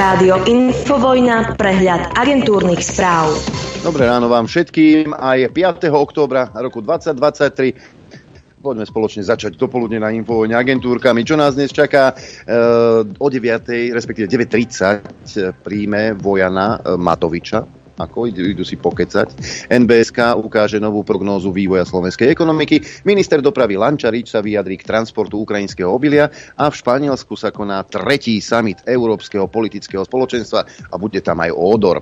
[0.00, 3.36] Rádio Infovojna, prehľad agentúrnych správ.
[3.84, 5.12] Dobré ráno vám všetkým.
[5.12, 5.92] A je 5.
[5.92, 8.64] októbra roku 2023.
[8.64, 11.20] Poďme spoločne začať dopoludne na Infovojne agentúrkami.
[11.20, 12.16] Čo nás dnes čaká?
[12.16, 13.92] E, o 9.
[13.92, 17.68] respektíve 9.30 príjme Vojana Matoviča,
[18.00, 19.28] ako idú, si pokecať.
[19.68, 23.04] NBSK ukáže novú prognózu vývoja slovenskej ekonomiky.
[23.04, 28.40] Minister dopravy Lančarič sa vyjadrí k transportu ukrajinského obilia a v Španielsku sa koná tretí
[28.40, 32.00] summit Európskeho politického spoločenstva a bude tam aj Ódor.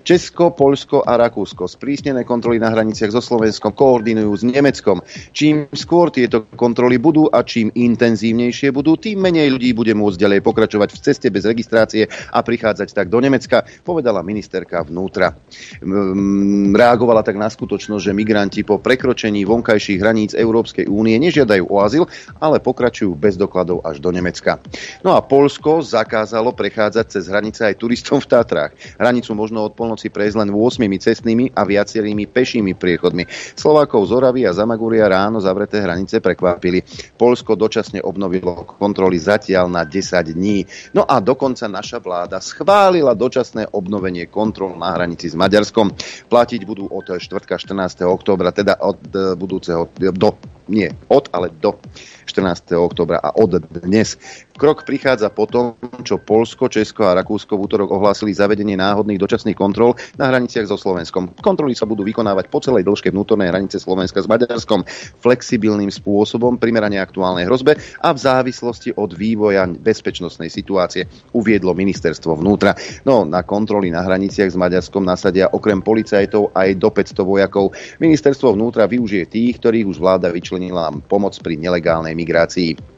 [0.00, 5.04] Česko, Polsko a Rakúsko sprísnené kontroly na hraniciach so Slovenskom koordinujú s Nemeckom.
[5.34, 10.40] Čím skôr tieto kontroly budú a čím intenzívnejšie budú, tým menej ľudí bude môcť ďalej
[10.40, 15.33] pokračovať v ceste bez registrácie a prichádzať tak do Nemecka, povedala ministerka vnútra
[16.74, 22.04] reagovala tak na skutočnosť, že migranti po prekročení vonkajších hraníc Európskej únie nežiadajú o azyl,
[22.42, 24.58] ale pokračujú bez dokladov až do Nemecka.
[25.06, 28.72] No a Polsko zakázalo prechádzať cez hranice aj turistom v Tatrách.
[28.98, 33.28] Hranicu možno od polnoci prejsť len 8 cestnými a viacerými pešími priechodmi.
[33.54, 36.82] Slovákov z Oravy a Zamagúria ráno zavreté hranice prekvapili.
[37.14, 40.66] Polsko dočasne obnovilo kontroly zatiaľ na 10 dní.
[40.96, 45.94] No a dokonca naša vláda schválila dočasné obnovenie kontrol na hranici hranici s Maďarskom.
[46.26, 48.02] Platiť budú od štvrtka 14.
[48.02, 50.34] októbra, teda od e, budúceho, do,
[50.68, 51.76] nie od, ale do
[52.26, 52.74] 14.
[52.74, 54.16] oktobra a od dnes.
[54.54, 55.74] Krok prichádza po tom,
[56.06, 60.78] čo Polsko, Česko a Rakúsko v útorok ohlásili zavedenie náhodných dočasných kontrol na hraniciach so
[60.78, 61.34] Slovenskom.
[61.42, 64.86] Kontroly sa budú vykonávať po celej dĺžke vnútornej hranice Slovenska s Maďarskom
[65.18, 72.78] flexibilným spôsobom, primerane aktuálnej hrozbe a v závislosti od vývoja bezpečnostnej situácie, uviedlo ministerstvo vnútra.
[73.02, 77.74] No, na kontroly na hraniciach s Maďarskom nasadia okrem policajtov aj do 500 vojakov.
[77.98, 80.53] Ministerstvo vnútra využije tých, ktorých už vláda vyčlenila
[81.06, 82.93] pomoc pri nelegálnej migrácii.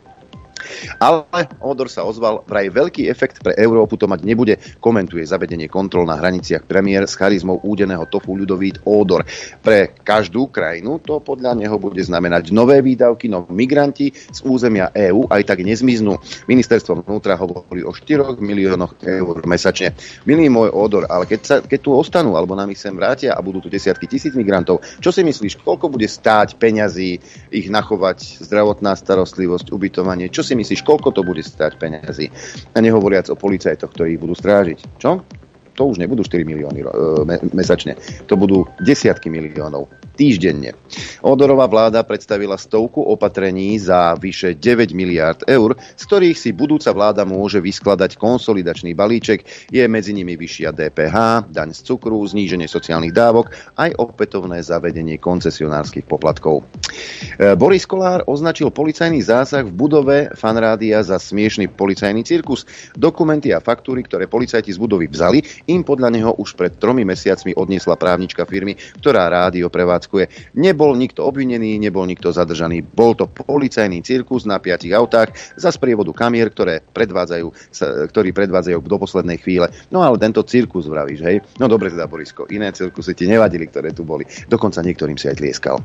[0.99, 1.27] Ale
[1.61, 6.19] Odor sa ozval, vraj veľký efekt pre Európu to mať nebude, komentuje zavedenie kontrol na
[6.19, 9.23] hraniciach premiér s charizmou údeného tofu ľudovít Odor.
[9.63, 15.31] Pre každú krajinu to podľa neho bude znamenať nové výdavky, no migranti z územia EÚ
[15.31, 16.19] aj tak nezmiznú.
[16.51, 19.95] Ministerstvo vnútra hovorí o 4 miliónoch eur mesačne.
[20.27, 23.45] Milý môj Odor, ale keď, sa, keď tu ostanú alebo nám ich sem vrátia a
[23.45, 27.21] budú tu desiatky tisíc migrantov, čo si myslíš, koľko bude stáť peňazí
[27.53, 32.33] ich nachovať, zdravotná starostlivosť, ubytovanie, čo si myslíš, koľko to bude stať peniazy?
[32.73, 34.79] A nehovoriac o policajtoch, ktorí ich budú strážiť.
[34.99, 35.21] Čo?
[35.77, 36.87] To už nebudú 4 milióny e,
[37.53, 38.01] mesačne.
[38.33, 40.73] To budú desiatky miliónov týždenne.
[41.21, 47.29] Odorová vláda predstavila stovku opatrení za vyše 9 miliard eur, z ktorých si budúca vláda
[47.29, 49.45] môže vyskladať konsolidačný balíček.
[49.69, 56.09] Je medzi nimi vyššia DPH, daň z cukru, zníženie sociálnych dávok, aj opätovné zavedenie koncesionárskych
[56.09, 56.65] poplatkov.
[57.37, 62.65] E, Boris Kolár označil policajný zásah v budove fanrádia za smiešný policajný cirkus.
[62.97, 67.53] Dokumenty a faktúry, ktoré policajti z budovy vzali, im podľa neho už pred tromi mesiacmi
[67.53, 70.55] odniesla právnička firmy, ktorá rádio prevádzka prevádzkuje.
[70.55, 72.87] Nebol nikto obvinený, nebol nikto zadržaný.
[72.87, 77.47] Bol to policajný cirkus na piatich autách za sprievodu kamier, ktoré predvádzajú,
[78.15, 79.67] ktorí predvádzajú do poslednej chvíle.
[79.91, 81.37] No ale tento cirkus vravíš, hej?
[81.59, 84.23] No dobre teda, Borisko, iné cirkusy ti nevadili, ktoré tu boli.
[84.47, 85.83] Dokonca niektorým si aj tlieskal.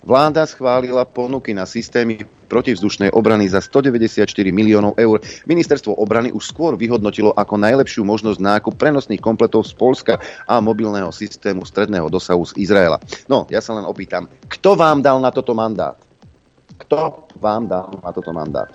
[0.00, 5.22] Vláda schválila ponuky na systémy protivzdušnej obrany za 194 miliónov eur.
[5.46, 10.18] Ministerstvo obrany už skôr vyhodnotilo ako najlepšiu možnosť nákup prenosných kompletov z Polska
[10.50, 12.98] a mobilného systému stredného dosahu z Izraela.
[13.30, 15.94] No, ja sa len opýtam, kto vám dal na toto mandát?
[16.82, 18.74] Kto vám dal na toto mandát?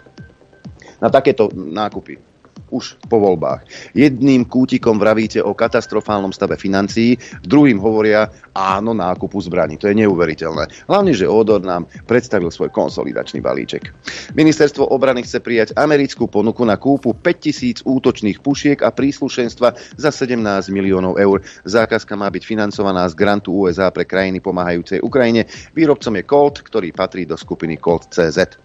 [1.03, 2.34] Na takéto nákupy
[2.73, 3.65] už po voľbách.
[3.93, 9.77] Jedným kútikom vravíte o katastrofálnom stave financií, druhým hovoria áno nákupu zbraní.
[9.79, 10.87] To je neuveriteľné.
[10.89, 13.91] Hlavne, že Odor nám predstavil svoj konsolidačný balíček.
[14.33, 20.39] Ministerstvo obrany chce prijať americkú ponuku na kúpu 5000 útočných pušiek a príslušenstva za 17
[20.71, 21.43] miliónov eur.
[21.67, 25.45] Zákazka má byť financovaná z grantu USA pre krajiny pomáhajúcej Ukrajine.
[25.75, 28.64] Výrobcom je Colt, ktorý patrí do skupiny Colt CZ.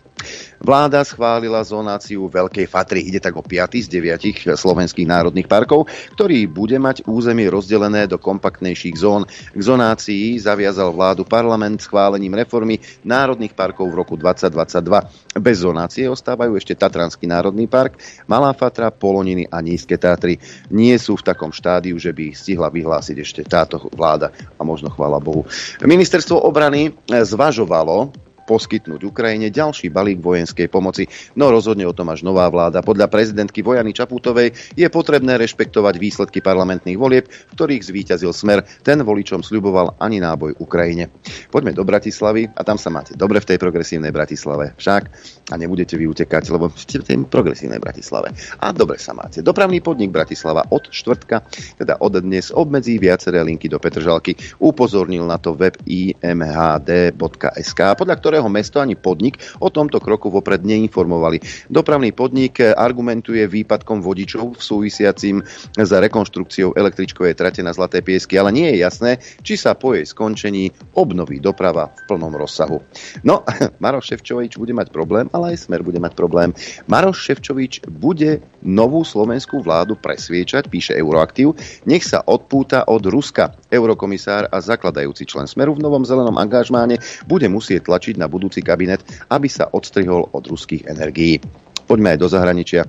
[0.61, 3.01] Vláda schválila zonáciu Veľkej Fatry.
[3.09, 8.21] Ide tak o 5 z 9 slovenských národných parkov, ktorý bude mať územie rozdelené do
[8.21, 9.25] kompaktnejších zón.
[9.29, 15.41] K zonácii zaviazal vládu parlament schválením reformy národných parkov v roku 2022.
[15.41, 17.97] Bez zonácie ostávajú ešte Tatranský národný park,
[18.29, 20.37] Malá Fatra, Poloniny a Nízke Tatry.
[20.69, 24.29] Nie sú v takom štádiu, že by stihla vyhlásiť ešte táto vláda
[24.59, 25.49] a možno chvála Bohu.
[25.81, 28.13] Ministerstvo obrany zvažovalo
[28.51, 31.07] poskytnúť Ukrajine ďalší balík vojenskej pomoci.
[31.39, 32.83] No rozhodne o tom až nová vláda.
[32.83, 38.67] Podľa prezidentky Vojany Čaputovej je potrebné rešpektovať výsledky parlamentných volieb, v ktorých zvíťazil smer.
[38.83, 41.15] Ten voličom sľuboval ani náboj Ukrajine.
[41.55, 44.75] Poďme do Bratislavy a tam sa máte dobre v tej progresívnej Bratislave.
[44.75, 45.03] Však
[45.51, 48.31] a nebudete vy utekať, lebo ste v tej progresívnej Bratislave.
[48.63, 49.43] A dobre sa máte.
[49.43, 51.43] Dopravný podnik Bratislava od štvrtka,
[51.77, 54.39] teda od dnes obmedzí viaceré linky do Petržalky.
[54.63, 61.69] Upozornil na to web imhd.sk, podľa ktorého mesto ani podnik o tomto kroku vopred neinformovali.
[61.69, 65.37] Dopravný podnik argumentuje výpadkom vodičov v súvisiacím
[65.75, 69.11] s rekonštrukciou električkovej trate na Zlaté piesky, ale nie je jasné,
[69.43, 72.79] či sa po jej skončení obnoví doprava v plnom rozsahu.
[73.27, 73.43] No,
[73.83, 76.55] Maroš Ševčovič bude mať problém, ale aj Smer bude mať problém.
[76.87, 81.59] Maroš Ševčovič bude novú slovenskú vládu presviečať, píše Euroaktiv,
[81.89, 83.59] nech sa odpúta od Ruska.
[83.71, 89.03] Eurokomisár a zakladajúci člen Smeru v novom zelenom angažmáne bude musieť tlačiť na budúci kabinet,
[89.29, 91.43] aby sa odstrihol od ruských energií.
[91.91, 92.83] Poďme aj do zahraničia.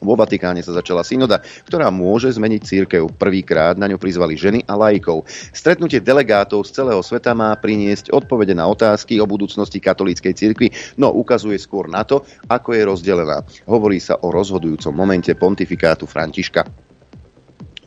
[0.00, 3.12] Vo Vatikáne sa začala synoda, ktorá môže zmeniť církev.
[3.20, 5.28] Prvýkrát na ňu prizvali ženy a lajkov.
[5.52, 11.12] Stretnutie delegátov z celého sveta má priniesť odpovede na otázky o budúcnosti katolíckej cirkvi, no
[11.12, 13.44] ukazuje skôr na to, ako je rozdelená.
[13.68, 16.64] Hovorí sa o rozhodujúcom momente pontifikátu Františka.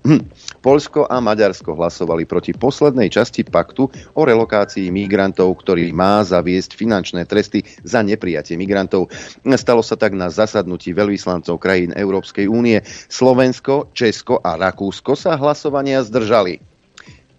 [0.05, 0.21] Hm.
[0.63, 7.27] Polsko a Maďarsko hlasovali proti poslednej časti paktu o relokácii migrantov, ktorý má zaviesť finančné
[7.27, 9.11] tresty za neprijatie migrantov.
[9.59, 12.79] Stalo sa tak na zasadnutí veľvyslancov krajín Európskej únie.
[13.11, 16.72] Slovensko, Česko a Rakúsko sa hlasovania zdržali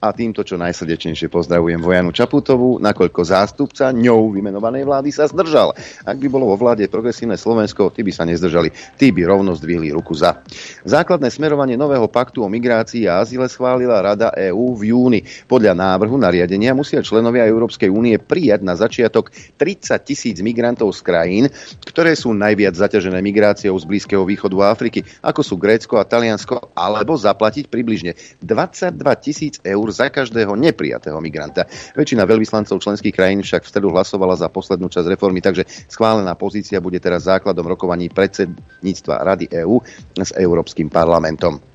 [0.04, 5.72] a týmto čo najsrdečnejšie pozdravujem Vojanu Čaputovú, nakoľko zástupca ňou vymenovanej vlády sa zdržal.
[6.04, 8.68] Ak by bolo vo vláde progresívne Slovensko, tí by sa nezdržali,
[9.00, 10.44] tí by rovno zdvihli ruku za.
[10.84, 15.20] Základné smerovanie nového paktu o migrácii a azile schválila Rada EÚ v júni.
[15.48, 21.44] Podľa návrhu nariadenia musia členovia Európskej únie prijať na začiatok 30 tisíc migrantov z krajín,
[21.88, 26.76] ktoré sú najviac zaťažené migráciou z Blízkeho východu a Afriky, ako sú Grécko a Taliansko,
[26.76, 28.12] alebo zaplatiť približne
[28.44, 31.64] 22 tisíc eur za každého neprijatého migranta.
[31.94, 36.82] Väčšina veľvyslancov členských krajín však v stredu hlasovala za poslednú časť reformy, takže schválená pozícia
[36.82, 39.78] bude teraz základom rokovaní predsedníctva Rady EÚ
[40.18, 41.73] s Európskym parlamentom.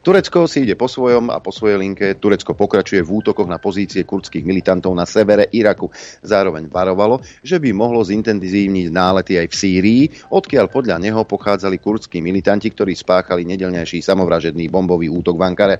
[0.00, 2.18] Turecko si ide po svojom a po svojej linke.
[2.18, 5.92] Turecko pokračuje v útokoch na pozície kurdských militantov na severe Iraku.
[6.24, 10.02] Zároveň varovalo, že by mohlo zintenzívniť nálety aj v Sýrii,
[10.32, 15.76] odkiaľ podľa neho pochádzali kurdskí militanti, ktorí spáchali nedelnejší samovražedný bombový útok v Ankare.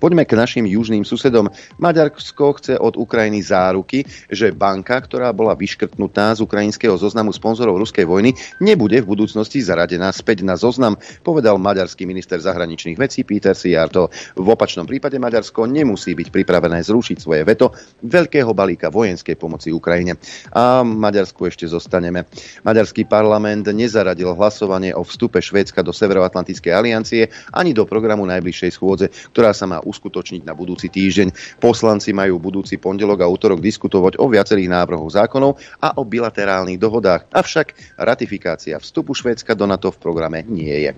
[0.00, 1.50] Poďme k našim južným susedom.
[1.82, 8.06] Maďarsko chce od Ukrajiny záruky, že banka, ktorá bola vyškrtnutá z ukrajinského zoznamu sponzorov ruskej
[8.06, 8.32] vojny,
[8.62, 14.14] nebude v budúcnosti zaradená späť na zoznam, povedal maďarský minister zahraničných vecí Peter Sijarto.
[14.38, 17.74] V opačnom prípade Maďarsko nemusí byť pripravené zrušiť svoje veto
[18.06, 20.14] veľkého balíka vojenskej pomoci Ukrajine.
[20.54, 22.30] A Maďarsku ešte zostaneme.
[22.62, 29.10] Maďarský parlament nezaradil hlasovanie o vstupe Švédska do Severoatlantickej aliancie ani do programu najbližšej schôdze,
[29.34, 31.58] ktorá sa má uskutočniť na budúci týždeň.
[31.58, 37.26] Poslanci majú budúci pondelok a útorok diskutovať o viacerých návrhoch zákonov a o bilaterálnych dohodách.
[37.34, 40.94] Avšak ratifikácia vstupu Švédska do NATO v programe nie je.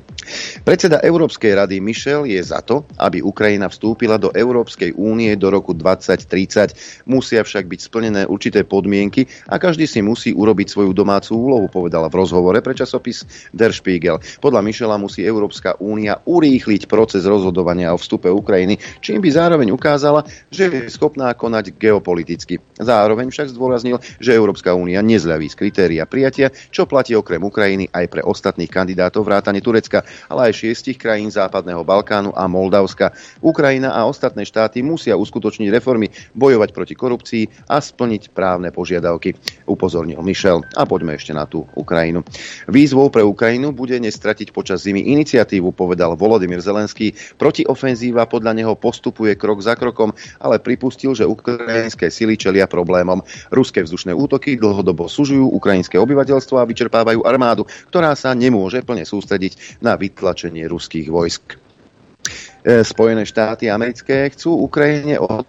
[0.67, 5.73] Predseda Európskej rady Michel je za to, aby Ukrajina vstúpila do Európskej únie do roku
[5.73, 7.07] 2030.
[7.07, 12.11] Musia však byť splnené určité podmienky a každý si musí urobiť svoju domácu úlohu, povedala
[12.11, 13.23] v rozhovore pre časopis
[13.55, 14.19] Der Spiegel.
[14.43, 20.27] Podľa Michela musí Európska únia urýchliť proces rozhodovania o vstupe Ukrajiny, čím by zároveň ukázala,
[20.51, 22.59] že je schopná konať geopoliticky.
[22.77, 28.05] Zároveň však zdôraznil, že Európska únia nezľaví z kritéria prijatia, čo platí okrem Ukrajiny aj
[28.11, 33.13] pre ostatných kandidátov vrátane Turecka, ale aj šiestich krajín Západného Balkánu Balkánu a Moldavska.
[33.45, 39.37] Ukrajina a ostatné štáty musia uskutočniť reformy, bojovať proti korupcii a splniť právne požiadavky,
[39.69, 40.65] upozornil Michel.
[40.73, 42.25] A poďme ešte na tú Ukrajinu.
[42.73, 47.13] Výzvou pre Ukrajinu bude nestratiť počas zimy iniciatívu, povedal Volodymyr Zelenský.
[47.37, 53.21] Protiofenzíva podľa neho postupuje krok za krokom, ale pripustil, že ukrajinské sily čelia problémom.
[53.53, 59.85] Ruské vzdušné útoky dlhodobo sužujú ukrajinské obyvateľstvo a vyčerpávajú armádu, ktorá sa nemôže plne sústrediť
[59.85, 61.66] na vytlačenie ruských vojsk.
[62.67, 65.47] E, Spojené štáty americké chcú Ukrajine od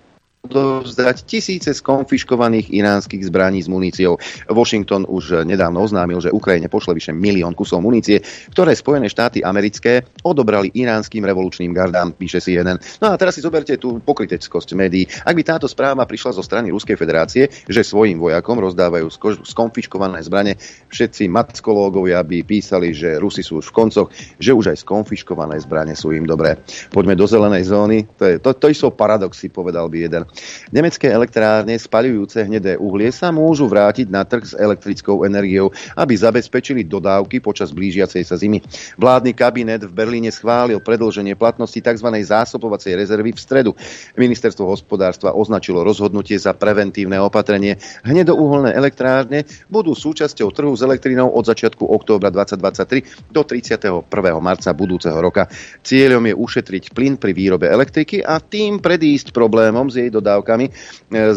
[0.48, 4.16] odovzdať tisíce skonfiškovaných iránskych zbraní s muníciou.
[4.48, 8.24] Washington už nedávno oznámil, že Ukrajine pošle vyše milión kusov munície,
[8.56, 12.80] ktoré Spojené štáty americké odobrali iránskym revolučným gardám, píše si jeden.
[13.04, 15.04] No a teraz si zoberte tú pokryteckosť médií.
[15.28, 19.12] Ak by táto správa prišla zo strany Ruskej federácie, že svojim vojakom rozdávajú
[19.44, 20.56] skonfiškované zbranie,
[20.88, 24.08] všetci matkológovia by písali, že Rusi sú už v koncoch,
[24.40, 26.56] že už aj skonfiškované zbranie sú im dobré.
[26.94, 28.08] Poďme do zelenej zóny.
[28.16, 30.24] To, je, to, to sú paradoxy, povedal by jeden.
[30.72, 36.84] Nemecké elektrárne spaľujúce hnedé uhlie sa môžu vrátiť na trh s elektrickou energiou, aby zabezpečili
[36.84, 38.62] dodávky počas blížiacej sa zimy.
[39.00, 42.10] Vládny kabinet v Berlíne schválil predlženie platnosti tzv.
[42.12, 43.72] zásobovacej rezervy v stredu.
[44.20, 47.80] Ministerstvo hospodárstva označilo rozhodnutie za preventívne opatrenie.
[48.04, 54.04] Hnedouholné elektrárne budú súčasťou trhu s elektrinou od začiatku októbra 2023 do 31.
[54.42, 55.48] marca budúceho roka.
[55.82, 60.72] Cieľom je ušetriť plyn pri výrobe elektriky a tým predísť problémom s jej dodávkami e,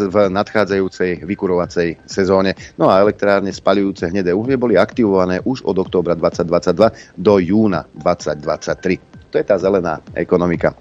[0.09, 2.57] v nadchádzajúcej vykurovacej sezóne.
[2.81, 9.31] No a elektrárne spaľujúce hnedé uhlie boli aktivované už od októbra 2022 do júna 2023.
[9.31, 10.75] To je tá zelená ekonomika.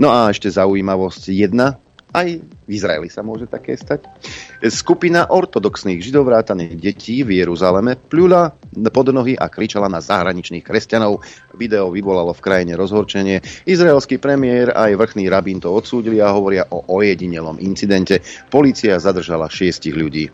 [0.00, 1.76] No a ešte zaujímavosť jedna.
[2.14, 2.28] Aj
[2.64, 4.08] v Izraeli sa môže také stať.
[4.72, 8.56] Skupina ortodoxných židovrátaných detí v Jeruzaleme pľula
[8.88, 11.20] pod nohy a kričala na zahraničných kresťanov.
[11.54, 13.44] Video vyvolalo v krajine rozhorčenie.
[13.68, 18.24] Izraelský premiér aj vrchný rabín to odsúdili a hovoria o ojedinelom incidente.
[18.48, 20.32] Polícia zadržala šiestich ľudí.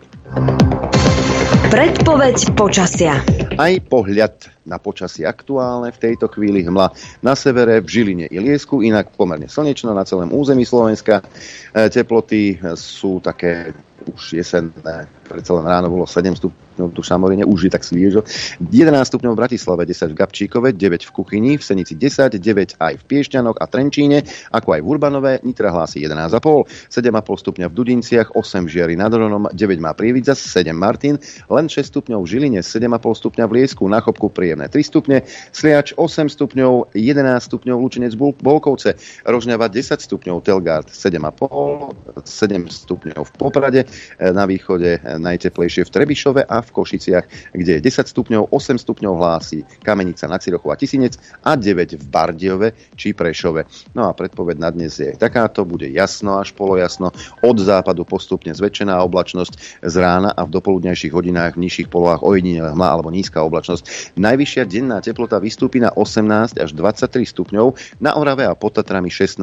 [1.71, 3.23] Predpoveď počasia.
[3.55, 6.91] Aj pohľad na počasie aktuálne v tejto chvíli hmla
[7.23, 11.23] na severe v Žiline i Liesku, inak pomerne slnečno na celém území Slovenska.
[11.71, 13.71] E, teploty sú také
[14.03, 18.27] už jesenné, predsa len ráno bolo 7 stupňov, tu Šamoríne, už je tak sviežo.
[18.59, 22.95] 11 stupňov v Bratislave, 10 v Gabčíkove, 9 v Kuchyni, v Senici 10, 9 aj
[22.99, 28.35] v Piešťanoch a Trenčíne, ako aj v Urbanové, Nitra hlási 11,5, 7,5 stupňa v Dudinciach,
[28.35, 32.61] 8 v Žiari nad Hronom, 9 má Prievidza, 7 Martin, len 6 stupňov v Žiline,
[32.65, 35.23] 7,5 stupňa v Liesku, na Chopku príjemné 3 stupne,
[35.55, 43.33] Sliač 8 stupňov, 11 stupňov Lučenec Bolkovce, Rožňava 10 stupňov, Telgard 7,5, 7 stupňov v
[43.39, 43.83] Poprade,
[44.19, 48.81] E, na východe e, najteplejšie v Trebišove a v Košiciach, kde je 10 stupňov, 8
[48.81, 53.93] stupňov hlási Kamenica na Cirochu a Tisinec a 9 v Bardiove či Prešove.
[53.93, 57.13] No a predpoveď na dnes je takáto, bude jasno až polojasno,
[57.45, 62.73] od západu postupne zväčšená oblačnosť z rána a v dopoludnejších hodinách v nižších polohách ojedinele
[62.73, 64.17] hmla alebo nízka oblačnosť.
[64.17, 69.43] Najvyššia denná teplota vystúpi na 18 až 23 stupňov, na Orave a pod Tatrami 16,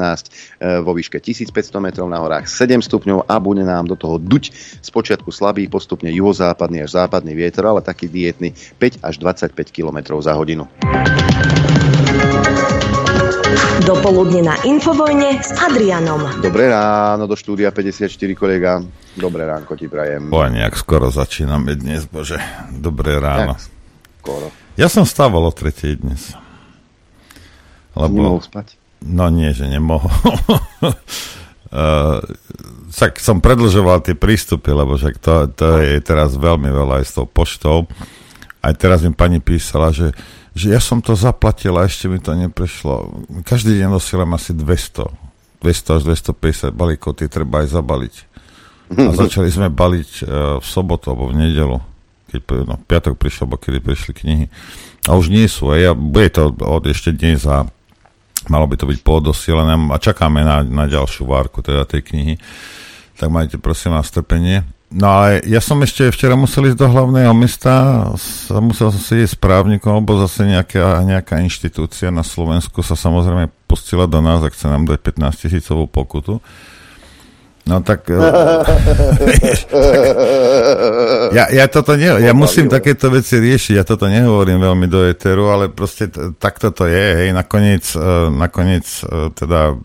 [0.58, 4.50] e, vo výške 1500 metrov na horách 7 stupňov a bude nám do toho duť
[4.82, 10.34] Spočiatku slabý, postupne juhozápadný až západný vietor, ale taký dietný 5 až 25 km za
[10.34, 10.68] hodinu.
[13.88, 16.44] Dopoludne na Infovojne s Adrianom.
[16.44, 18.84] Dobré ráno do štúdia 54 kolega.
[19.16, 20.28] Dobré ránko ti prajem.
[20.28, 22.36] Bo nejak skoro začíname dnes, bože.
[22.74, 23.56] Dobré ráno.
[24.20, 24.52] Skoro.
[24.76, 26.36] Ja som stával o tretej dnes.
[27.96, 28.28] Lebo...
[28.28, 28.76] Nemohol spať?
[29.08, 30.12] No nie, že nemohol.
[31.72, 32.20] uh,
[32.94, 37.14] tak som predlžoval tie prístupy, lebo však to, to je teraz veľmi veľa aj s
[37.14, 37.86] tou poštou.
[38.64, 40.12] Aj teraz mi pani písala, že,
[40.58, 43.24] že ja som to zaplatil a ešte mi to neprešlo.
[43.46, 45.08] Každý deň nosím asi 200.
[45.62, 46.02] 200 až
[46.34, 48.16] 250 balíkov, tie treba aj zabaliť.
[48.98, 50.28] A začali sme baliť uh,
[50.64, 51.78] v sobotu alebo v nedelu,
[52.34, 54.46] keď no, piatok prišiel, alebo kedy prišli knihy.
[55.08, 55.72] A už nie sú.
[55.72, 57.68] A ja, bude to od ešte dnes a
[58.48, 62.36] malo by to byť podosielané a čakáme na, na ďalšiu várku teda tej knihy
[63.18, 64.62] tak majte prosím vás strpenie.
[64.88, 68.08] No ale ja som ešte včera musel ísť do hlavného mesta,
[68.63, 74.08] musel som ísť s právnikom, lebo zase nejaká, nejaká inštitúcia na Slovensku sa samozrejme pustila
[74.08, 76.39] do nás a chce nám dať 15 tisícovú pokutu.
[77.68, 78.08] No tak...
[81.36, 85.52] ja, ja toto ne, ja musím takéto veci riešiť, ja toto nehovorím veľmi do eteru,
[85.52, 86.08] ale proste
[86.40, 89.76] takto to je, hej, nakoniec, e, nakoniec e, teda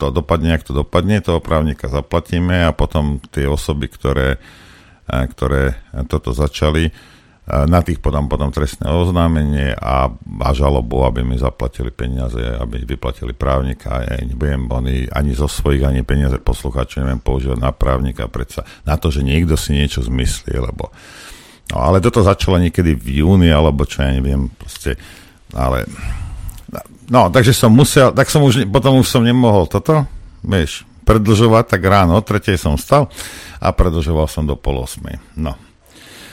[0.00, 4.40] to dopadne, ak to dopadne, toho právnika zaplatíme a potom tie osoby, ktoré,
[5.04, 5.76] ktoré
[6.08, 6.88] toto začali,
[7.50, 13.34] na tých podám potom trestné oznámenie a, a žalobu, aby mi zaplatili peniaze, aby vyplatili
[13.34, 14.06] právnika.
[14.06, 18.94] Ja nebudem oni ani zo svojich, ani peniaze poslucháčov neviem používať na právnika, predsa na
[18.94, 20.94] to, že niekto si niečo zmyslí, lebo
[21.74, 24.94] no, ale toto začalo niekedy v júni, alebo čo ja neviem, proste,
[25.50, 25.86] ale
[27.10, 30.06] No, takže som musel, tak som už, potom už som nemohol toto,
[30.46, 33.10] vieš, predlžovať, tak ráno o tretej som stal
[33.58, 35.18] a predlžoval som do pol osmej.
[35.34, 35.58] No.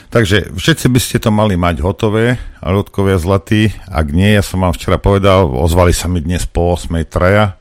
[0.08, 3.76] Takže všetci by ste to mali mať hotové, ľudkovia zlatí.
[3.92, 6.88] Ak nie, ja som vám včera povedal, ozvali sa mi dnes po 8.
[7.04, 7.60] traja.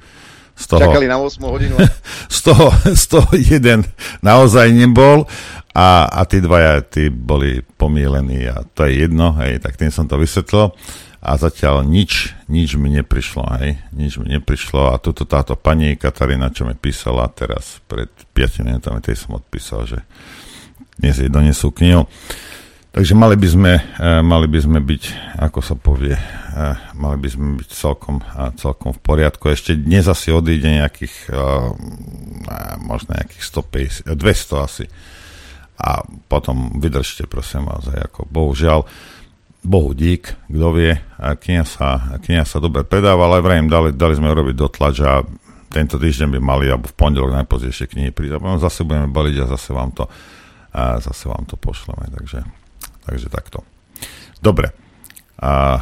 [0.57, 1.75] Z toho, Čakali na 8 hodinu.
[2.35, 3.83] z, toho, z toho jeden
[4.23, 5.27] naozaj nebol
[5.75, 10.09] a, a tí dvaja tí boli pomílení a to je jedno, hej, tak tým som
[10.09, 10.73] to vysvetlil
[11.21, 16.49] a zatiaľ nič, nič mi neprišlo, hej, nič mi neprišlo a tuto táto pani Katarína,
[16.49, 19.99] čo mi písala teraz pred 5 minútami, tej som odpísal, že
[20.97, 22.09] dnes jej donesú knihu.
[22.91, 25.03] Takže mali by sme, eh, mali by sme byť,
[25.37, 28.21] ako sa povie, eh, mali by sme byť celkom,
[28.57, 29.49] celkom v poriadku.
[29.53, 31.29] Ešte dnes asi odíde nejakých
[32.81, 34.85] možno nejakých 150, 200 asi.
[35.77, 36.01] A
[36.31, 38.87] potom vydržte, prosím vás, aj ako bohužiaľ,
[39.67, 44.31] Bohu dík, kto vie, kniha sa, kniha sa dobre predáva, ale vrajím, dali, dali sme
[44.31, 45.21] robiť dotlač a
[45.67, 48.39] tento týždeň by mali, alebo v pondelok najpozdejšie knihy prísť.
[48.39, 50.07] A zase budeme baliť a zase vám to,
[50.77, 52.05] a zase vám to pošleme.
[52.13, 52.45] Takže,
[53.01, 53.65] takže takto.
[54.37, 54.69] Dobre.
[55.41, 55.81] A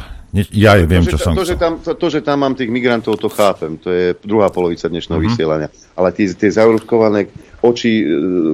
[0.52, 2.68] ja to, viem, to, čo som to, že tam, to, to, že tam mám tých
[2.68, 3.76] migrantov, to chápem.
[3.80, 5.28] To je druhá polovica dnešného uh-huh.
[5.32, 5.68] vysielania.
[5.96, 7.32] Ale tie, tie zaurúškované
[7.64, 8.04] oči, e,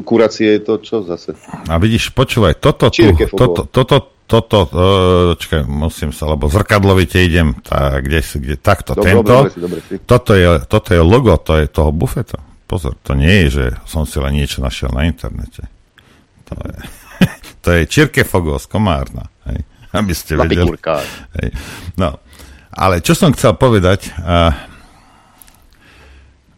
[0.07, 1.35] kuracie, to čo zase?
[1.67, 3.97] A vidíš, počúvaj, toto, tu, toto, toto,
[4.31, 9.37] toto, uh, čakaj, musím sa, lebo zrkadlovite idem, tak, kde si, kde, takto, dobre, tento,
[9.45, 12.41] dobre, dobre, toto, je, toto je logo, to je toho bufeta.
[12.65, 15.69] Pozor, to nie je, že som si len niečo našiel na internete.
[16.51, 16.79] To je,
[17.63, 19.29] to je Čirke Fogos, Komárna.
[19.47, 20.73] Hej aby ste vedeli.
[21.41, 21.49] Hej.
[22.01, 22.17] No,
[22.73, 24.53] ale čo som chcel povedať, uh,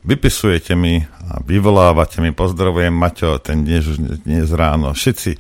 [0.07, 5.35] vypisujete mi a vyvolávate mi, pozdravujem Maťo, ten dnes dnes ráno, všetci.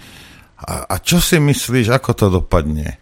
[0.65, 2.99] A, a čo si myslíš, ako to dopadne?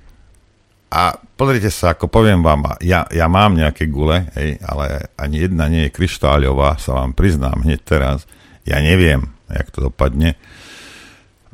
[0.92, 5.72] A pozrite sa, ako poviem vám, ja, ja mám nejaké gule, hej, ale ani jedna
[5.72, 8.28] nie je kryštáľová, sa vám priznám hneď teraz.
[8.68, 10.36] Ja neviem, jak to dopadne.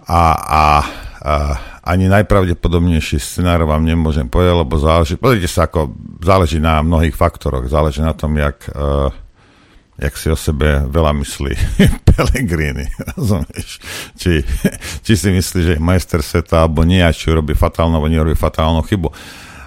[0.09, 0.63] A, a,
[1.21, 1.35] a
[1.89, 7.69] ani najpravdepodobnejší scenár vám nemôžem povedať, lebo záleží, pozrite sa, ako záleží na mnohých faktoroch,
[7.69, 9.13] záleží na tom, jak, uh,
[9.97, 11.53] jak si o sebe veľa myslí
[12.09, 13.81] Pellegrini, rozumieš?
[14.17, 14.45] Či,
[15.05, 18.37] či si myslí, že je majster sveta, alebo nie, a či robí fatálnu, alebo nerobí
[18.37, 19.09] fatálnu chybu.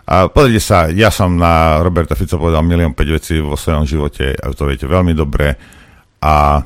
[0.09, 4.33] A pozrite sa, ja som na Roberta Fico povedal milión 5 vecí vo svojom živote,
[4.33, 5.53] a to viete veľmi dobre,
[6.21, 6.61] a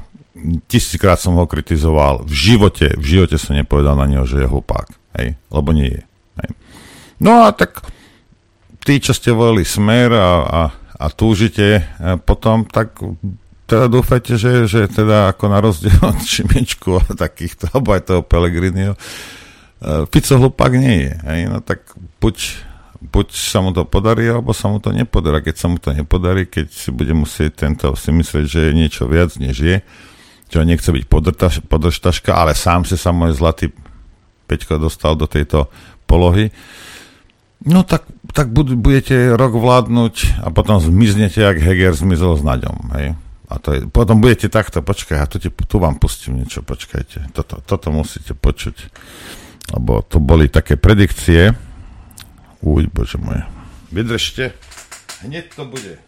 [0.68, 4.88] tisíckrát som ho kritizoval, v živote, v živote som nepovedal na neho, že je hlupák
[5.16, 6.04] Hej, lebo nie je.
[6.44, 6.50] Hej.
[7.24, 7.80] No a tak
[8.84, 13.00] tí, čo ste volili smer a, a, a túžite a potom, tak
[13.66, 18.22] teda dúfajte, že, že teda ako na rozdiel od Šimečku a takýchto, alebo aj toho
[18.22, 19.00] Pelegrinio, e,
[20.12, 21.14] Fico hlupák nie je.
[21.26, 21.40] Hej?
[21.50, 21.82] No tak
[22.22, 22.36] buď,
[23.10, 25.42] buď sa mu to podarí, alebo sa mu to nepodarí.
[25.42, 29.10] Keď sa mu to nepodarí, keď si bude musieť tento si myslieť, že je niečo
[29.10, 29.78] viac, než je,
[30.50, 31.04] čo nechce byť
[31.66, 33.74] podržtaška, ale sám si sa môj zlatý
[34.46, 35.74] Peťko dostal do tejto
[36.06, 36.54] polohy,
[37.66, 42.78] no tak, tak budete rok vládnuť a potom zmiznete, jak Heger zmizol s Naďom.
[42.94, 43.18] Hej?
[43.46, 47.30] A to je, potom budete takto, počkaj, ja tu, ti, tu vám pustím niečo, počkajte.
[47.34, 48.90] Toto, toto musíte počuť.
[49.78, 51.54] Lebo to boli také predikcie.
[52.66, 53.46] Uj, bože moje.
[53.94, 54.54] Vydržte.
[55.26, 56.02] Hneď to bude.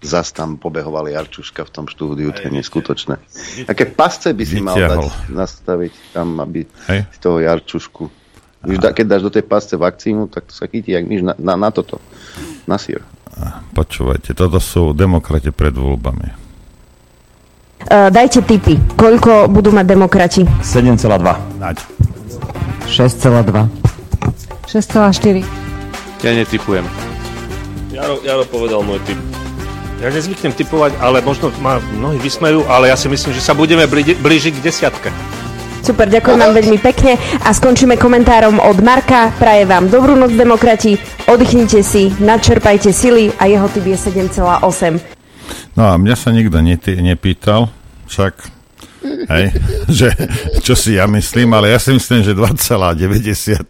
[0.00, 3.20] Zas tam pobehoval Jarčuška v tom štúdiu, to je neskutočné.
[3.68, 7.04] Aké pasce by si mal dať, nastaviť tam, aby Hej.
[7.12, 8.04] z toho Jarčušku.
[8.64, 8.92] A...
[8.96, 11.68] Keď dáš do tej pasce vakcínu, tak to sa chytí jak myš na, na, na
[11.68, 12.00] toto,
[12.64, 13.04] na sír.
[13.76, 16.28] Počúvajte, toto sú demokrati pred voľbami.
[17.88, 18.76] Uh, dajte tipy.
[18.96, 20.44] Koľko budú mať demokrati?
[20.60, 21.08] 7,2.
[21.56, 21.80] Naď.
[22.84, 23.68] 6,2.
[24.68, 25.40] 6,4.
[26.20, 26.84] Ja netypujem.
[27.88, 29.16] Jaro, Jaro povedal môj typ.
[30.00, 33.84] Ja nezvyknem typovať, ale možno ma mnohí vysmejú, ale ja si myslím, že sa budeme
[34.16, 35.12] blížiť k desiatke.
[35.84, 39.28] Super, ďakujem vám veľmi pekne a skončíme komentárom od Marka.
[39.36, 40.96] Praje vám dobrú noc, demokrati,
[41.28, 43.96] oddychnite si, načerpajte sily a jeho typ je
[44.40, 45.76] 7,8.
[45.76, 47.68] No a mňa sa nikto nety, nepýtal,
[48.08, 48.60] však
[49.00, 49.56] Hej,
[50.00, 50.08] že,
[50.60, 53.64] čo si ja myslím, ale ja si myslím, že 2,93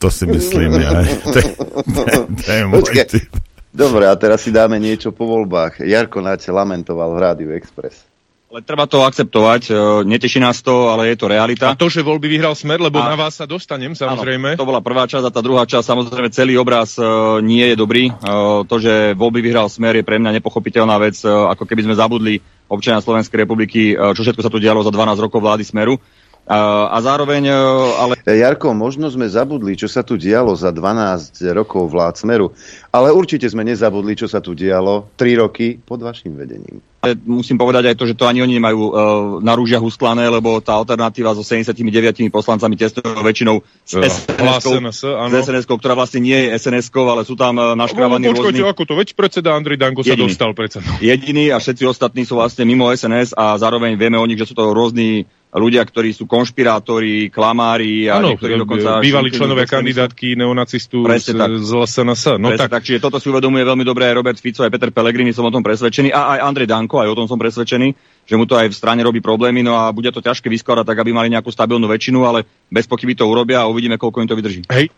[0.00, 1.06] to si myslím ja.
[1.06, 1.40] To, to,
[1.86, 2.02] to,
[2.34, 3.30] to je môj typ.
[3.70, 5.86] Dobre, a teraz si dáme niečo po voľbách.
[5.86, 8.10] Jarko Náče lamentoval v Rádiu Express.
[8.50, 9.72] Ale treba to akceptovať, e,
[10.10, 11.70] neteší nás to, ale je to realita.
[11.70, 13.06] A to, že voľby vyhral Smer, lebo a...
[13.06, 14.58] na vás sa dostanem, samozrejme.
[14.58, 17.78] Áno, to bola prvá časť a tá druhá časť, samozrejme celý obraz uh, nie je
[17.78, 18.10] dobrý.
[18.10, 21.94] Uh, to, že voľby vyhral Smer je pre mňa nepochopiteľná vec, uh, ako keby sme
[21.94, 26.02] zabudli občania Slovenskej republiky, uh, čo všetko sa tu dialo za 12 rokov vlády Smeru.
[26.50, 27.54] A zároveň, e,
[27.94, 28.14] ale...
[28.26, 32.50] Jarko, možno sme zabudli, čo sa tu dialo za 12 rokov vlád Smeru,
[32.90, 36.82] ale určite sme nezabudli, čo sa tu dialo 3 roky pod vašim vedením.
[37.24, 38.92] Musím povedať aj to, že to ani oni nemajú uh,
[39.40, 41.80] na rúžiach ustlané, lebo tá alternatíva so 79
[42.28, 44.84] poslancami testovou väčšinou s SNS-kou,
[45.32, 48.60] SNS ktorá vlastne nie je SNS-kou, ale sú tam uh, naškrávaní no, rôzni...
[48.60, 50.84] ako to, veď predseda Andrej Danko sa dostal predsa.
[51.00, 54.54] Jediný a všetci ostatní sú vlastne mimo SNS a zároveň vieme o nich, že sú
[54.58, 59.02] to rôzni ľudia, ktorí sú konšpirátori, klamári a ano, niektorí dokonca...
[59.02, 61.50] bývalí členovia kandidátky neonacistu z, tak.
[61.58, 62.38] z LSNS.
[62.38, 62.70] No tak.
[62.70, 62.82] tak.
[62.86, 65.66] Čiže toto si uvedomuje veľmi dobre aj Robert Fico, aj Peter Pellegrini, som o tom
[65.66, 67.88] presvedčený, a aj Andrej Danko, aj o tom som presvedčený,
[68.30, 70.98] že mu to aj v strane robí problémy, no a bude to ťažké vyskladať tak,
[71.02, 74.38] aby mali nejakú stabilnú väčšinu, ale bez pochyby to urobia a uvidíme, koľko im to
[74.38, 74.62] vydrží.
[74.70, 74.94] Hej.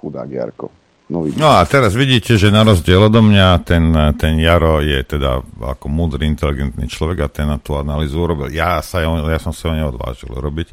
[0.00, 0.72] Chudák Jarko.
[1.10, 5.42] No, no a teraz vidíte, že na rozdiel odo mňa ten, ten Jaro je teda
[5.58, 8.46] ako múdry, inteligentný človek a ten na tú analýzu urobil.
[8.54, 10.70] Ja, sa, ja som sa ho neodvážil robiť,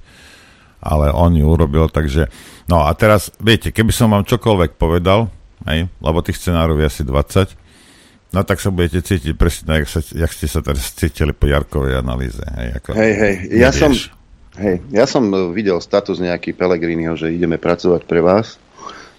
[0.86, 2.30] ale on ju urobil, takže...
[2.70, 5.34] No a teraz, viete, keby som vám čokoľvek povedal,
[5.66, 10.06] hej, lebo tých scenárov je asi 20, no tak sa budete cítiť presne, jak, sa,
[10.06, 12.46] jak ste sa teraz cítili po Jarkovej analýze.
[12.46, 13.90] Hej, ako, hej, hej, ja som,
[14.62, 18.62] hej, ja som videl status nejaký Pelegriniho, že ideme pracovať pre vás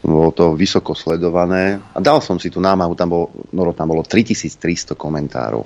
[0.02, 4.06] bolo to vysoko sledované a dal som si tú námahu, tam bolo, no, tam bolo
[4.06, 5.64] 3300 komentárov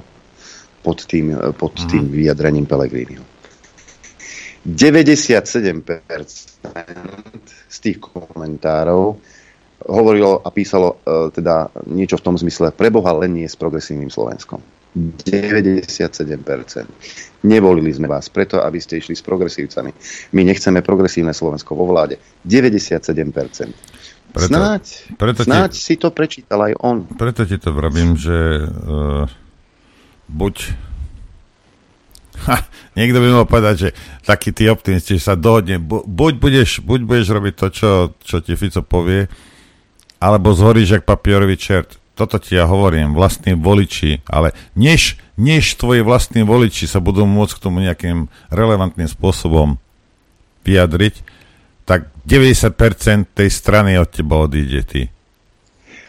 [0.83, 1.89] pod tým, pod mm.
[1.89, 3.25] tým vyjadrením Pelegriniho.
[4.63, 5.83] 97%
[7.67, 9.19] z tých komentárov
[9.83, 14.63] hovorilo a písalo e, teda niečo v tom zmysle preboha len nie s progresívnym Slovenskom.
[14.95, 15.89] 97%.
[17.49, 19.91] Nevolili sme vás preto, aby ste išli s progresívcami.
[20.37, 22.21] My nechceme progresívne Slovensko vo vláde.
[22.45, 24.02] 97%.
[24.33, 24.83] Preto, snáď,
[25.21, 27.05] preto snáď ti, si to prečítal aj on.
[27.05, 29.29] Preto ti to vravím, že uh,
[30.33, 30.73] buď
[32.43, 32.59] Ha,
[32.99, 33.89] niekto by mal povedať, že
[34.27, 38.59] taký tí optimisti sa dohodne, bu, buď, budeš, buď budeš robiť to, čo, čo ti
[38.59, 39.31] Fico povie,
[40.19, 42.03] alebo zhoríš jak papierový čert.
[42.19, 47.55] Toto ti ja hovorím, vlastní voliči, ale než, než tvoji vlastní voliči sa budú môcť
[47.57, 49.79] k tomu nejakým relevantným spôsobom
[50.67, 51.23] vyjadriť,
[51.83, 55.03] tak 90% tej strany od teba odíde ty.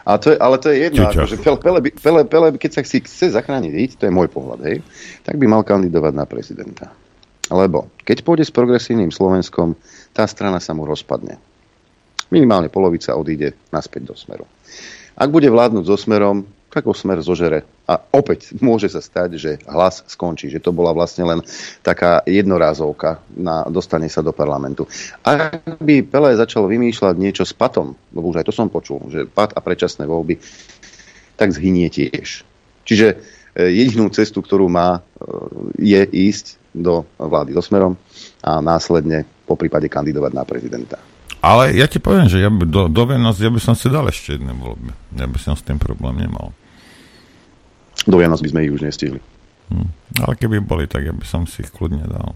[0.03, 2.99] A to je, ale to je jedno, akože Pele, Pele, Pele, Pele, keď sa si
[2.99, 4.77] chce zachrániť, to je môj pohľad, hej,
[5.23, 6.91] tak by mal kandidovať na prezidenta.
[7.47, 9.79] Lebo keď pôjde s progresívnym Slovenskom,
[10.11, 11.39] tá strana sa mu rozpadne.
[12.35, 14.43] Minimálne polovica odíde naspäť do smeru.
[15.15, 17.61] Ak bude vládnuť so smerom, tak ho smer zožere.
[17.85, 21.39] A opäť môže sa stať, že hlas skončí, že to bola vlastne len
[21.85, 24.89] taká jednorázovka na dostanie sa do parlamentu.
[25.21, 29.29] Ak by Pele začal vymýšľať niečo s patom, lebo už aj to som počul, že
[29.29, 30.41] pat a predčasné voľby,
[31.37, 32.41] tak zhynie tiež.
[32.89, 33.15] Čiže e,
[33.69, 35.01] jedinú cestu, ktorú má, e,
[35.93, 37.93] je ísť do vlády so smerom
[38.41, 40.97] a následne po prípade kandidovať na prezidenta.
[41.43, 44.07] Ale ja ti poviem, že ja by, do, do Vianoc ja by som si dal
[44.07, 44.95] ešte jedné voľby.
[45.19, 46.55] Ja by som s tým problém nemal.
[48.03, 49.19] Do Vianoc by sme ich už nestihli.
[49.71, 49.89] Hm.
[50.23, 52.35] Ale keby boli, tak ja by som si ich kľudne dal.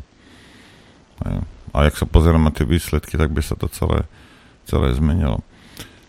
[1.73, 4.07] A jak sa pozerám na tie výsledky, tak by sa to celé,
[4.65, 5.43] celé zmenilo.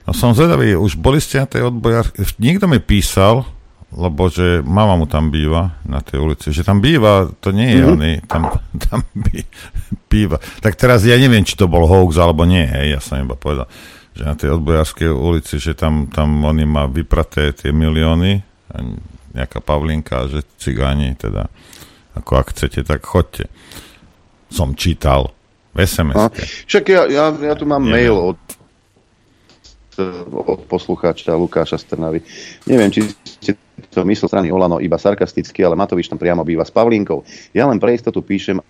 [0.08, 2.08] No som zvedavý, už boli ste na tej odbojár...
[2.40, 3.44] Niekto mi písal,
[3.92, 7.80] lebo že mama mu tam býva na tej ulici, že tam býva, to nie je
[7.80, 7.92] mm-hmm.
[7.96, 8.42] oný, tam,
[8.88, 9.44] tam bý,
[10.08, 10.40] býva.
[10.60, 13.68] Tak teraz ja neviem, či to bol hoax alebo nie, hej, ja som iba povedal,
[14.12, 18.44] že na tej odbojárskej ulici, že tam, tam oni má vypraté tie milióny,
[19.32, 21.48] nejaká Pavlinka, že cigáni, teda,
[22.16, 23.48] ako ak chcete, tak chodte.
[24.48, 25.36] Som čítal
[25.76, 26.16] v sms
[26.64, 28.08] Však ja, ja, ja tu mám neviem.
[28.08, 28.38] mail od
[30.30, 32.22] od poslucháča Lukáša Strnavy.
[32.70, 33.58] Neviem, či ste
[33.90, 37.26] to myslel strany Olano iba sarkasticky, ale Matovič tam priamo býva s Pavlínkou.
[37.50, 38.62] Ja len pre istotu píšem,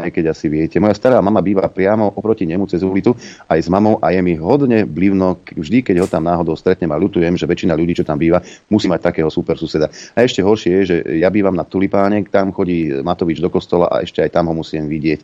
[0.00, 0.80] aj keď asi viete.
[0.80, 3.14] Moja stará mama býva priamo oproti nemu cez ulicu
[3.46, 6.98] aj s mamou a je mi hodne blivno, vždy, keď ho tam náhodou stretnem a
[6.98, 8.40] ľutujem, že väčšina ľudí, čo tam býva,
[8.72, 9.92] musí mať takého super suseda.
[10.16, 14.02] A ešte horšie je, že ja bývam na Tulipáne, tam chodí Matovič do kostola a
[14.02, 15.20] ešte aj tam ho musím vidieť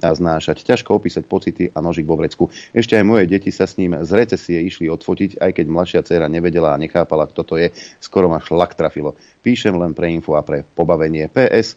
[0.00, 0.64] a znášať.
[0.64, 2.48] Ťažko opísať pocity a nožik vo vrecku.
[2.72, 6.26] Ešte aj moje deti sa s ním z recesie išli odfotiť, aj keď mladšia dcera
[6.26, 7.68] nevedela a nechápala, kto to je.
[8.00, 9.16] Skoro ma šlak trafilo.
[9.44, 11.28] Píšem len pre info a pre pobavenie.
[11.28, 11.76] PS.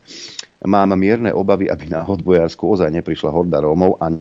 [0.63, 4.15] Mám mierne obavy, aby na odbojársku ozaj neprišla horda Rómov a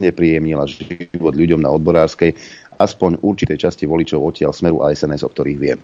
[0.00, 2.32] nepríjemnila život ľuďom na odborárskej,
[2.80, 5.80] aspoň určitej časti voličov odtiaľ Smeru a SNS, o ktorých viem.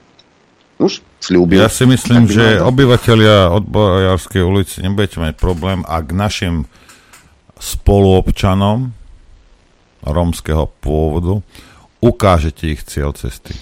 [0.81, 1.63] Už slúbil.
[1.63, 6.67] Ja si myslím, že obyvateľia odbojárskej ulici nebudete mať problém, ak našim
[7.61, 8.91] spoluobčanom
[10.03, 11.45] rómskeho pôvodu
[12.03, 13.55] ukážete ich cieľ cesty.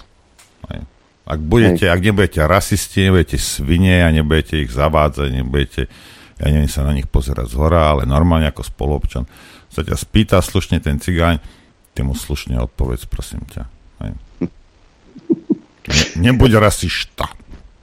[1.23, 5.87] Ak, budete, ak nebudete rasisti, nebudete svine a nebudete ich zavádzať, nebudete,
[6.41, 9.25] ja neviem sa na nich pozerať z hora, ale normálne ako spoluobčan
[9.73, 11.41] sa ťa spýta slušne ten cigáň,
[11.97, 13.63] ty mu slušne odpovedz, prosím ťa.
[14.05, 14.13] Hej.
[15.83, 17.27] Ne, nebuď rasišta.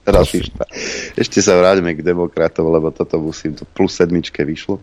[0.08, 0.64] Rasišta.
[1.14, 4.80] Ešte sa vráťme k demokratom, lebo toto musím, to plus sedmičke vyšlo.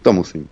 [0.00, 0.48] To musím.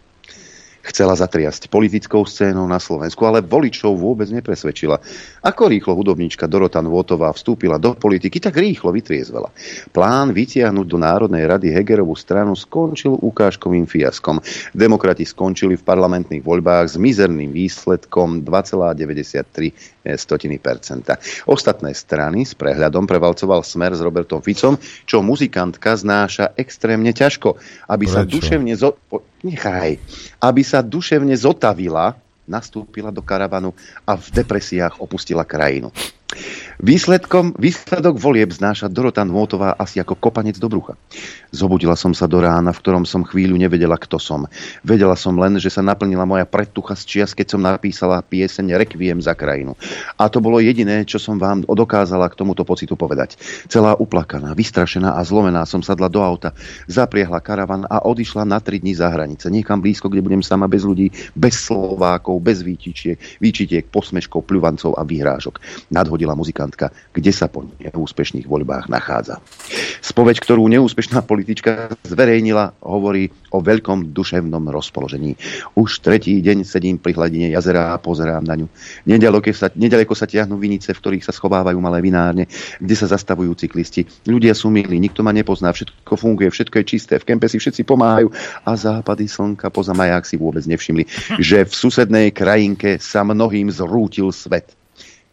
[0.89, 4.97] Chcela zatriasť politickou scénou na Slovensku, ale voličov vôbec nepresvedčila.
[5.45, 9.53] Ako rýchlo hudobníčka Dorota Nvotová vstúpila do politiky, tak rýchlo vytriezvela.
[9.93, 14.41] Plán vytiahnuť do Národnej rady Hegerovú stranu skončil ukážkovým fiaskom.
[14.73, 19.99] Demokrati skončili v parlamentných voľbách s mizerným výsledkom 2,93
[21.45, 27.61] Ostatné strany s prehľadom prevalcoval smer s Robertom Ficom, čo muzikantka znáša extrémne ťažko.
[27.93, 28.17] Aby Prečo?
[28.17, 28.73] sa duševne...
[28.73, 28.97] Zo...
[29.43, 29.99] Nechaj.
[30.43, 35.93] Aby sa duševne zotavila, nastúpila do karavanu a v depresiách opustila krajinu.
[36.79, 40.95] Výsledkom, výsledok volieb znáša Dorota Nôtová asi ako kopanec do brucha.
[41.49, 44.45] Zobudila som sa do rána, v ktorom som chvíľu nevedela, kto som.
[44.85, 49.25] Vedela som len, že sa naplnila moja predtucha z čias, keď som napísala pieseň Requiem
[49.25, 49.73] za krajinu.
[50.21, 53.41] A to bolo jediné, čo som vám dokázala k tomuto pocitu povedať.
[53.73, 56.53] Celá uplakaná, vystrašená a zlomená som sadla do auta,
[56.93, 59.49] zapriehla karavan a odišla na tri dní za hranice.
[59.49, 65.03] Niekam blízko, kde budem sama bez ľudí, bez Slovákov, bez výčičiek, výčitiek, posmeškov, pľuvancov a
[65.09, 65.89] vyhrážok.
[65.89, 69.39] Nadho hodila muzikantka, kde sa po neúspešných voľbách nachádza.
[70.03, 75.39] Spoveď, ktorú neúspešná politička zverejnila, hovorí o veľkom duševnom rozpoložení.
[75.79, 78.67] Už tretí deň sedím pri hladine jazera a pozerám na ňu.
[79.07, 82.51] Nedaleko sa, nedaleko sa tiahnu vinice, v ktorých sa schovávajú malé vinárne,
[82.83, 84.05] kde sa zastavujú cyklisti.
[84.27, 87.87] Ľudia sú milí, nikto ma nepozná, všetko funguje, všetko je čisté, v kempe si všetci
[87.87, 88.29] pomáhajú
[88.67, 91.07] a západy slnka poza maják si vôbec nevšimli,
[91.39, 94.78] že v susednej krajinke sa mnohým zrútil svet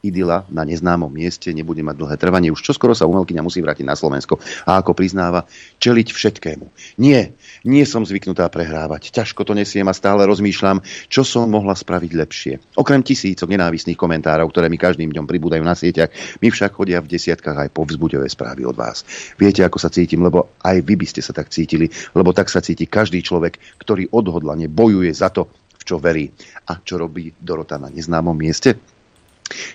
[0.05, 2.53] idyla na neznámom mieste nebude mať dlhé trvanie.
[2.53, 4.37] Už čoskoro sa umelkyňa musí vrátiť na Slovensko
[4.69, 5.49] a ako priznáva,
[5.81, 6.65] čeliť všetkému.
[7.01, 7.33] Nie,
[7.65, 9.09] nie som zvyknutá prehrávať.
[9.09, 12.53] Ťažko to nesiem a stále rozmýšľam, čo som mohla spraviť lepšie.
[12.77, 17.11] Okrem tisícok nenávistných komentárov, ktoré mi každým dňom pribúdajú na sieťach, mi však chodia v
[17.11, 19.01] desiatkách aj povzbudivé správy od vás.
[19.35, 22.61] Viete, ako sa cítim, lebo aj vy by ste sa tak cítili, lebo tak sa
[22.61, 26.29] cíti každý človek, ktorý odhodlane bojuje za to, v čo verí.
[26.69, 28.94] A čo robí Dorota na neznámom mieste?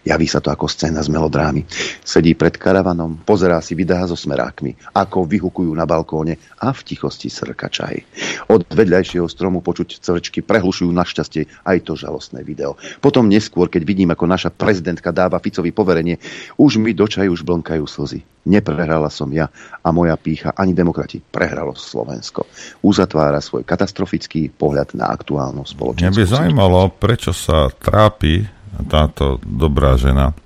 [0.02, 1.62] Javí sa to ako scéna z melodrámy.
[2.02, 7.30] Sedí pred karavanom, pozerá si videá so smerákmi, ako vyhukujú na balkóne a v tichosti
[7.30, 8.02] srka čaj.
[8.50, 12.74] Od vedľajšieho stromu počuť cvrčky prehlušujú našťastie aj to žalostné video.
[12.98, 16.18] Potom neskôr, keď vidím, ako naša prezidentka dáva Ficovi poverenie,
[16.58, 18.26] už mi do čaju už blnkajú slzy.
[18.40, 19.52] Neprehrala som ja
[19.84, 21.20] a moja pícha ani demokrati.
[21.20, 22.48] Prehralo Slovensko.
[22.80, 26.08] Uzatvára svoj katastrofický pohľad na aktuálnu spoločnosť.
[26.08, 30.36] Mňa by zaujímalo, prečo sa trápi táto dobrá žena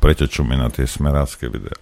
[0.00, 1.76] prečo čumí na tie smerácké videá.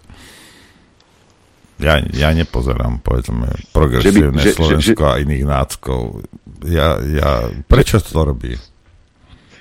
[1.81, 5.99] Ja, ja nepozerám, povedzme, progresívne že by, že, Slovensko že, že, a iných náckov.
[6.69, 8.53] Ja, ja, prečo to robí?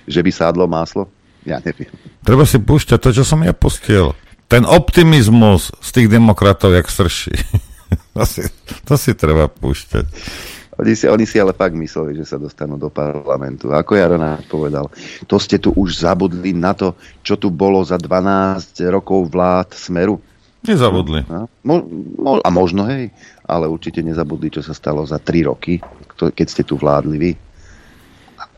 [0.05, 1.09] Že by sádlo máslo?
[1.49, 1.89] Ja neviem.
[2.21, 4.13] Treba si púšťať to, čo som ja pustil.
[4.53, 7.33] Ten optimizmus z tých demokratov, jak srší.
[8.17, 8.45] to, si,
[8.85, 10.05] to si treba púšťať.
[10.81, 13.69] Oni si, oni si ale fakt mysleli, že sa dostanú do parlamentu.
[13.69, 14.89] Ako Jaronáč povedal,
[15.29, 20.17] to ste tu už zabudli na to, čo tu bolo za 12 rokov vlád Smeru.
[20.65, 21.29] Nezabudli.
[21.29, 21.85] A, mo,
[22.17, 23.13] mo, a možno, hej,
[23.45, 25.85] ale určite nezabudli, čo sa stalo za 3 roky,
[26.17, 27.33] keď ste tu vládli vy.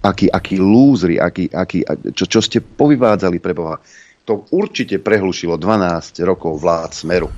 [0.02, 1.82] Aký, aký lúzri, aký, aký,
[2.14, 3.82] čo, čo ste povyvádzali pre Boha.
[4.30, 7.30] To určite prehlušilo 12 rokov vlád Smeru.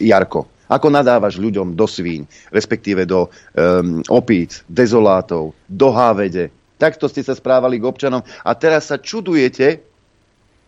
[0.00, 6.52] Jarko, ako nadávaš ľuďom do svíň, respektíve do um, opíc, dezolátov, do hávede.
[6.78, 9.82] Takto ste sa správali k občanom a teraz sa čudujete,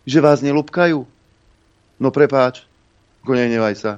[0.05, 1.03] že vás nelúbkajú.
[1.99, 2.63] No prepáč,
[3.25, 3.91] nenevaj sa.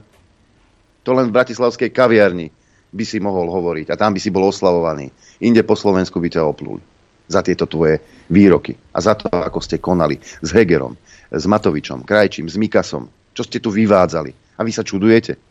[1.03, 2.51] To len v bratislavskej kaviarni
[2.91, 5.12] by si mohol hovoriť a tam by si bol oslavovaný.
[5.43, 6.83] Inde po Slovensku by ťa oplúli
[7.27, 7.99] za tieto tvoje
[8.31, 10.95] výroky a za to, ako ste konali s Hegerom,
[11.31, 14.57] s Matovičom, Krajčím, s Mikasom, čo ste tu vyvádzali.
[14.57, 15.46] A vy sa čudujete.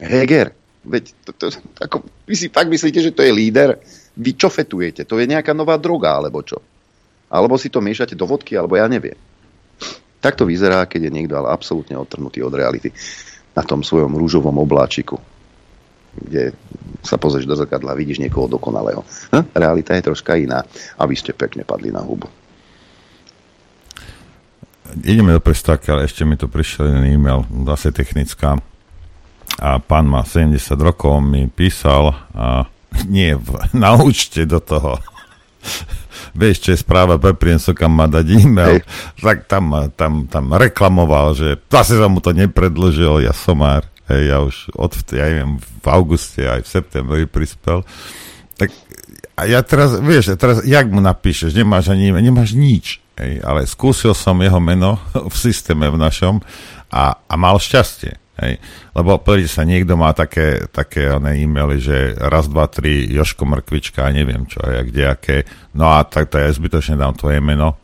[0.00, 1.44] Heger, veď to, to,
[1.78, 3.78] ako, vy si fakt myslíte, že to je líder?
[4.18, 5.08] Vy čo fetujete?
[5.08, 6.60] To je nejaká nová droga, alebo čo?
[7.32, 9.16] Alebo si to miešate do vodky, alebo ja neviem.
[10.22, 12.92] Tak to vyzerá, keď je niekto ale absolútne odtrhnutý od reality
[13.56, 15.18] na tom svojom rúžovom obláčiku,
[16.12, 16.52] kde
[17.02, 19.02] sa pozrieš do zrkadla vidíš niekoho dokonalého.
[19.32, 19.50] Hm?
[19.56, 20.62] Realita je troška iná
[20.94, 22.28] a vy ste pekne padli na hubu.
[25.02, 28.60] Ideme do prestávky, ale ešte mi tu prišiel jeden e-mail, zase technická
[29.58, 32.64] a pán má 70 rokov, mi písal a
[33.14, 34.96] nie, v, na účte do toho.
[36.38, 38.80] Vieš, čo je správa pre priemysel, kam má dať e-mail,
[39.20, 44.38] tak tam, tam, tam reklamoval, že zase sa mu to nepredložil, ja somár, hej, ja
[44.40, 47.84] už od, ja neviem, v auguste aj v septembri prispel.
[48.56, 48.72] Tak
[49.36, 54.16] a ja teraz, vieš, teraz, jak mu napíšeš, nemáš ani, nemáš nič, hej, ale skúsil
[54.16, 54.96] som jeho meno
[55.32, 56.40] v systéme v našom
[56.88, 58.21] a, a mal šťastie.
[58.42, 58.58] Hej.
[58.98, 64.10] Lebo pozrite sa, niekto má také, také one e-maily, že raz, dva, tri, Joško Mrkvička
[64.10, 65.36] neviem čo, a kde aké.
[65.78, 67.78] No a tak to ja zbytočne dám tvoje meno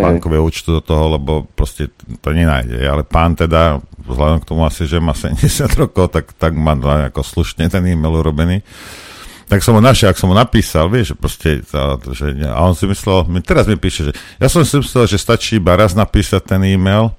[0.00, 1.92] bankové účtu do toho, lebo proste
[2.24, 2.80] to nenájde.
[2.80, 6.72] Ale pán teda, vzhľadom k tomu asi, že má 70 rokov, tak, tak má
[7.12, 8.64] ako slušne ten e-mail urobený.
[9.50, 11.50] Tak som ho našiel, ak som ho napísal, vieš, že proste,
[12.16, 15.60] že, a on si myslel, teraz mi píše, že ja som si myslel, že stačí
[15.60, 17.12] iba raz napísať ten e-mail,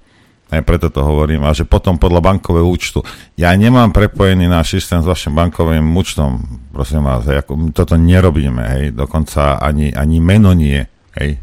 [0.53, 1.49] Aj preto to hovorím.
[1.49, 3.01] A že potom podľa bankového účtu.
[3.33, 6.61] Ja nemám prepojený náš systém s vašim bankovým účtom.
[6.69, 8.83] Prosím vás, ako, toto nerobíme, hej.
[8.93, 10.85] Dokonca ani, ani meno nie,
[11.17, 11.41] hej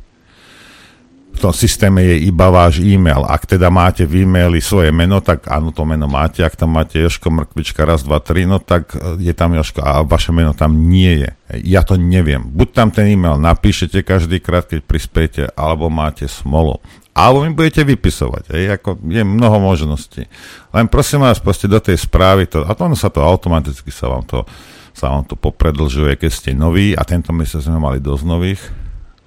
[1.41, 3.25] tom systéme je iba váš e-mail.
[3.25, 6.45] Ak teda máte v e-maili svoje meno, tak áno, to meno máte.
[6.45, 10.05] Ak tam máte Joško Mrkvička raz, dva, tri, no tak e, je tam Joško a
[10.05, 11.31] vaše meno tam nie je.
[11.65, 12.45] Ja to neviem.
[12.45, 16.85] Buď tam ten e-mail napíšete každý krát, keď prispiete, alebo máte smolo.
[17.17, 18.45] Alebo mi budete vypisovať.
[18.55, 20.29] Hej, ako je mnoho možností.
[20.71, 24.07] Len prosím vás, proste do tej správy, to, a to ono sa to automaticky sa
[24.13, 24.47] vám to,
[24.95, 28.63] sa vám to popredlžuje, keď ste noví, a tento mesiac sme mali dosť nových,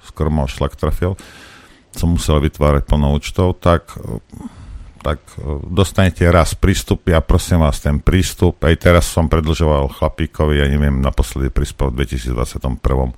[0.08, 1.20] skoro ma šlak trafil,
[1.94, 3.94] som musel vytvárať plno účtov, tak,
[5.06, 5.22] tak
[5.70, 11.00] dostanete raz prístupy a prosím vás ten prístup, aj teraz som predlžoval chlapíkovi, ja neviem,
[11.00, 13.14] naposledy prispel v 2021.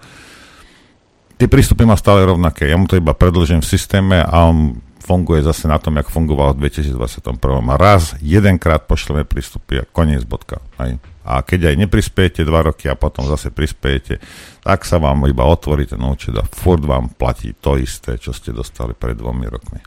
[1.36, 5.46] Tie prístupy má stále rovnaké, ja mu to iba predlžím v systéme a on funguje
[5.46, 7.38] zase na tom, jak fungoval v 2021.
[7.46, 10.66] A raz, jedenkrát pošleme prístupy a koniec bodka.
[10.82, 10.98] Aj.
[11.26, 14.22] A keď aj neprispiejete dva roky a potom zase prispiejete,
[14.62, 18.54] tak sa vám iba otvorí ten účet a furt vám platí to isté, čo ste
[18.54, 19.82] dostali pred dvomi rokmi.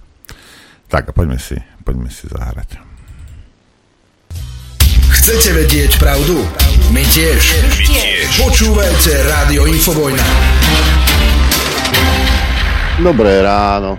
[0.91, 1.55] Tak a poďme si,
[1.87, 2.83] poďme si zahrať.
[5.09, 6.43] Chcete vedieť pravdu?
[6.91, 7.43] My tiež.
[7.65, 8.29] My tiež.
[8.43, 10.25] Počúvajte Rádio Infovojna.
[12.99, 13.95] Dobré ráno.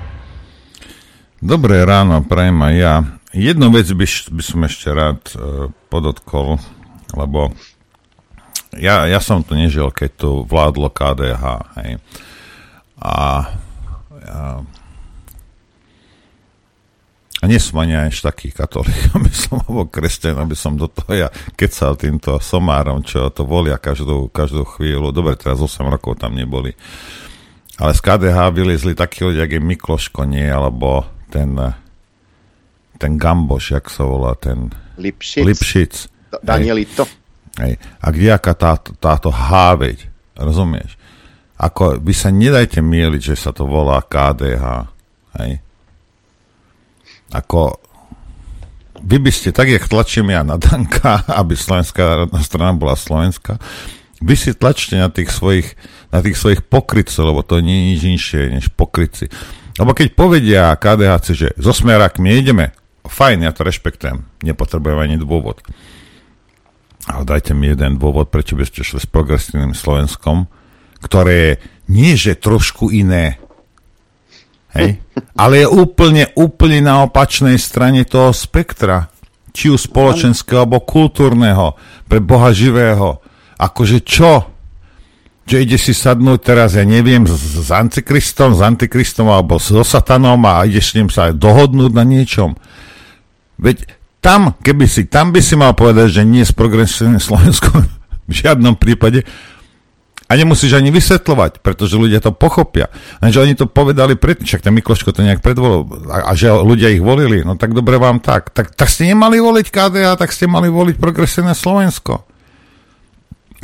[1.39, 2.95] Dobré ráno, prajem aj ja.
[3.32, 6.60] Jednu vec by, by som ešte rád uh, podotkol
[7.13, 7.53] lebo
[8.77, 11.43] ja, ja som tu nežil, keď tu vládlo KDH,
[11.81, 11.91] hej.
[12.99, 13.47] A
[14.19, 14.61] ja,
[17.39, 21.27] a nie som ani až taký katolík, aby som bol kresťan, aby som do toho
[21.27, 25.15] ja kecal týmto somárom, čo to volia každú, každú chvíľu.
[25.15, 26.75] Dobre, teraz 8 rokov tam neboli.
[27.79, 31.55] Ale z KDH vylezli takí ľudia, jak je Mikloško, nie, alebo ten,
[32.99, 34.75] ten Gamboš, jak sa volá, ten...
[34.99, 35.47] Lipšic.
[35.47, 35.93] Lipšic
[36.41, 37.09] Danielito.
[37.57, 37.81] Hej.
[37.99, 40.95] A kdejaká táto, táto háveď, rozumieš?
[41.59, 44.87] Ako, vy sa nedajte mieliť, že sa to volá KDH.
[45.41, 45.59] Hej.
[47.35, 47.77] Ako,
[49.03, 53.59] vy by ste, tak jak tlačím ja na Danka, aby Slovenská národná strana bola Slovenská,
[54.19, 55.79] vy si tlačte na tých svojich,
[56.11, 59.31] na tých svojich pokrycov, lebo to nie je nič inšie než pokryci.
[59.79, 62.75] Lebo keď povedia KDH, že so smerákmi ideme,
[63.07, 65.63] fajn, ja to rešpektujem, nepotrebujem ani dôvod.
[67.09, 70.45] Ale dajte mi jeden dôvod, prečo by ste šli s progresívnym Slovenskom,
[71.01, 71.51] ktoré je
[71.89, 73.41] nie že trošku iné,
[74.77, 75.01] hej,
[75.41, 79.09] ale je úplne, úplne na opačnej strane toho spektra,
[79.49, 81.73] či už spoločenského alebo kultúrneho,
[82.05, 83.17] pre Boha živého.
[83.57, 84.45] Akože čo?
[85.49, 90.37] Že ide si sadnúť teraz, ja neviem, s, s antikristom, s antikristom alebo so satanom
[90.45, 92.53] a ideš s ním sa dohodnúť na niečom.
[93.57, 97.84] Veď tam, keby si, tam by si mal povedať, že nie je progresívne Slovensko
[98.29, 99.23] v žiadnom prípade
[100.29, 102.93] a nemusíš ani vysvetľovať, pretože ľudia to pochopia.
[103.17, 106.93] Lenže oni to povedali predtým, však ten Mikloško to nejak predvolil a, a že ľudia
[106.93, 108.53] ich volili, no tak dobre vám tak.
[108.53, 108.77] tak.
[108.77, 112.29] Tak ste nemali voliť KDA, tak ste mali voliť progresívne Slovensko.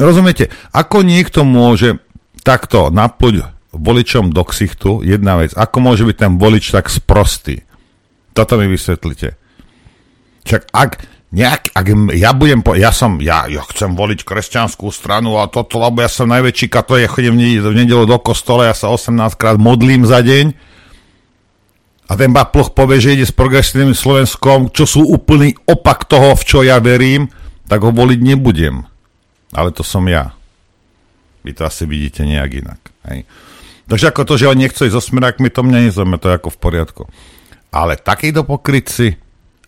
[0.02, 0.50] Rozumiete?
[0.74, 2.02] Ako niekto môže
[2.41, 7.62] takto napluť voličom do ksichtu, jedna vec, ako môže byť ten volič tak sprostý?
[8.34, 9.44] Toto mi vysvetlite.
[10.45, 10.91] Čak ak
[11.36, 15.81] nejak, ak ja budem, po, ja som, ja, ja chcem voliť kresťanskú stranu a toto,
[15.81, 19.60] lebo ja som najväčší katolík, ja chodím v nedelu do kostola, ja sa 18 krát
[19.60, 20.55] modlím za deň
[22.05, 26.43] a ten Baploch povie, že ide s progresívnym Slovenskom, čo sú úplný opak toho, v
[26.45, 27.34] čo ja verím,
[27.65, 28.86] tak ho voliť nebudem.
[29.58, 30.38] Ale to som ja.
[31.41, 32.81] Vy to asi vidíte nejak inak.
[33.10, 33.25] Hej.
[33.89, 36.49] Takže ako to, že on nechce ísť so smerákmi, to mňa nezaujíma, to je ako
[36.53, 37.03] v poriadku.
[37.73, 39.17] Ale takýto pokryci,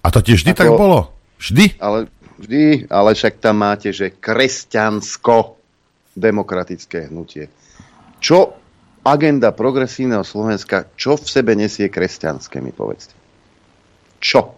[0.08, 1.12] a to tiež vždy Ako, tak bolo?
[1.36, 1.76] Vždy?
[1.84, 2.08] Ale
[2.40, 7.52] vždy, ale však tam máte, že kresťansko-demokratické hnutie.
[8.24, 8.56] Čo
[9.04, 13.14] agenda progresívneho Slovenska, čo v sebe nesie kresťanské, mi povedzte.
[14.20, 14.57] Čo?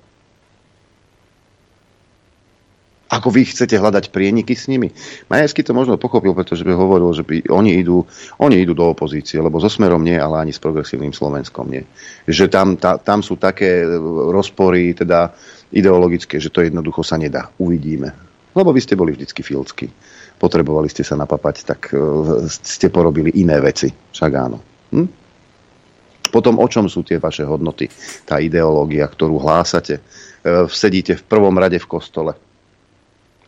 [3.09, 4.93] Ako vy chcete hľadať prieniky s nimi?
[5.33, 8.05] Majerský to možno pochopil, pretože by hovoril, že by oni, idú,
[8.37, 11.81] oni idú do opozície, lebo so Smerom nie, ale ani s progresívnym Slovenskom nie.
[12.29, 13.81] Že tam, ta, tam sú také
[14.29, 15.33] rozpory teda
[15.73, 17.49] ideologické, že to jednoducho sa nedá.
[17.57, 18.13] Uvidíme.
[18.53, 19.89] Lebo vy ste boli vždycky filcky.
[20.37, 23.89] Potrebovali ste sa napapať, tak uh, ste porobili iné veci.
[23.89, 24.57] Však áno.
[24.93, 25.09] Hm?
[26.29, 27.89] Potom o čom sú tie vaše hodnoty?
[28.21, 29.97] Tá ideológia, ktorú hlásate.
[30.45, 32.37] Uh, sedíte v prvom rade v kostole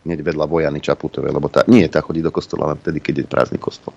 [0.02, 3.26] hneď vedľa Vojany Čaputovej, lebo tá, nie, tá chodí do kostola len vtedy, keď je
[3.26, 3.94] prázdny kostol.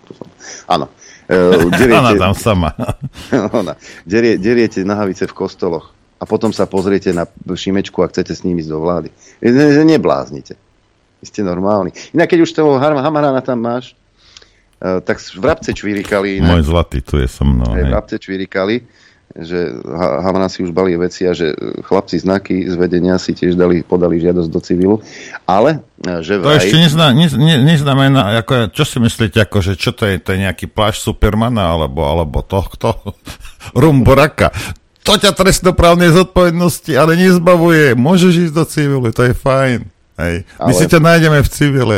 [0.70, 0.90] Áno.
[1.26, 2.70] E, deriete, ona tam sama.
[3.62, 3.74] ona,
[4.06, 8.62] derie, deriete nahavice v kostoloch a potom sa pozriete na Šimečku a chcete s nimi
[8.62, 9.10] ísť do vlády.
[9.42, 10.56] Ne, nebláznite.
[11.20, 11.92] Vy ste normálni.
[12.14, 13.98] Inak keď už toho Hamarana tam máš,
[14.80, 16.40] uh, tak vrabce čvirikali.
[16.40, 17.74] Môj zlatý tu je so mnou.
[17.74, 18.86] Hej, vrabce čvirikali
[19.36, 21.52] že Havana si už balí veci a že
[21.84, 24.96] chlapci znaky z vedenia si tiež dali, podali žiadosť do civilu.
[25.44, 26.56] Ale, e, že vraj...
[26.56, 30.24] To ešte nezna, ne, ne, neznamená, ako, čo si myslíte, ako, že čo to je,
[30.24, 32.96] to je nejaký pláž Supermana, alebo, alebo tohto,
[33.82, 34.56] Rumboraka.
[35.04, 37.94] To ťa trestnoprávnej zodpovednosti, ale nezbavuje.
[37.94, 39.80] Môžeš ísť do civilu, to je fajn.
[40.16, 40.36] Hej.
[40.64, 40.80] My ale...
[40.80, 41.98] si ťa nájdeme v civile.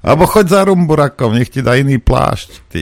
[0.00, 2.48] Alebo choď za Rumburakom, nech ti dá iný plášť.
[2.72, 2.80] Ty.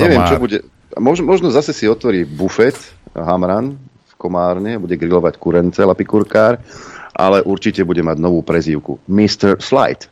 [0.00, 0.58] Neviem, čo bude.
[0.98, 2.74] Možno, možno zase si otvorí bufet
[3.14, 6.60] Hamran v Komárne, bude grilovať kurence, lapikurkár,
[7.16, 9.00] ale určite bude mať novú prezývku.
[9.08, 9.58] Mr.
[9.58, 10.08] Slide.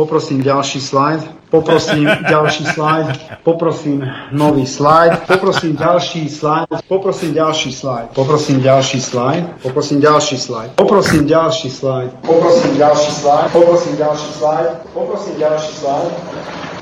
[0.00, 1.20] Poprosím ďalší slajd.
[1.50, 3.06] Poprosím ďalší slajd.
[3.44, 5.26] Poprosím nový slajd.
[5.26, 6.68] Poprosím ďalší slajd.
[6.88, 8.08] Poprosím ďalší slajd.
[8.14, 9.44] Poprosím ďalší slajd.
[9.62, 10.72] Poprosím ďalší slajd.
[10.76, 12.10] Poprosím ďalší slajd.
[12.22, 13.50] Poprosím ďalší slajd.
[13.52, 14.72] Poprosím ďalší slajd.
[14.94, 16.12] Poprosím ďalší slajd.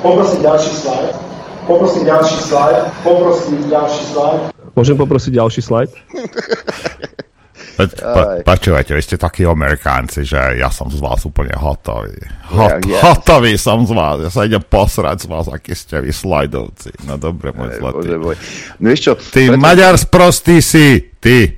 [0.03, 1.15] Poprosím ďalší slajd.
[1.67, 2.85] Poprosím ďalší slajd.
[3.03, 4.58] Poprosím ďalší slajd.
[4.79, 5.91] Môžem poprosiť ďalší slajd?
[7.79, 12.15] Pa, počúvajte, vy ste takí Amerikánci, že ja som z vás úplne hotový.
[12.51, 13.03] Hot, yeah, yeah.
[13.03, 14.19] Hotový som z vás.
[14.23, 17.07] Ja sa idem posrať z vás, aký ste vy slajdovci.
[17.07, 18.15] No dobre, môj zlatý.
[18.79, 19.63] No čo, ty preto...
[19.63, 21.55] Maďar sprostý si, ty.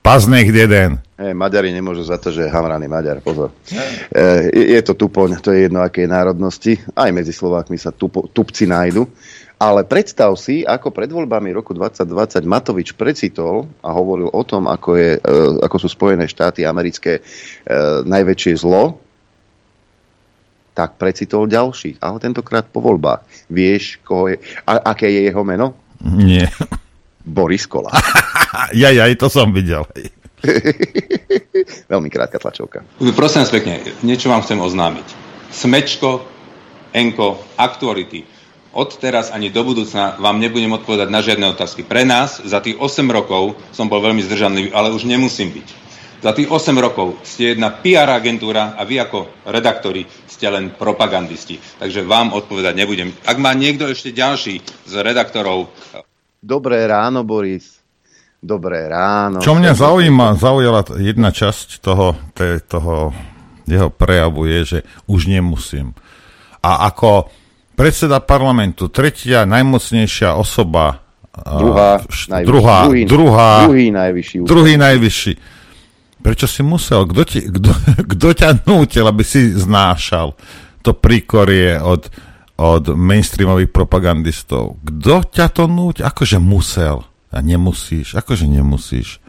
[0.00, 1.04] Pazných jeden.
[1.20, 2.50] Hey, Maďari nemôžu za to, že je
[2.88, 3.52] Maďar, pozor.
[4.08, 6.80] E, je to tupoň, to je jedno, aké národnosti.
[6.96, 9.04] Aj medzi Slovákmi sa tupo, tupci nájdu.
[9.58, 14.90] Ale predstav si, ako pred voľbami roku 2020 Matovič precitol a hovoril o tom, ako,
[14.94, 17.22] je, e, ako sú Spojené štáty americké e,
[18.06, 19.02] najväčšie zlo,
[20.78, 23.50] tak precitol ďalší, ale tentokrát po voľbách.
[23.50, 25.74] Vieš, koho je, a, aké je jeho meno?
[26.06, 26.46] Nie.
[27.26, 27.90] Boris Kola.
[28.78, 29.82] ja, ja, to som videl.
[31.90, 32.86] Veľmi krátka tlačovka.
[33.18, 35.06] Prosím vás pekne, niečo vám chcem oznámiť.
[35.50, 36.22] Smečko,
[36.94, 38.37] Enko, Actuality
[38.72, 41.84] od teraz ani do budúcna vám nebudem odpovedať na žiadne otázky.
[41.84, 45.68] Pre nás za tých 8 rokov som bol veľmi zdržanlivý, ale už nemusím byť.
[46.18, 51.62] Za tých 8 rokov ste jedna PR agentúra a vy ako redaktori ste len propagandisti.
[51.78, 53.14] Takže vám odpovedať nebudem.
[53.22, 55.70] Ak má niekto ešte ďalší z redaktorov...
[56.42, 57.78] Dobré ráno, Boris.
[58.38, 59.42] Dobré ráno.
[59.42, 62.14] Čo mňa zaujíma, zaujala jedna časť toho,
[62.66, 63.10] toho
[63.66, 64.78] jeho prejavu je, že
[65.10, 65.94] už nemusím.
[66.62, 67.30] A ako
[67.78, 71.06] predseda parlamentu, tretia najmocnejšia osoba.
[71.38, 74.36] Druhá, najvyšší, druhá, druhý, druhá, druhý najvyšší.
[74.42, 75.32] Druhý najvyšší.
[76.18, 77.06] Prečo si musel?
[77.06, 77.70] Kto, ti, kto,
[78.18, 80.34] kto ťa nútil, aby si znášal
[80.82, 82.10] to príkorie od,
[82.58, 84.82] od mainstreamových propagandistov?
[84.82, 86.02] Kto ťa to núť?
[86.02, 87.06] Akože musel.
[87.30, 88.18] A nemusíš.
[88.18, 89.22] Akože nemusíš.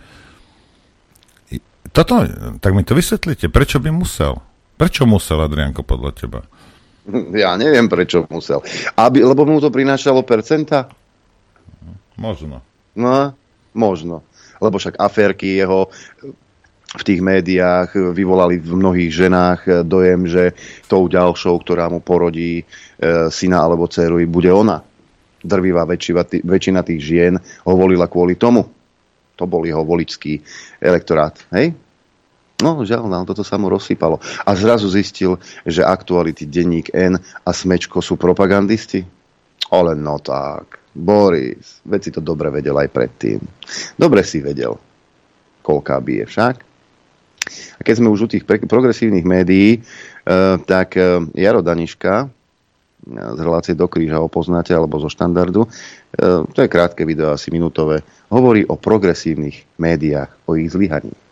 [1.94, 2.26] Toto,
[2.58, 3.54] tak mi to vysvetlite.
[3.54, 4.42] Prečo by musel?
[4.82, 6.42] Prečo musel, Adrianko, podľa teba?
[7.44, 8.62] Ja neviem, prečo musel.
[8.96, 10.90] Aby, lebo mu to prinášalo percenta?
[12.20, 12.62] Možno.
[12.98, 13.32] No,
[13.72, 14.26] možno.
[14.60, 15.88] Lebo však aférky jeho
[16.90, 20.58] v tých médiách vyvolali v mnohých ženách dojem, že
[20.90, 22.64] tou ďalšou, ktorá mu porodí e,
[23.30, 24.82] syna alebo dceru, bude ona.
[25.40, 28.66] Drvivá väčšina, tých žien ho volila kvôli tomu.
[29.38, 30.42] To bol jeho voličský
[30.82, 31.38] elektorát.
[31.54, 31.78] Hej?
[32.60, 34.20] No, žiaľ, nám toto sa mu rozsypalo.
[34.44, 39.08] A zrazu zistil, že aktuality denník N a Smečko sú propagandisti?
[39.72, 43.40] Ale no tak, Boris, veď si to dobre vedel aj predtým.
[43.96, 44.76] Dobre si vedel,
[45.64, 46.56] koľká bije však.
[47.80, 49.80] A keď sme už u tých progresívnych médií, e,
[50.60, 52.28] tak e, Jaro Daniška, e,
[53.16, 55.70] z relácie do kríža ho poznáte, alebo zo štandardu, e,
[56.44, 61.29] to je krátke video, asi minútové, hovorí o progresívnych médiách, o ich zlyhaní.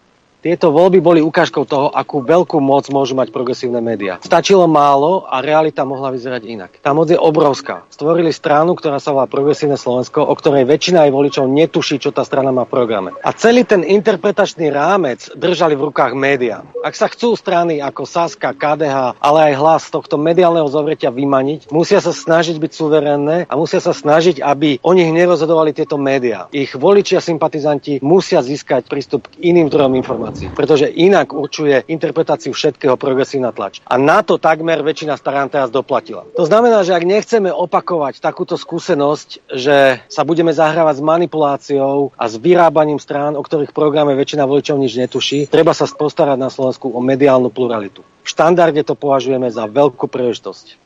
[0.48, 4.16] Tieto voľby boli ukážkou toho, akú veľkú moc môžu mať progresívne médiá.
[4.24, 6.72] Stačilo málo a realita mohla vyzerať inak.
[6.80, 7.84] Tá moc je obrovská.
[7.92, 12.24] Stvorili stranu, ktorá sa volá Progresívne Slovensko, o ktorej väčšina aj voličov netuší, čo tá
[12.24, 13.12] strana má v programe.
[13.28, 16.64] A celý ten interpretačný rámec držali v rukách médiá.
[16.80, 21.76] Ak sa chcú strany ako Saska, KDH, ale aj hlas z tohto mediálneho zovretia vymaniť,
[21.76, 26.48] musia sa snažiť byť suverénne a musia sa snažiť, aby o nich nerozhodovali tieto médiá.
[26.56, 31.90] Ich voliči a sympatizanti musia získať prístup k iným zdrojom informácií informácií, pretože inak určuje
[31.90, 33.82] interpretáciu všetkého progresívna tlač.
[33.90, 36.26] A na to takmer väčšina starán teraz doplatila.
[36.38, 42.24] To znamená, že ak nechceme opakovať takúto skúsenosť, že sa budeme zahrávať s manipuláciou a
[42.30, 46.94] s vyrábaním strán, o ktorých programe väčšina voličov nič netuší, treba sa postarať na Slovensku
[46.94, 48.06] o mediálnu pluralitu.
[48.22, 50.86] V štandarde to považujeme za veľkú príležitosť.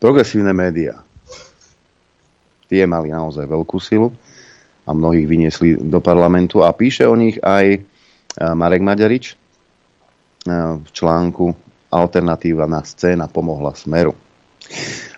[0.00, 1.04] Progresívne médiá.
[2.70, 4.14] Tie mali naozaj veľkú silu
[4.86, 7.84] a mnohých vyniesli do parlamentu a píše o nich aj
[8.54, 9.24] Marek Maďarič
[10.80, 11.52] v článku
[11.90, 14.14] Alternatíva na scéna pomohla Smeru.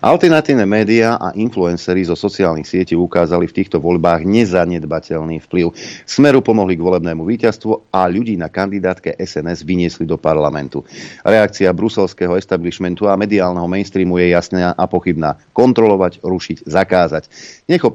[0.03, 5.71] Alternatívne médiá a influencery zo sociálnych sietí ukázali v týchto voľbách nezanedbateľný vplyv.
[6.03, 10.83] Smeru pomohli k volebnému víťazstvu a ľudí na kandidátke SNS vyniesli do parlamentu.
[11.23, 15.39] Reakcia bruselského establishmentu a mediálneho mainstreamu je jasná a pochybná.
[15.55, 17.31] Kontrolovať, rušiť, zakázať.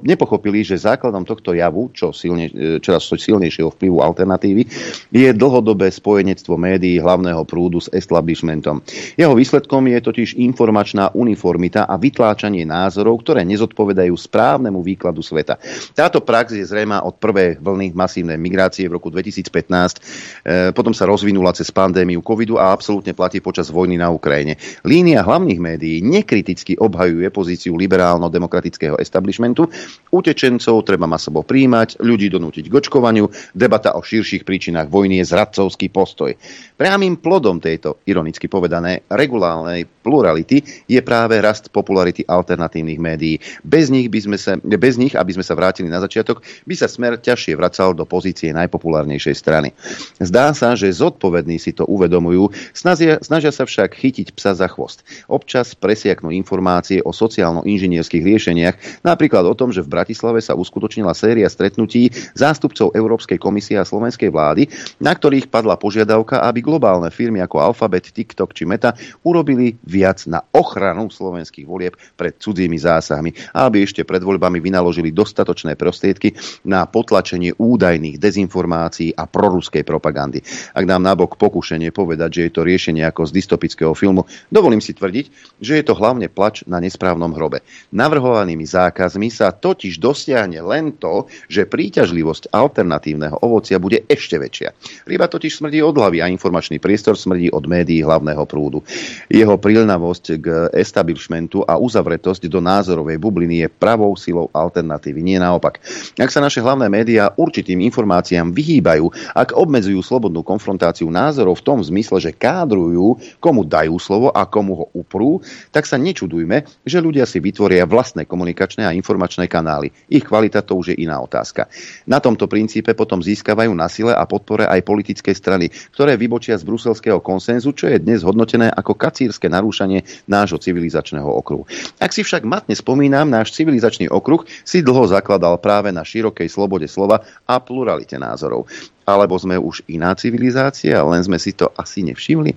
[0.07, 2.47] nepochopili, že základom tohto javu, čo silne,
[2.79, 4.63] čoraz silnejšieho vplyvu alternatívy,
[5.11, 8.79] je dlhodobé spojenectvo médií hlavného prúdu s establishmentom.
[9.19, 15.59] Jeho výsledkom je totiž informačná uniformita a vytláčanie názorov, ktoré nezodpovedajú správnemu výkladu sveta.
[15.97, 21.09] Táto prax je zrejma od prvej vlny masívnej migrácie v roku 2015, e, potom sa
[21.09, 24.55] rozvinula cez pandémiu covidu a absolútne platí počas vojny na Ukrajine.
[24.85, 29.67] Línia hlavných médií nekriticky obhajuje pozíciu liberálno-demokratického establishmentu.
[30.13, 33.27] Utečencov treba masovo príjmať, ľudí donútiť k očkovaniu,
[33.57, 36.37] debata o širších príčinách vojny je zradcovský postoj.
[36.77, 41.86] Priamým plodom tejto, ironicky povedané, regulálnej plurality je práve rast popularity
[42.25, 43.39] alternatívnych médií.
[43.63, 46.89] Bez nich, by sme sa, bez nich, aby sme sa vrátili na začiatok, by sa
[46.89, 49.71] smer ťažšie vracal do pozície najpopulárnejšej strany.
[50.17, 55.05] Zdá sa, že zodpovední si to uvedomujú, snažia, snažia sa však chytiť psa za chvost.
[55.29, 58.75] Občas presiaknú informácie o sociálno-inžinierských riešeniach,
[59.05, 64.29] napríklad o tom, že v Bratislave sa uskutočnila séria stretnutí zástupcov Európskej komisie a slovenskej
[64.33, 64.67] vlády,
[64.97, 70.41] na ktorých padla požiadavka, aby globálne firmy ako Alphabet, TikTok či Meta urobili viac na
[70.53, 76.33] ochranu slovenských volieb pred cudzími zásahmi a aby ešte pred voľbami vynaložili dostatočné prostriedky
[76.65, 80.41] na potlačenie údajných dezinformácií a proruskej propagandy.
[80.73, 84.97] Ak dám nabok pokušenie povedať, že je to riešenie ako z dystopického filmu, dovolím si
[84.97, 87.61] tvrdiť, že je to hlavne plač na nesprávnom hrobe.
[87.93, 94.73] Navrhovanými zákazmi sa totiž dosiahne len to, že príťažlivosť alternatívneho ovocia bude ešte väčšia.
[95.05, 98.81] Ryba totiž smrdí od hlavy a informačný priestor smrdí od médií hlavného prúdu.
[99.27, 105.39] Jeho prílnavosť k establishmentu konfliktu a uzavretosť do názorovej bubliny je pravou silou alternatívy, nie
[105.41, 105.81] naopak.
[106.17, 111.79] Ak sa naše hlavné médiá určitým informáciám vyhýbajú, ak obmedzujú slobodnú konfrontáciu názorov v tom
[111.81, 115.41] zmysle, že kádrujú, komu dajú slovo a komu ho uprú,
[115.73, 119.89] tak sa nečudujme, že ľudia si vytvoria vlastné komunikačné a informačné kanály.
[120.11, 121.69] Ich kvalita to už je iná otázka.
[122.05, 126.67] Na tomto princípe potom získavajú na sile a podpore aj politické strany, ktoré vybočia z
[126.67, 131.63] bruselského konsenzu, čo je dnes hodnotené ako kacírske narúšanie nášho civilizačného okruhu okruhu.
[132.03, 136.91] Ak si však matne spomínam, náš civilizačný okruh si dlho zakladal práve na širokej slobode
[136.91, 138.67] slova a pluralite názorov
[139.07, 142.51] alebo sme už iná civilizácia, len sme si to asi nevšimli.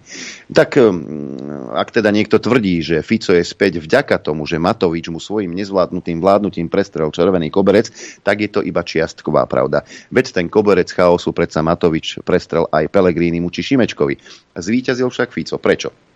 [0.51, 5.23] Tak mm, ak teda niekto tvrdí, že Fico je späť vďaka tomu, že Matovič mu
[5.23, 7.95] svojim nezvládnutým vládnutím prestrel červený koberec,
[8.27, 9.87] tak je to iba čiastková pravda.
[10.11, 14.19] Veď ten koberec chaosu predsa Matovič prestrel aj Pelegrínimu či Šimečkovi.
[14.59, 15.55] Zvíťazil však Fico.
[15.55, 16.10] Prečo?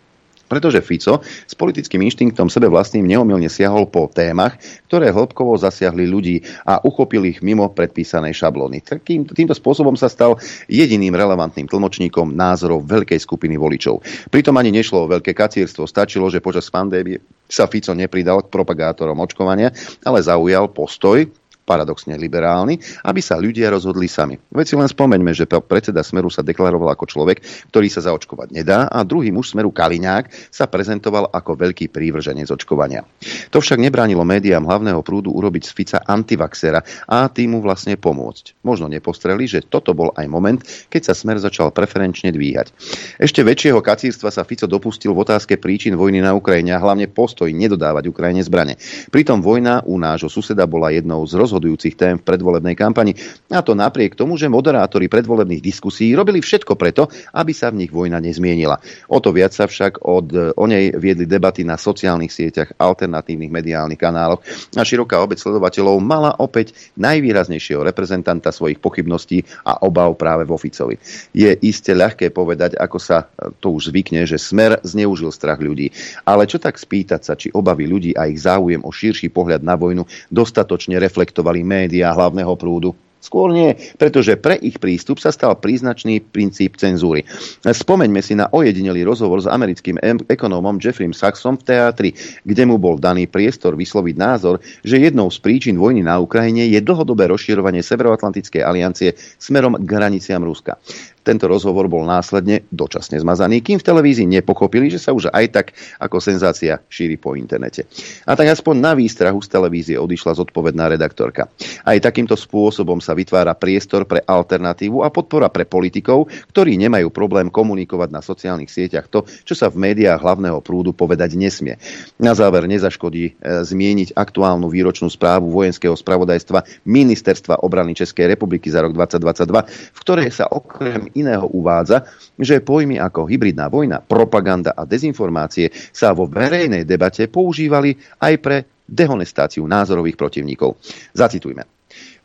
[0.54, 4.54] Pretože Fico s politickým inštinktom sebe vlastným neomilne siahol po témach,
[4.86, 8.86] ktoré hĺbkovo zasiahli ľudí a uchopil ich mimo predpísanej šablóny.
[8.86, 10.38] Takým, týmto spôsobom sa stal
[10.70, 13.98] jediným relevantným tlmočníkom názorov veľkej skupiny voličov.
[14.30, 17.18] Pritom ani nešlo o veľké kacierstvo, stačilo, že počas pandémie
[17.50, 19.74] sa Fico nepridal k propagátorom očkovania,
[20.06, 21.26] ale zaujal postoj,
[21.64, 22.76] paradoxne liberálny,
[23.08, 24.36] aby sa ľudia rozhodli sami.
[24.52, 27.40] Veď si len spomeňme, že predseda Smeru sa deklaroval ako človek,
[27.72, 33.08] ktorý sa zaočkovať nedá a druhý muž Smeru Kaliňák sa prezentoval ako veľký prívrženec očkovania.
[33.48, 38.60] To však nebránilo médiám hlavného prúdu urobiť z Fica antivaxera a tým mu vlastne pomôcť.
[38.60, 40.60] Možno nepostreli, že toto bol aj moment,
[40.92, 42.76] keď sa Smer začal preferenčne dvíhať.
[43.16, 47.48] Ešte väčšieho kacírstva sa Fico dopustil v otázke príčin vojny na Ukrajine a hlavne postoj
[47.48, 48.76] nedodávať Ukrajine zbrane.
[49.08, 53.14] Pritom vojna u nášho suseda bola jednou z roz rozhodujúcich tém v predvolebnej kampani.
[53.54, 57.94] A to napriek tomu, že moderátori predvolebných diskusí robili všetko preto, aby sa v nich
[57.94, 58.82] vojna nezmienila.
[59.06, 64.00] O to viac sa však od, o nej viedli debaty na sociálnych sieťach, alternatívnych mediálnych
[64.02, 64.42] kanáloch
[64.74, 70.98] a široká obec sledovateľov mala opäť najvýraznejšieho reprezentanta svojich pochybností a obav práve vo Ficovi.
[71.30, 73.30] Je iste ľahké povedať, ako sa
[73.62, 75.94] to už zvykne, že smer zneužil strach ľudí.
[76.26, 79.76] Ale čo tak spýtať sa, či obavy ľudí a ich záujem o širší pohľad na
[79.76, 82.96] vojnu dostatočne reflektovali akceptovali médiá hlavného prúdu.
[83.24, 87.24] Skôr nie, pretože pre ich prístup sa stal príznačný princíp cenzúry.
[87.64, 89.96] Spomeňme si na ojedinelý rozhovor s americkým
[90.28, 92.10] ekonómom Jeffrey Sachsom v teatri,
[92.44, 96.84] kde mu bol daný priestor vysloviť názor, že jednou z príčin vojny na Ukrajine je
[96.84, 100.76] dlhodobé rozširovanie Severoatlantickej aliancie smerom k hraniciam Ruska.
[101.24, 105.66] Tento rozhovor bol následne dočasne zmazaný, kým v televízii nepochopili, že sa už aj tak
[105.96, 107.88] ako senzácia šíri po internete.
[108.28, 111.48] A tak aspoň na výstrahu z televízie odišla zodpovedná redaktorka.
[111.80, 117.48] Aj takýmto spôsobom sa vytvára priestor pre alternatívu a podpora pre politikov, ktorí nemajú problém
[117.48, 121.80] komunikovať na sociálnych sieťach to, čo sa v médiách hlavného prúdu povedať nesmie.
[122.20, 123.32] Na záver nezaškodí e,
[123.64, 130.28] zmieniť aktuálnu výročnú správu vojenského spravodajstva Ministerstva obrany Českej republiky za rok 2022, v ktorej
[130.28, 132.06] sa okrem iného uvádza,
[132.38, 138.56] že pojmy ako hybridná vojna, propaganda a dezinformácie sa vo verejnej debate používali aj pre
[138.84, 140.76] dehonestáciu názorových protivníkov.
[141.16, 141.73] Zacitujme.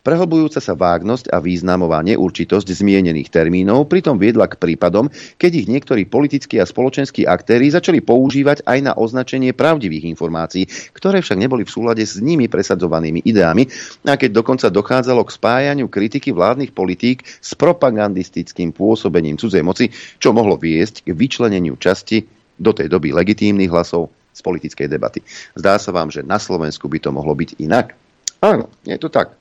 [0.10, 5.06] Prehlbujúca sa vágnosť a významová neurčitosť zmienených termínov pritom viedla k prípadom,
[5.38, 10.66] keď ich niektorí politickí a spoločenskí aktéry začali používať aj na označenie pravdivých informácií,
[10.98, 13.70] ktoré však neboli v súlade s nimi presadzovanými ideami,
[14.10, 20.34] a keď dokonca dochádzalo k spájaniu kritiky vládnych politík s propagandistickým pôsobením cudzej moci, čo
[20.34, 22.26] mohlo viesť k vyčleneniu časti
[22.58, 25.22] do tej doby legitímnych hlasov z politickej debaty.
[25.54, 27.94] Zdá sa vám, že na Slovensku by to mohlo byť inak?
[28.42, 29.39] Áno, je to tak.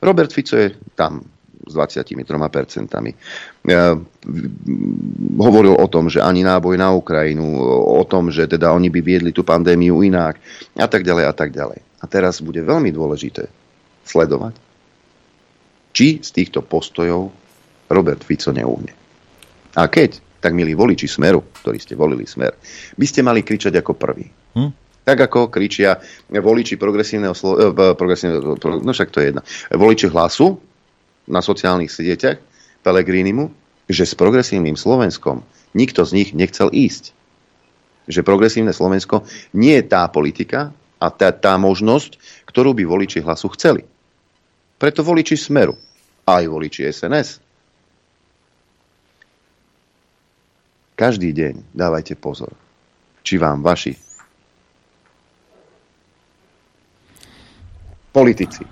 [0.00, 1.22] Robert Fico je tam
[1.62, 2.18] s 23%.
[3.70, 3.94] Ja,
[5.38, 9.30] hovoril o tom, že ani náboj na Ukrajinu, o tom, že teda oni by viedli
[9.30, 10.42] tú pandémiu inak
[10.74, 11.78] a tak ďalej a tak ďalej.
[12.02, 13.46] A teraz bude veľmi dôležité
[14.02, 14.58] sledovať,
[15.94, 17.30] či z týchto postojov
[17.86, 18.90] Robert Fico neúhne.
[19.78, 22.58] A keď, tak milí voliči Smeru, ktorí ste volili Smer,
[22.98, 24.26] by ste mali kričať ako prvý.
[24.58, 24.81] Hm?
[25.02, 25.98] Tak ako kričia
[26.30, 29.42] voliči progresívneho, slo- eh, progresívneho no však to je jedna,
[29.74, 30.62] voliči hlasu
[31.26, 32.38] na sociálnych sieťach
[32.82, 33.50] Pelegrínimu,
[33.86, 35.42] že s progresívnym Slovenskom
[35.74, 37.14] nikto z nich nechcel ísť.
[38.10, 39.22] Že progresívne Slovensko
[39.54, 43.86] nie je tá politika a tá, tá možnosť, ktorú by voliči hlasu chceli.
[44.78, 45.78] Preto voliči Smeru,
[46.26, 47.38] aj voliči SNS.
[50.98, 52.54] Každý deň dávajte pozor,
[53.26, 53.94] či vám vaši
[58.12, 58.62] politici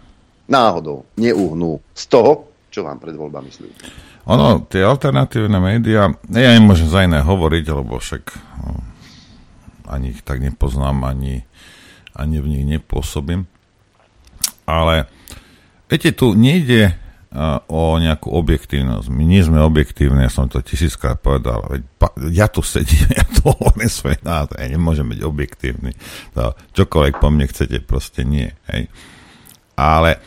[0.50, 2.32] náhodou neuhnú z toho,
[2.68, 3.80] čo vám pred voľbami slúbi.
[4.28, 8.22] Ono, tie alternatívne médiá, ja nemôžem za iné hovoriť, lebo však
[8.62, 8.84] no,
[9.88, 11.42] ani ich tak nepoznám, ani,
[12.12, 13.48] ani v nich nepôsobím.
[14.68, 15.10] Ale
[15.90, 19.08] viete, tu nejde uh, o nejakú objektívnosť.
[19.10, 21.66] My nie sme objektívni, ja som to tisíckrát povedal.
[21.66, 25.90] Veď, pa, ja tu sedím, ja tu hovorím svoje názor, ja nemôžem byť objektívny.
[26.38, 28.52] To, čokoľvek po mne chcete, proste nie.
[28.70, 28.86] Hej.
[28.86, 29.18] Uh,
[29.80, 30.20] ale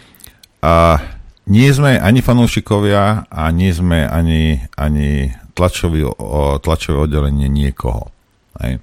[0.65, 0.97] uh,
[1.45, 8.09] nie sme ani fanúšikovia a nie sme ani, ani tlačový, o, tlačové oddelenie niekoho.
[8.63, 8.81] Hej.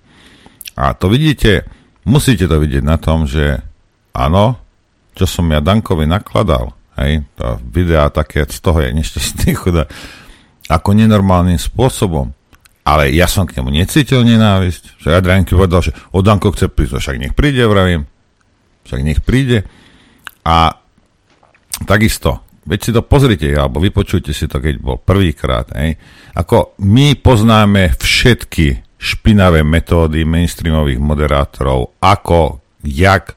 [0.78, 1.66] A to vidíte,
[2.06, 3.58] musíte to vidieť na tom, že
[4.14, 4.60] áno,
[5.16, 9.84] čo som ja Dankovi nakladal, hej, to videá také z toho je nešťastný chuda,
[10.70, 12.30] ako nenormálnym spôsobom.
[12.80, 16.96] Ale ja som k nemu necítil nenávisť, že Adrianky povedal, že o Danko chce prísť,
[16.96, 18.08] však nech príde, vravím,
[18.88, 19.68] však nech príde.
[20.46, 20.72] A
[21.84, 25.68] takisto, veď si to pozrite, alebo vypočujte si to, keď bol prvýkrát.
[26.36, 33.36] Ako my poznáme všetky špinavé metódy mainstreamových moderátorov, ako, jak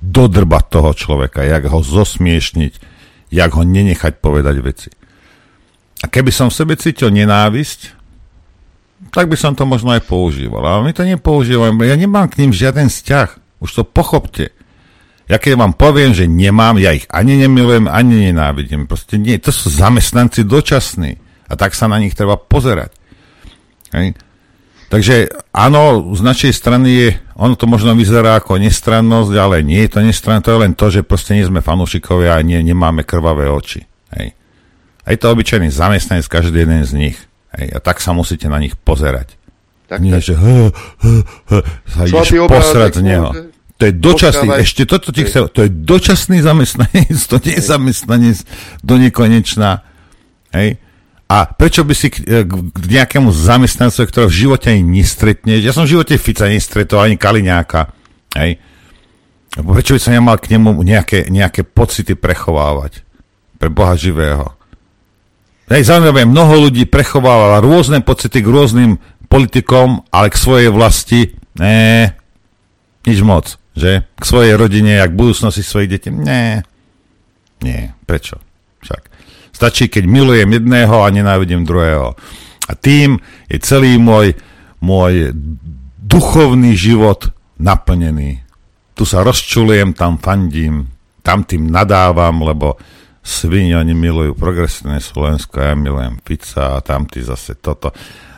[0.00, 2.72] dodrbať toho človeka, jak ho zosmiešniť,
[3.28, 4.90] jak ho nenechať povedať veci.
[5.98, 7.98] A keby som v sebe cítil nenávisť,
[9.10, 10.62] tak by som to možno aj používal.
[10.62, 13.60] Ale my to nepoužívame, ja nemám k ním žiaden vzťah.
[13.60, 14.54] Už to pochopte.
[15.28, 18.88] Ja keď vám poviem, že nemám, ja ich ani nemilujem, ani nenávidím.
[18.88, 21.20] Proste nie, to sú zamestnanci dočasní.
[21.48, 22.96] A tak sa na nich treba pozerať.
[23.92, 24.16] Hej.
[24.88, 29.92] Takže áno, z našej strany je, ono to možno vyzerá ako nestrannosť, ale nie je
[29.92, 33.52] to nestrannosť, to je len to, že proste nie sme fanúšikovia a nie, nemáme krvavé
[33.52, 33.84] oči.
[34.16, 34.32] Hej.
[35.04, 37.16] A je to obyčajný zamestnanec, každý jeden z nich.
[37.52, 37.76] Hej.
[37.76, 39.36] A tak sa musíte na nich pozerať.
[39.92, 40.24] Tak, nie, tak.
[40.24, 41.06] že h, h,
[41.48, 41.52] h,
[41.88, 43.28] sa ideš posrať z neho.
[43.78, 44.64] To je dočasný, Počkávať.
[44.66, 48.38] ešte toto ti chcel, to je dočasný zamestnanec, to nie je zamestnanec
[48.82, 49.86] do nekonečná.
[50.50, 50.82] Hej?
[51.30, 52.42] A prečo by si k, e,
[52.74, 57.14] k nejakému zamestnancovi, ktorého v živote ani nestretneš, ja som v živote Fica nestretol, ani
[57.14, 57.94] Kaliňáka,
[58.34, 58.58] hej?
[59.54, 63.06] Prečo by som nemal k nemu nejaké, nejaké pocity prechovávať?
[63.58, 64.54] Pre Boha živého.
[65.70, 68.90] Hej, zaujímavé, mnoho ľudí prechovávala rôzne pocity k rôznym
[69.28, 72.10] politikom, ale k svojej vlasti, ne,
[73.04, 73.92] nič moc že?
[74.18, 76.10] K svojej rodine, jak budúcnosti svojich detí.
[76.10, 76.66] Nie.
[77.62, 77.94] Nie.
[78.04, 78.42] Prečo?
[78.82, 79.02] Však.
[79.54, 82.18] Stačí, keď milujem jedného a nenávidím druhého.
[82.68, 84.36] A tým je celý môj,
[84.82, 85.32] môj
[85.98, 88.44] duchovný život naplnený.
[88.94, 90.90] Tu sa rozčulujem, tam fandím,
[91.22, 92.78] tam tým nadávam, lebo
[93.22, 97.92] svini, oni milujú progresívne Slovensko, ja milujem pizza a tamty zase toto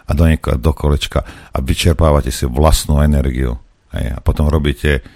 [0.07, 1.23] a do, nieko, do kolečka
[1.55, 3.55] a vyčerpávate si vlastnú energiu.
[3.95, 5.07] Hej, a potom robíte,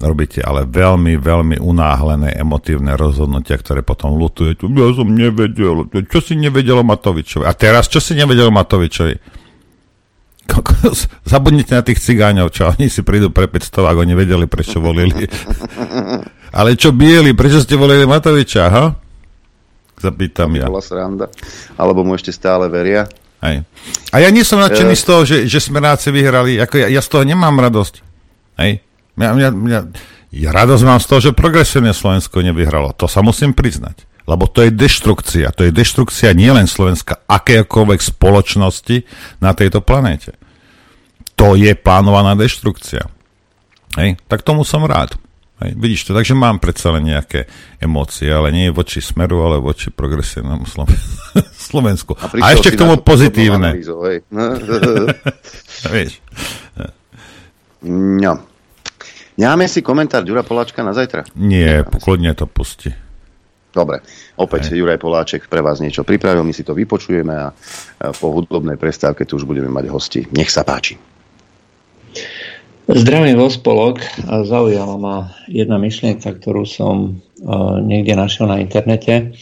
[0.00, 4.64] robíte ale veľmi, veľmi unáhlené emotívne rozhodnutia, ktoré potom lutujete.
[4.64, 5.86] Ja som nevedel.
[6.08, 7.44] Čo si nevedel o Matovičovi?
[7.44, 9.14] A teraz, čo si nevedel o Matovičovi?
[11.30, 15.28] Zabudnite na tých cigáňov, čo oni si prídu pre 500, ak oni vedeli, prečo volili.
[16.58, 18.84] Ale čo bieli, prečo ste volili Matoviča, ha?
[20.00, 20.66] Zapýtam ja.
[20.66, 21.28] Bola sranda.
[21.76, 23.04] Alebo mu ešte stále veria.
[23.44, 23.68] Hej.
[24.12, 26.56] A ja nie som nadšený z toho, že, že Smeráci vyhrali.
[26.60, 27.94] Ako ja, ja z toho nemám radosť.
[28.60, 28.80] Hej.
[29.18, 29.80] Ja, ja, ja,
[30.30, 32.94] ja radosť mám z toho, že progresívne Slovensko nevyhralo.
[32.94, 34.06] To sa musím priznať.
[34.30, 35.50] Lebo to je deštrukcia.
[35.58, 39.02] To je deštrukcia nielen Slovenska, akékoľvek spoločnosti
[39.42, 40.38] na tejto planéte.
[41.34, 43.10] To je plánovaná deštrukcia.
[43.98, 44.22] Hej.
[44.30, 45.18] Tak tomu som rád.
[45.60, 47.44] Hej, vidíš to, takže mám predsa len nejaké
[47.76, 50.64] emócie, ale nie voči Smeru, ale voči progresívnemu
[51.68, 52.16] Slovensku.
[52.16, 53.76] A, a ešte k tomu pozitívne.
[55.92, 56.12] Vieš.
[57.84, 58.49] No.
[59.40, 61.24] Nemáme si komentár Ďura Poláčka na zajtra?
[61.40, 62.92] Nie, poklodne to pusti.
[63.72, 64.04] Dobre,
[64.36, 64.84] opäť Hej.
[64.84, 67.48] Juraj Poláček pre vás niečo pripravil, my si to vypočujeme a
[68.20, 70.20] po hudobnej prestávke tu už budeme mať hosti.
[70.34, 70.98] Nech sa páči.
[72.90, 74.02] Zdravím vo spolok.
[74.26, 77.22] Zaujala ma jedna myšlienka, ktorú som
[77.86, 79.38] niekde našiel na internete.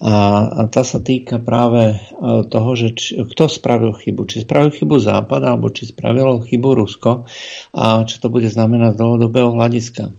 [0.00, 2.00] A tá sa týka práve
[2.48, 4.24] toho, že či, kto spravil chybu.
[4.24, 7.28] Či spravil chybu Západ, alebo či spravilo chybu Rusko
[7.76, 10.16] a čo to bude znamenať z dlhodobého hľadiska.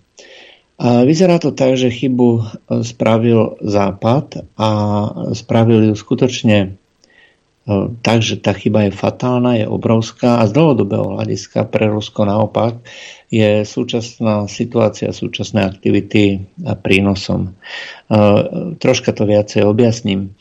[0.81, 2.45] A vyzerá to tak, že chybu
[2.85, 4.69] spravil Západ a
[5.33, 6.77] spravil ju skutočne
[8.01, 12.81] Takže tá chyba je fatálna, je obrovská a z dlhodobého hľadiska pre Rusko naopak
[13.31, 16.43] je súčasná situácia, súčasné aktivity
[16.83, 17.55] prínosom.
[18.75, 20.35] Troška to viacej objasním.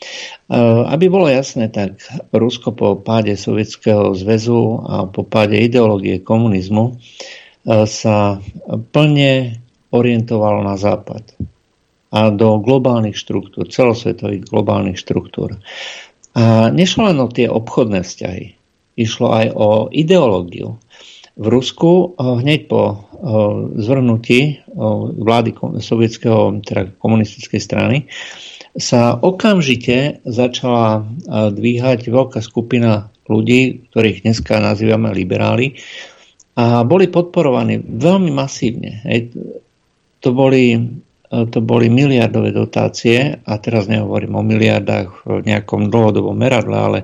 [0.91, 2.03] Aby bolo jasné, tak
[2.35, 6.99] Rusko po páde Sovietskeho zväzu a po páde ideológie komunizmu
[7.87, 8.43] sa
[8.91, 9.63] plne
[9.95, 11.31] orientovalo na západ
[12.11, 15.55] a do globálnych štruktúr, celosvetových globálnych štruktúr.
[16.35, 18.59] A nešlo len o tie obchodné vzťahy.
[18.99, 20.75] Išlo aj o ideológiu.
[21.37, 22.97] V Rusku eh, hneď po eh,
[23.79, 24.59] zvrhnutí eh,
[25.15, 27.97] vlády sovietského, teda komunistickej strany,
[28.71, 35.75] sa okamžite začala dvíhať veľká skupina ľudí, ktorých dneska nazývame liberáli,
[36.55, 39.03] a boli podporovaní veľmi masívne.
[40.23, 40.79] To boli
[41.31, 46.99] to boli miliardové dotácie a teraz nehovorím o miliardách v nejakom dlhodobom meradle, ale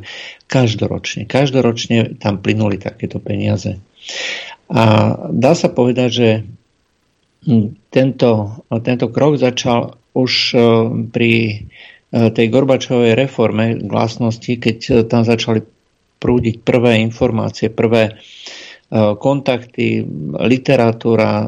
[0.52, 1.24] každoročne.
[1.24, 3.80] Každoročne tam plynuli takéto peniaze.
[4.68, 4.84] A
[5.32, 6.30] dá sa povedať, že
[7.88, 8.30] tento,
[8.84, 10.58] tento krok začal už e,
[11.08, 11.56] pri e,
[12.12, 15.64] tej Gorbačovej reforme glasnosti, keď tam začali
[16.18, 18.18] prúdiť prvé informácie, prvé
[19.20, 20.00] kontakty,
[20.48, 21.44] literatúra,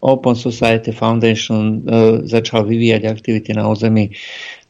[0.00, 1.84] Open Society Foundation
[2.24, 4.08] začal vyvíjať aktivity na území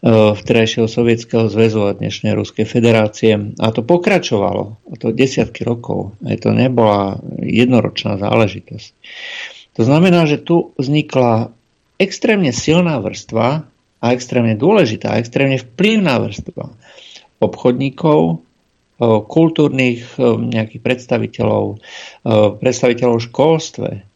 [0.04, 3.56] vterajšieho Sovietskeho zväzu a dnešnej Ruskej federácie.
[3.56, 6.12] A to pokračovalo, a to desiatky rokov.
[6.20, 8.92] Aj to nebola jednoročná záležitosť.
[9.74, 11.56] To znamená, že tu vznikla
[11.96, 13.64] extrémne silná vrstva
[14.04, 16.68] a extrémne dôležitá, extrémne vplyvná vrstva
[17.40, 18.44] obchodníkov,
[19.26, 21.82] kultúrnych nejakých predstaviteľov,
[22.62, 24.06] predstaviteľov školstve,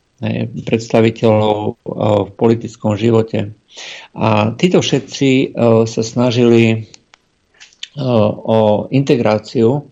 [0.66, 1.78] predstaviteľov
[2.26, 3.54] v politickom živote.
[4.18, 5.54] A títo všetci
[5.86, 6.90] sa snažili
[7.98, 9.86] o integráciu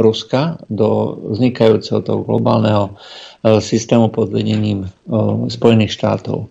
[0.00, 2.96] Ruska do vznikajúceho toho globálneho
[3.44, 4.88] systému pod vedením
[5.52, 6.48] Spojených štátov.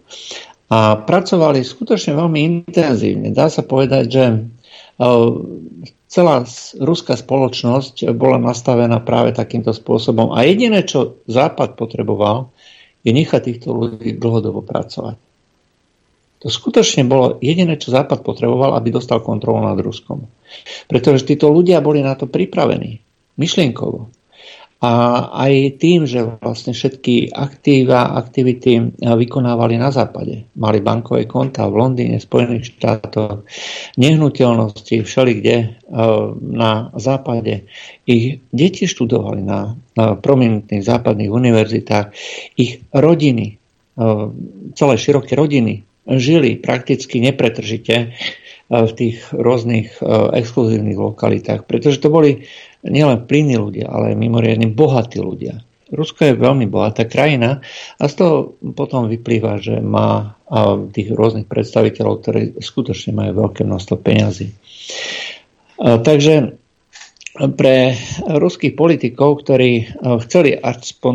[0.70, 3.34] A pracovali skutočne veľmi intenzívne.
[3.34, 4.26] Dá sa povedať, že
[6.06, 6.46] celá
[6.78, 10.30] ruská spoločnosť bola nastavená práve takýmto spôsobom.
[10.30, 12.54] A jediné, čo Západ potreboval,
[13.10, 15.18] je nechať týchto ľudí dlhodobo pracovať.
[16.40, 20.30] To skutočne bolo jediné, čo Západ potreboval, aby dostal kontrolu nad Ruskom.
[20.88, 23.04] Pretože títo ľudia boli na to pripravení.
[23.36, 24.08] Myšlienkovo.
[24.80, 30.48] A aj tým, že vlastne všetky aktíva, aktivity vykonávali na západe.
[30.56, 33.44] Mali bankové konta v Londýne, Spojených štátoch,
[34.00, 35.68] nehnuteľnosti, všelikde e,
[36.40, 37.68] na západe.
[38.08, 42.16] Ich deti študovali na, prominentných západných univerzitách.
[42.56, 43.56] Ich rodiny, e,
[44.80, 48.08] celé široké rodiny, žili prakticky nepretržite e,
[48.72, 50.00] v tých rôznych
[50.40, 52.48] exkluzívnych lokalitách, pretože to boli
[52.86, 55.64] nielen plynní ľudia, ale aj mimoriadne bohatí ľudia.
[55.90, 57.66] Rusko je veľmi bohatá krajina
[57.98, 60.38] a z toho potom vyplýva, že má
[60.94, 64.54] tých rôznych predstaviteľov, ktorí skutočne majú veľké množstvo peňazí.
[65.82, 66.54] Takže
[67.58, 67.98] pre
[68.30, 69.90] ruských politikov, ktorí
[70.30, 71.14] chceli aspoň,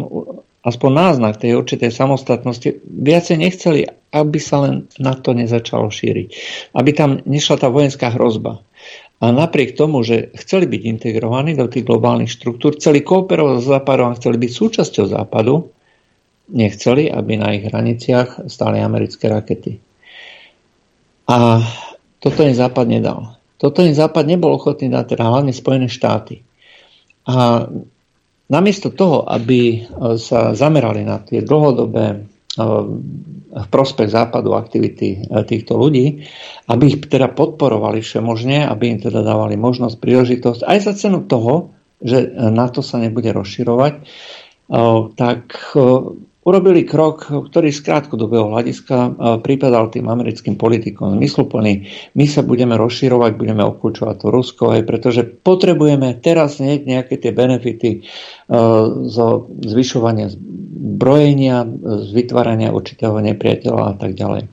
[0.67, 6.29] aspoň náznak tej určitej samostatnosti, viacej nechceli, aby sa len na to nezačalo šíriť.
[6.75, 8.59] Aby tam nešla tá vojenská hrozba.
[9.23, 14.07] A napriek tomu, že chceli byť integrovaní do tých globálnych štruktúr, chceli kooperovať s Západom
[14.11, 15.71] a chceli byť súčasťou Západu,
[16.51, 19.81] nechceli, aby na ich hraniciach stáli americké rakety.
[21.25, 21.65] A
[22.21, 23.41] toto im Západ nedal.
[23.57, 26.45] Toto im Západ nebol ochotný dať, teda hlavne Spojené štáty.
[27.25, 27.65] A
[28.53, 29.89] namiesto toho, aby
[30.21, 32.29] sa zamerali na tie dlhodobé
[33.55, 36.27] v prospech západu aktivity e, týchto ľudí,
[36.71, 41.75] aby ich teda podporovali všemožne, aby im teda dávali možnosť, príležitosť, aj za cenu toho,
[42.03, 44.03] že NATO sa nebude rozširovať, e,
[45.15, 45.45] tak
[46.45, 51.89] urobili krok, ktorý z krátkodobého hľadiska e, pripadal tým americkým politikom zmysluplný.
[52.15, 57.91] My sa budeme rozširovať, budeme obklúčovať to Rusko, aj pretože potrebujeme teraz nejaké tie benefity
[57.91, 58.01] e,
[59.09, 59.27] zo
[59.65, 61.65] zvyšovania zbrojenia,
[62.05, 64.43] z vytvárania určitého nepriateľa a tak ďalej.
[64.45, 64.49] E,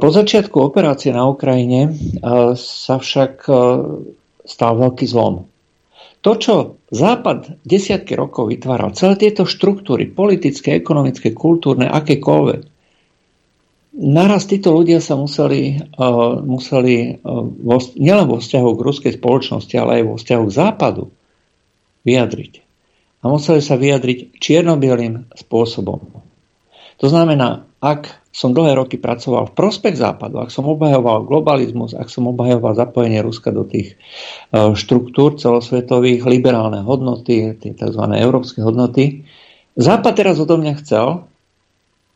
[0.00, 1.92] po začiatku operácie na Ukrajine
[2.56, 3.44] sa však
[4.44, 5.53] stal veľký zlom.
[6.24, 12.62] To, čo Západ desiatky rokov vytváral, celé tieto štruktúry, politické, ekonomické, kultúrne, akékoľvek,
[14.00, 19.74] naraz títo ľudia sa museli, uh, museli uh, vo, nielen vo vzťahu k ruskej spoločnosti,
[19.76, 21.04] ale aj vo vzťahu k západu
[22.08, 22.52] vyjadriť.
[23.20, 26.00] A museli sa vyjadriť čiernobielým spôsobom.
[27.00, 32.10] To znamená, ak som dlhé roky pracoval v prospech západu, ak som obhajoval globalizmus, ak
[32.10, 38.02] som obhajoval zapojenie Ruska do tých e, štruktúr celosvetových, liberálne hodnoty, tie tzv.
[38.18, 39.22] európske hodnoty,
[39.74, 41.26] Západ teraz odo mňa chcel,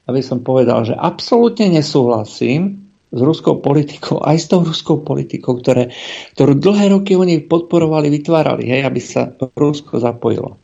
[0.07, 5.91] aby som povedal, že absolútne nesúhlasím s ruskou politikou, aj s tou ruskou politikou, ktoré,
[6.39, 10.55] ktorú dlhé roky oni podporovali, vytvárali, hej, aby sa Rusko zapojilo.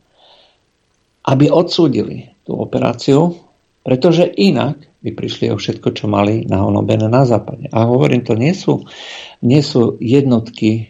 [1.27, 3.35] Aby odsúdili tú operáciu,
[3.83, 7.69] pretože inak by prišli o všetko, čo mali nahonobené na západe.
[7.69, 8.81] A hovorím, to nie sú,
[9.45, 10.85] nie sú jednotky e,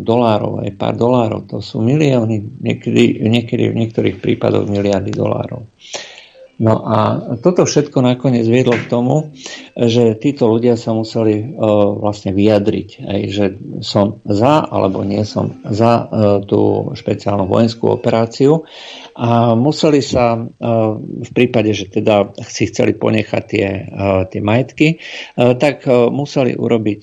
[0.00, 5.68] dolárov, aj pár dolárov, to sú milióny, niekedy, niekedy v niektorých prípadoch miliardy dolárov.
[6.54, 6.98] No a
[7.42, 9.34] toto všetko nakoniec viedlo k tomu,
[9.74, 11.50] že títo ľudia sa museli uh,
[11.98, 12.88] vlastne vyjadriť,
[13.26, 16.06] že som za alebo nie som za uh,
[16.46, 18.62] tú špeciálnu vojenskú operáciu.
[19.18, 20.46] A museli sa uh,
[20.98, 23.66] v prípade, že teda si chceli ponechať tie,
[24.30, 25.02] tie majetky,
[25.34, 27.02] tak museli urobiť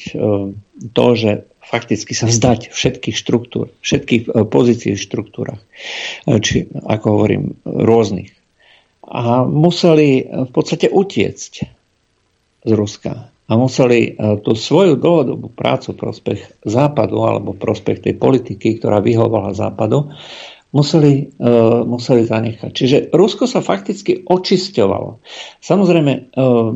[0.95, 5.61] to, že fakticky sa vzdať všetkých štruktúr, všetkých pozícií v štruktúrach,
[6.43, 8.40] či ako hovorím, rôznych
[9.11, 11.53] a museli v podstate utiecť
[12.63, 13.27] z Ruska.
[13.51, 19.51] A museli e, tú svoju dlhodobú prácu prospech Západu alebo prospech tej politiky, ktorá vyhovala
[19.51, 20.07] Západu,
[20.71, 22.71] museli, uh, museli zanechať.
[22.71, 25.19] Čiže Rusko sa fakticky očisťovalo.
[25.59, 26.71] Samozrejme, uh,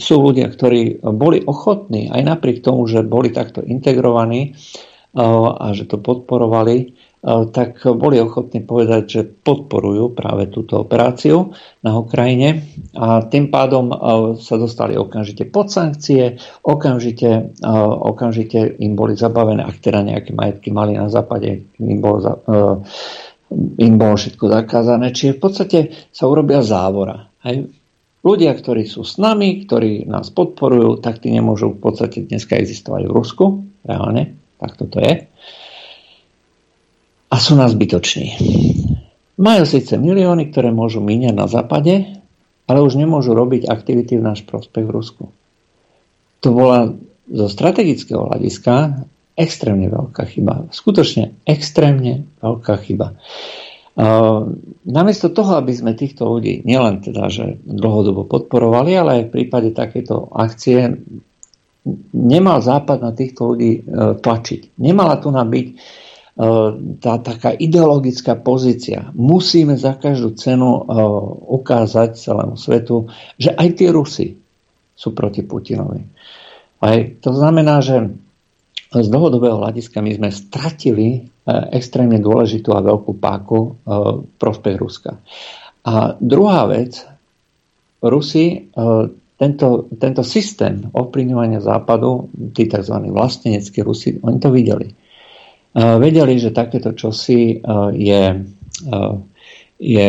[0.00, 5.92] sú ľudia, ktorí boli ochotní, aj napriek tomu, že boli takto integrovaní uh, a že
[5.92, 11.54] to podporovali, Eh, tak boli ochotní povedať, že podporujú práve túto operáciu
[11.86, 12.66] na Ukrajine
[12.98, 13.96] a tým pádom eh,
[14.42, 20.74] sa dostali okamžite pod sankcie, okamžite, eh, okamžite im boli zabavené, ak teda nejaké majetky
[20.74, 22.42] mali na západe, im bolo,
[23.78, 25.14] im bolo všetko zakázané.
[25.14, 25.78] Čiže v podstate
[26.10, 27.30] sa urobia závora.
[27.46, 27.70] Hej.
[28.22, 33.10] Ľudia, ktorí sú s nami, ktorí nás podporujú, tak tí nemôžu v podstate dneska existovať
[33.10, 33.44] v Rusku,
[33.82, 35.26] reálne, tak toto je
[37.32, 38.36] a sú nás zbytoční.
[39.40, 42.20] Majú síce milióny, ktoré môžu míňať na západe,
[42.68, 45.24] ale už nemôžu robiť aktivity v náš prospech v Rusku.
[46.44, 46.92] To bola
[47.32, 50.68] zo strategického hľadiska extrémne veľká chyba.
[50.68, 53.16] Skutočne extrémne veľká chyba.
[54.84, 59.72] namiesto toho, aby sme týchto ľudí nielen teda, že dlhodobo podporovali, ale aj v prípade
[59.72, 61.00] takéto akcie
[62.12, 63.80] nemal Západ na týchto ľudí e,
[64.22, 64.78] tlačiť.
[64.78, 65.66] Nemala tu na byť
[66.32, 69.12] tá taká ideologická pozícia.
[69.12, 70.82] Musíme za každú cenu e,
[71.60, 74.40] ukázať celému svetu, že aj tie Rusy
[74.96, 76.00] sú proti Putinovi.
[76.80, 78.16] Aj to znamená, že
[78.92, 81.20] z dlhodobého hľadiska my sme stratili e,
[81.76, 83.76] extrémne dôležitú a veľkú páku
[84.40, 85.20] prospech Ruska.
[85.84, 87.04] A druhá vec,
[88.02, 88.72] Rusi
[89.38, 92.94] tento, tento systém ovplyvňovania západu, tí tzv.
[93.10, 95.01] vlasteneckí Rusi, oni to videli
[95.74, 97.60] vedeli, že takéto čosi
[97.96, 98.22] je,
[99.80, 100.08] je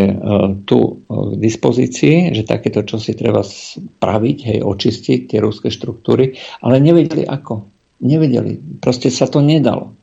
[0.67, 6.83] tu k dispozícii, že takéto čo si treba spraviť, hej, očistiť tie ruské štruktúry, ale
[6.83, 7.63] nevedeli ako.
[8.03, 8.59] Nevedeli.
[8.83, 9.95] Proste sa to nedalo.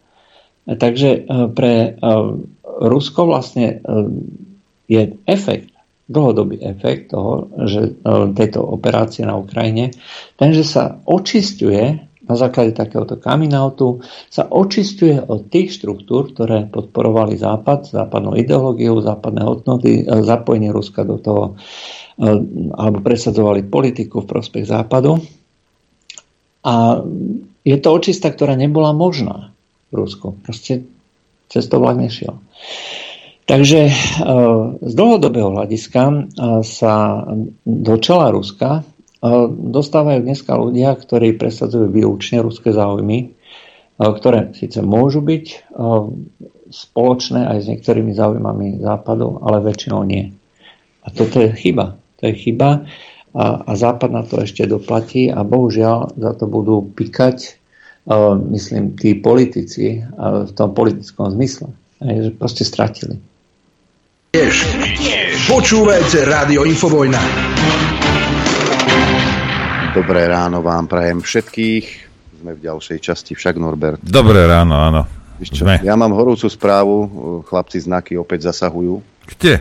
[0.65, 2.01] Takže pre
[2.65, 3.85] Rusko vlastne
[4.89, 5.71] je efekt,
[6.11, 8.01] dlhodobý efekt toho, že
[8.35, 9.95] tejto operácie na Ukrajine,
[10.35, 13.99] ten, že sa očistuje na základe takéhoto coming outu
[14.31, 21.03] sa očistuje od tých štruktúr, ktoré podporovali Západ, západnou ideológiou, západné hodnoty, e, zapojenie Ruska
[21.03, 21.59] do toho,
[22.15, 22.31] e,
[22.79, 25.19] alebo presadzovali politiku v prospech Západu.
[26.63, 27.03] A
[27.67, 29.51] je to očista, ktorá nebola možná
[29.91, 30.39] v Rusku.
[30.47, 30.87] Proste
[31.51, 32.39] cez to vlak nešiel.
[33.51, 33.95] Takže e,
[34.79, 36.31] z dlhodobého hľadiska
[36.63, 37.27] sa
[37.67, 38.87] do čela Ruska
[39.53, 43.37] dostávajú dneska ľudia, ktorí presadzujú výlučne ruské záujmy,
[44.01, 45.77] ktoré síce môžu byť
[46.71, 50.33] spoločné aj s niektorými záujmami západu, ale väčšinou nie.
[51.05, 52.01] A toto je chyba.
[52.21, 52.89] To je chyba
[53.35, 57.61] a, a západ na to ešte doplatí a bohužiaľ za to budú pikať,
[58.51, 61.71] myslím, tí politici v tom politickom zmysle.
[62.01, 63.21] že proste stratili.
[65.51, 68.00] Počúvajte Rádio Infovojna.
[69.91, 71.87] Dobré ráno vám prajem všetkých.
[72.39, 73.99] Sme v ďalšej časti však, Norbert.
[73.99, 75.03] Dobré ráno, áno.
[75.43, 75.83] Sme.
[75.83, 76.97] Ja mám horúcu správu,
[77.51, 79.03] chlapci znaky opäť zasahujú.
[79.27, 79.59] Kde?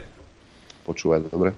[0.86, 1.58] Počúvaj, dobre.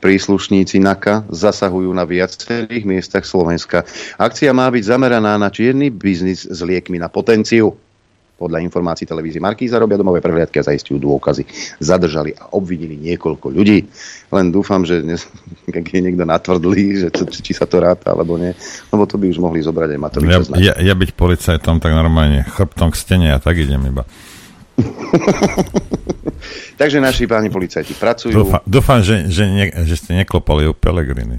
[0.00, 3.84] Príslušníci NAKA zasahujú na viacerých miestach Slovenska.
[4.16, 7.76] Akcia má byť zameraná na čierny biznis s liekmi na potenciu.
[8.34, 11.46] Podľa informácií televízie Markíza robia domové prehliadky a zaistujú dôkazy.
[11.78, 13.86] Zadržali a obvinili niekoľko ľudí.
[14.34, 15.30] Len dúfam, že dnes,
[15.74, 18.50] keď je niekto natvrdlý, že to, či sa to ráta alebo nie,
[18.90, 20.58] lebo to by už mohli zobrať aj Matoviča.
[20.58, 24.02] Ja, ja, ja byť policajtom, tak normálne chrbtom k stene a tak idem iba.
[26.80, 28.34] Takže naši páni policajti pracujú.
[28.34, 31.38] Dúfam, dúfam že, že, ne, že ste neklopali u Pelegrini.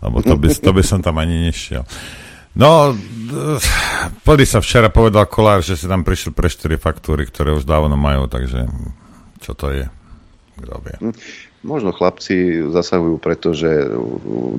[0.00, 1.84] Lebo to by, to by som tam ani nešiel.
[2.56, 2.96] No,
[4.24, 8.00] podľa sa včera povedal Kolár, že si tam prišiel pre 4 faktúry, ktoré už dávno
[8.00, 8.64] majú, takže
[9.44, 9.84] čo to je?
[10.56, 10.96] Kto vie?
[11.04, 11.14] Hm,
[11.68, 13.68] možno chlapci zasahujú, pretože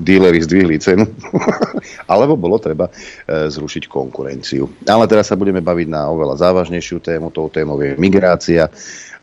[0.05, 1.09] díleri zdvihli cenu,
[2.11, 4.69] alebo bolo treba e, zrušiť konkurenciu.
[4.85, 8.69] Ale teraz sa budeme baviť na oveľa závažnejšiu tému, tou témou je migrácia,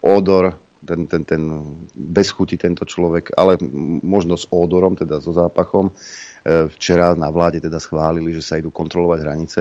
[0.02, 1.42] odor, ten, ten, ten
[1.92, 3.58] bez chuti tento človek, ale
[4.04, 5.90] možno s ódorom, teda so zápachom
[6.44, 9.60] E, včera na vláde teda schválili, že sa idú kontrolovať hranice.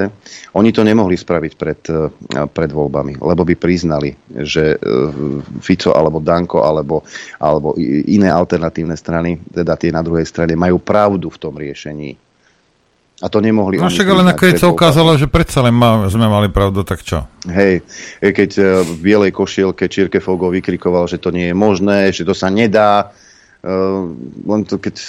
[0.60, 2.12] Oni to nemohli spraviť pred, e,
[2.52, 4.12] pred voľbami, lebo by priznali,
[4.44, 4.78] že e,
[5.64, 7.08] Fico alebo Danko alebo,
[7.40, 12.20] alebo iné alternatívne strany, teda tie na druhej strane, majú pravdu v tom riešení.
[13.24, 16.52] A to nemohli No však ale nakoniec sa ukázalo, že predsa len má, sme mali
[16.52, 17.24] pravdu, tak čo?
[17.48, 17.80] Hej,
[18.20, 22.52] keď v bielej košielke Čirke Fogo vykrikoval, že to nie je možné, že to sa
[22.52, 23.16] nedá,
[23.64, 24.12] Uh,
[24.44, 25.00] len to, keď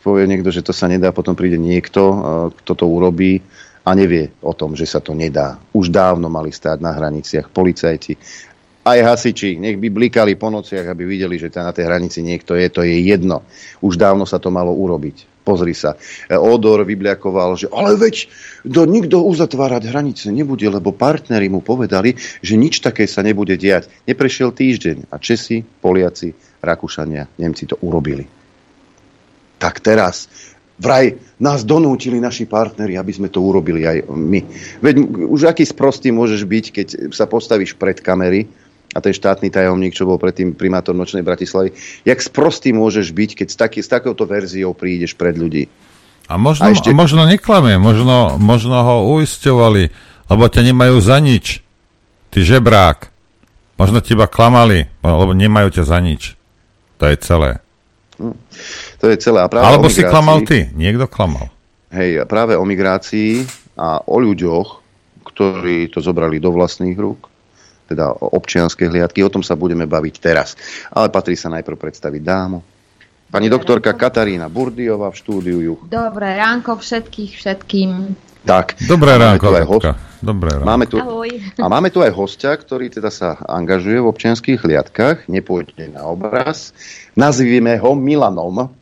[0.00, 2.16] povie niekto, že to sa nedá, potom príde niekto, uh,
[2.56, 3.44] kto to urobí
[3.84, 5.60] a nevie o tom, že sa to nedá.
[5.76, 8.16] Už dávno mali stáť na hraniciach policajti,
[8.88, 12.72] aj hasiči, nech by blikali po nociach, aby videli, že na tej hranici niekto je,
[12.72, 13.44] to je jedno.
[13.84, 15.37] Už dávno sa to malo urobiť.
[15.48, 15.96] Pozri sa.
[16.28, 18.28] Odor vybliakoval, že ale veď
[18.68, 22.12] do nikto uzatvárať hranice nebude, lebo partneri mu povedali,
[22.44, 23.88] že nič také sa nebude diať.
[24.04, 28.28] Neprešiel týždeň a Česi, Poliaci, Rakúšania, Nemci to urobili.
[29.56, 30.28] Tak teraz
[30.76, 34.44] vraj nás donútili naši partneri, aby sme to urobili aj my.
[34.84, 34.94] Veď
[35.32, 38.67] už aký sprostý môžeš byť, keď sa postavíš pred kamery
[38.98, 41.70] a ten štátny tajomník, čo bol predtým primátor Nočnej Bratislavy,
[42.02, 45.70] jak sprostý môžeš byť, keď s, taký, s takouto verziou prídeš pred ľudí.
[46.26, 46.90] A možno, a ešte...
[46.90, 49.82] a možno neklame, možno, možno ho uisťovali,
[50.28, 51.62] lebo ťa nemajú za nič.
[52.34, 53.14] Ty žebrák.
[53.78, 56.34] Možno teba klamali, lebo nemajú ťa za nič.
[56.98, 57.62] To je celé.
[58.18, 58.34] Hm.
[58.98, 59.38] To je celé.
[59.40, 60.66] A práve Alebo si klamal ty.
[60.74, 61.48] Niekto klamal.
[61.94, 63.46] Hej, práve o migrácii
[63.78, 64.82] a o ľuďoch,
[65.24, 67.30] ktorí to zobrali do vlastných rúk,
[67.88, 70.52] teda o občianske hliadky, o tom sa budeme baviť teraz.
[70.92, 72.60] Ale patrí sa najprv predstaviť dámu.
[73.28, 74.00] Pani doktorka ránko.
[74.04, 75.80] Katarína Burdiová v štúdiu Juch.
[75.88, 77.90] Dobré ránko všetkých, všetkým.
[78.44, 78.80] Tak.
[78.88, 80.08] Dobré ránko, host...
[80.18, 80.66] Dobré ráno.
[80.66, 85.94] Máme tu, a máme tu aj hostia, ktorý teda sa angažuje v občianských hliadkách, nepôjde
[85.94, 86.74] na obraz.
[87.14, 88.72] Nazvime ho Milanom.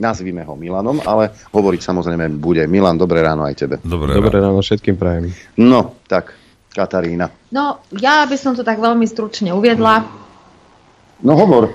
[0.00, 2.64] Nazvime ho Milanom, ale hovoriť samozrejme bude.
[2.64, 3.76] Milan, dobré ráno aj tebe.
[3.84, 4.56] Dobré, dobré ráno.
[4.56, 5.30] ráno všetkým prajem.
[5.60, 6.34] No, tak,
[6.70, 7.30] Katarína.
[7.50, 10.06] No, ja by som to tak veľmi stručne uviedla.
[11.20, 11.74] No hovor.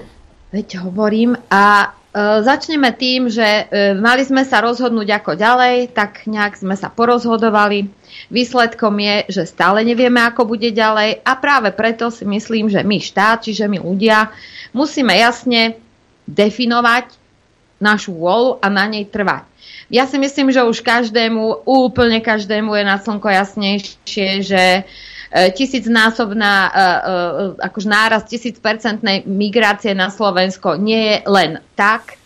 [0.56, 1.36] Veď hovorím.
[1.52, 6.88] A začneme tým, že e, mali sme sa rozhodnúť ako ďalej, tak nejak sme sa
[6.88, 7.92] porozhodovali.
[8.32, 13.04] Výsledkom je, že stále nevieme, ako bude ďalej a práve preto si myslím, že my
[13.04, 14.32] štát, čiže my ľudia,
[14.72, 15.76] musíme jasne
[16.24, 17.25] definovať
[17.80, 19.46] našu vôľu a na nej trvať.
[19.92, 24.84] Ja si myslím, že už každému, úplne každému je na slnko jasnejšie, že e,
[25.54, 26.82] tisícnásobná e, e,
[27.62, 32.18] akož náraz tisícpercentnej migrácie na Slovensko nie je len tak,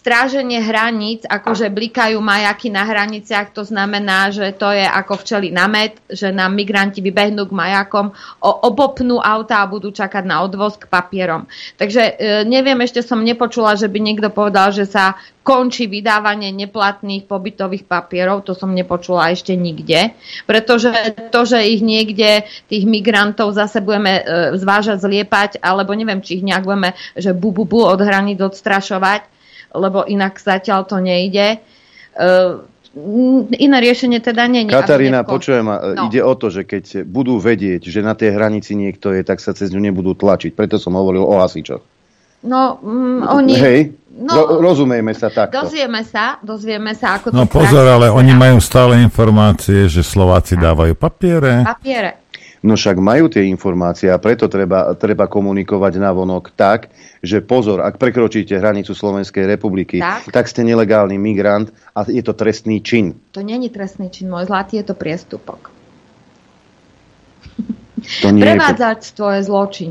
[0.00, 5.68] stráženie hraníc, akože blikajú majaky na hraniciach, to znamená, že to je ako včeli na
[5.68, 8.08] med, že nám migranti vybehnú k majakom,
[8.40, 11.44] obopnú auta a budú čakať na odvoz k papierom.
[11.76, 12.12] Takže e,
[12.48, 18.48] neviem, ešte som nepočula, že by niekto povedal, že sa končí vydávanie neplatných pobytových papierov,
[18.48, 20.16] to som nepočula ešte nikde,
[20.48, 20.88] pretože
[21.28, 24.22] to, že ich niekde, tých migrantov zase budeme e,
[24.56, 29.39] zvážať, zliepať, alebo neviem, či ich nejak budeme, že bu, bu, bu od hraníc odstrašovať,
[29.74, 31.58] lebo inak zatiaľ to nejde.
[32.14, 32.66] Uh,
[33.54, 34.66] iné riešenie teda není.
[34.66, 36.10] Katarína, počujem, no.
[36.10, 39.54] ide o to, že keď budú vedieť, že na tej hranici niekto je, tak sa
[39.54, 40.50] cez ňu nebudú tlačiť.
[40.58, 41.82] Preto som hovoril o hasičoch.
[42.40, 43.54] No, mm, oni...
[43.54, 43.80] Hej,
[44.16, 45.60] no, ro- rozumejme sa takto.
[45.60, 50.00] Dozvieme sa, dozvieme sa, ako no, to No pozor, ale oni majú stále informácie, že
[50.00, 51.62] Slováci dávajú papiere.
[51.62, 52.19] Papiere.
[52.60, 56.92] No však majú tie informácie a preto treba, treba komunikovať na vonok tak,
[57.24, 62.36] že pozor, ak prekročíte hranicu Slovenskej republiky, tak, tak ste nelegálny migrant a je to
[62.36, 63.16] trestný čin.
[63.32, 65.72] To není trestný čin, môj zlatý, je to priestupok.
[68.20, 69.90] To Prevádzačstvo je zločin.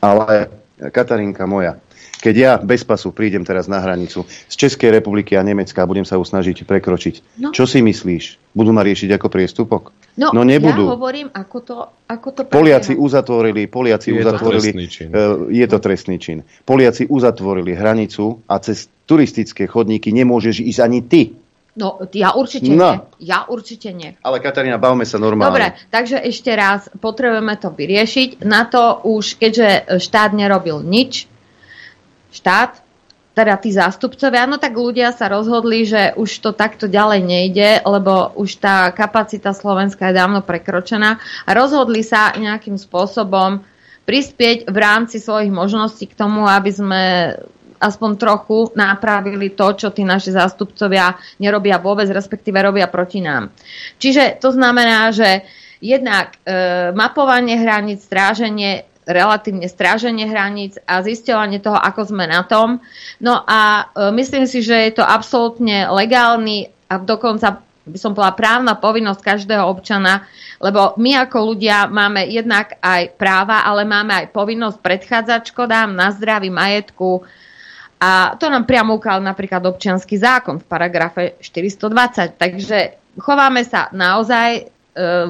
[0.00, 0.48] Ale,
[0.92, 1.80] Katarinka moja,
[2.20, 6.04] keď ja bez pasu prídem teraz na hranicu z Českej republiky a Nemecka a budem
[6.04, 7.50] sa usnažiť prekročiť, no.
[7.50, 8.52] čo si myslíš?
[8.52, 9.82] Budú ma riešiť ako priestupok?
[10.20, 10.90] No, no nebudú.
[10.90, 11.76] Ja hovorím, ako to,
[12.10, 16.42] ako to Poliaci uzatvorili, Poliaci je uzatvorili, to uh, je to trestný čin.
[16.66, 21.22] Poliaci uzatvorili hranicu a cez turistické chodníky nemôžeš ísť ani ty.
[21.78, 22.98] No, ja určite no.
[22.98, 23.30] nie.
[23.30, 24.18] Ja určite nie.
[24.26, 25.54] Ale Katarína, bavme sa normálne.
[25.54, 28.42] Dobre, takže ešte raz, potrebujeme to vyriešiť.
[28.42, 31.29] Na to už, keďže štát nerobil nič,
[32.30, 32.82] štát,
[33.30, 38.34] teda tí zástupcovia, no tak ľudia sa rozhodli, že už to takto ďalej nejde, lebo
[38.34, 43.62] už tá kapacita Slovenska je dávno prekročená a rozhodli sa nejakým spôsobom
[44.02, 47.02] prispieť v rámci svojich možností k tomu, aby sme
[47.80, 53.48] aspoň trochu napravili to, čo tí naši zástupcovia nerobia vôbec, respektíve robia proti nám.
[53.96, 55.48] Čiže to znamená, že
[55.80, 62.78] jednak e, mapovanie hraníc, stráženie relatívne stráženie hraníc a zisťovanie toho, ako sme na tom.
[63.18, 68.30] No a e, myslím si, že je to absolútne legálny a dokonca by som bola
[68.36, 70.24] právna povinnosť každého občana,
[70.62, 76.14] lebo my ako ľudia máme jednak aj práva, ale máme aj povinnosť predchádzať škodám na
[76.14, 77.26] zdraví majetku.
[78.00, 82.40] A to nám priamo ukázal napríklad občianský zákon v paragrafe 420.
[82.40, 82.78] Takže
[83.20, 84.79] chováme sa naozaj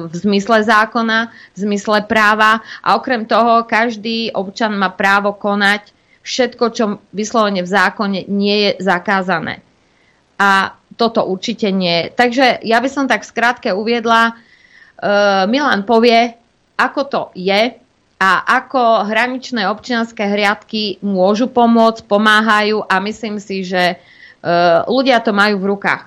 [0.09, 6.65] v zmysle zákona, v zmysle práva a okrem toho každý občan má právo konať všetko,
[6.73, 6.83] čo
[7.13, 9.61] vyslovene v zákone nie je zakázané.
[10.41, 12.09] A toto určite nie.
[12.13, 16.33] Takže ja by som tak skrátke uviedla, uh, Milan povie,
[16.77, 17.73] ako to je
[18.21, 25.33] a ako hraničné občianské hriadky môžu pomôcť, pomáhajú a myslím si, že uh, ľudia to
[25.33, 26.05] majú v rukách.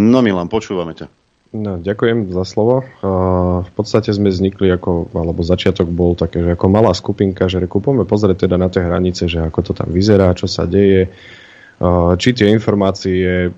[0.00, 1.17] No Milan, počúvame ťa.
[1.48, 2.84] No, ďakujem za slovo.
[3.00, 7.56] Uh, v podstate sme vznikli ako, alebo začiatok bol také, že ako malá skupinka, že
[7.56, 12.12] rekupujeme pozrieť teda na tie hranice, že ako to tam vyzerá, čo sa deje, uh,
[12.20, 13.48] či tie informácie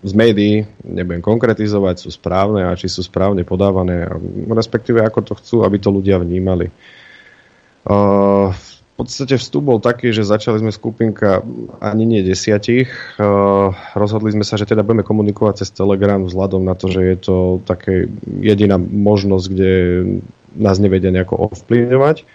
[0.00, 4.08] z médií, nebudem konkretizovať, sú správne a či sú správne podávané,
[4.48, 6.72] respektíve ako to chcú, aby to ľudia vnímali.
[7.84, 8.48] Uh,
[9.00, 11.40] podstate vstup bol taký, že začali sme skupinka
[11.80, 12.92] ani nie desiatich.
[13.96, 17.36] Rozhodli sme sa, že teda budeme komunikovať cez Telegram vzhľadom na to, že je to
[17.64, 19.72] také jediná možnosť, kde
[20.54, 22.28] nás nevedia nejako ovplyvňovať.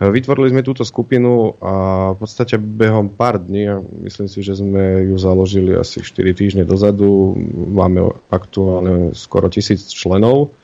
[0.00, 5.16] Vytvorili sme túto skupinu a v podstate behom pár dní, myslím si, že sme ju
[5.20, 7.36] založili asi 4 týždne dozadu,
[7.68, 10.56] máme aktuálne skoro tisíc členov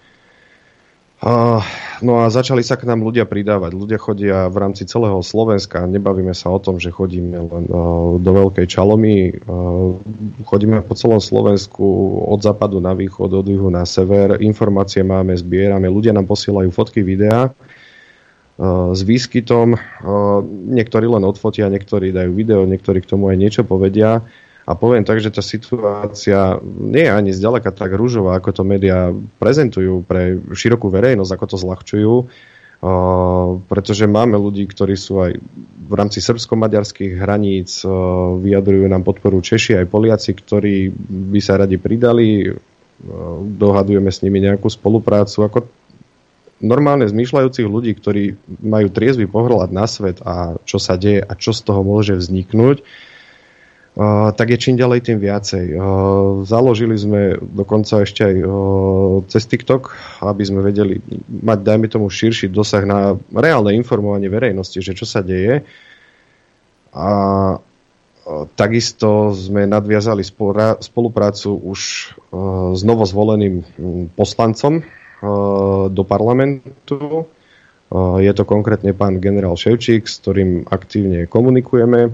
[2.04, 3.72] No a začali sa k nám ľudia pridávať.
[3.72, 5.88] Ľudia chodia v rámci celého Slovenska.
[5.88, 7.64] Nebavíme sa o tom, že chodíme len
[8.20, 9.32] do Veľkej Čalomy.
[10.44, 14.36] Chodíme po celom Slovensku od západu na východ, od juhu na sever.
[14.44, 15.88] Informácie máme, zbierame.
[15.88, 17.48] Ľudia nám posielajú fotky, videá
[18.92, 19.76] s výskytom.
[20.68, 24.20] Niektorí len odfotia, niektorí dajú video, niektorí k tomu aj niečo povedia.
[24.66, 29.14] A poviem tak, že tá situácia nie je ani zďaleka tak rúžová, ako to médiá
[29.38, 32.14] prezentujú pre širokú verejnosť, ako to zľahčujú.
[33.66, 35.32] pretože máme ľudí, ktorí sú aj
[35.86, 37.80] v rámci srbsko-maďarských hraníc,
[38.42, 40.92] vyjadrujú nám podporu Češi aj Poliaci, ktorí
[41.32, 42.52] by sa radi pridali,
[43.56, 45.48] dohadujeme s nimi nejakú spoluprácu.
[45.48, 45.58] Ako
[46.60, 51.56] normálne zmýšľajúcich ľudí, ktorí majú triezvy pohľad na svet a čo sa deje a čo
[51.56, 52.84] z toho môže vzniknúť,
[54.36, 55.72] tak je čím ďalej tým viacej.
[56.44, 58.34] Založili sme dokonca ešte aj
[59.32, 61.00] cez TikTok, aby sme vedeli
[61.32, 65.64] mať, dajme tomu, širší dosah na reálne informovanie verejnosti, že čo sa deje.
[66.92, 67.08] A
[68.52, 70.20] takisto sme nadviazali
[70.84, 71.80] spoluprácu už
[72.76, 73.64] s novozvoleným
[74.12, 74.84] poslancom
[75.88, 77.24] do parlamentu.
[78.20, 82.12] Je to konkrétne pán generál Ševčík, s ktorým aktívne komunikujeme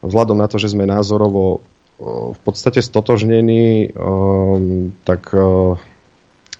[0.00, 1.60] vzhľadom na to, že sme názorovo
[2.00, 3.92] v podstate stotožnení,
[5.04, 5.36] tak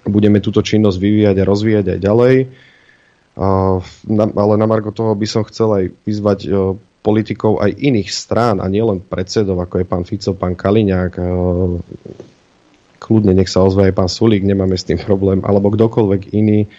[0.05, 2.35] budeme túto činnosť vyvíjať a rozvíjať aj ďalej.
[3.37, 6.39] Ale na Margo toho by som chcel aj vyzvať
[7.01, 11.17] politikov aj iných strán a nielen predsedov, ako je pán Fico, pán Kaliňák,
[13.01, 16.69] kľudne nech sa ozve aj pán Sulík, nemáme s tým problém, alebo kdokoľvek iný.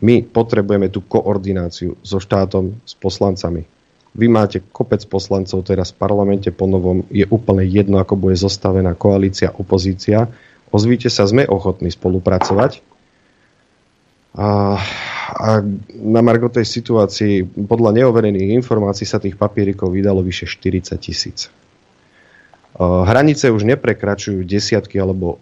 [0.00, 3.68] My potrebujeme tú koordináciu so štátom, s poslancami
[4.12, 8.92] vy máte kopec poslancov teraz v parlamente po novom, je úplne jedno, ako bude zostavená
[8.92, 10.28] koalícia, opozícia.
[10.68, 12.84] Ozvíte sa, sme ochotní spolupracovať.
[14.32, 14.80] A,
[15.32, 15.48] a
[15.92, 21.52] na Margo tej situácii, podľa neoverených informácií sa tých papierikov vydalo vyše 40 tisíc.
[22.80, 25.36] Hranice už neprekračujú desiatky alebo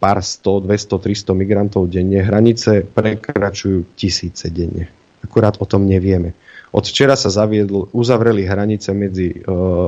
[0.00, 2.24] pár 100, 200, 300 migrantov denne.
[2.24, 4.88] Hranice prekračujú tisíce denne.
[5.20, 6.32] Akurát o tom nevieme.
[6.74, 9.40] Od včera sa zaviedl, uzavreli hranice medzi, e,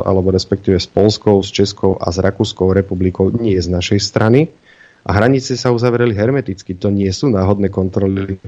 [0.06, 4.54] alebo respektíve s Polskou, s Českou a s Rakúskou republikou, nie z našej strany.
[5.02, 8.38] A hranice sa uzavreli hermeticky, to nie sú náhodné kontroly.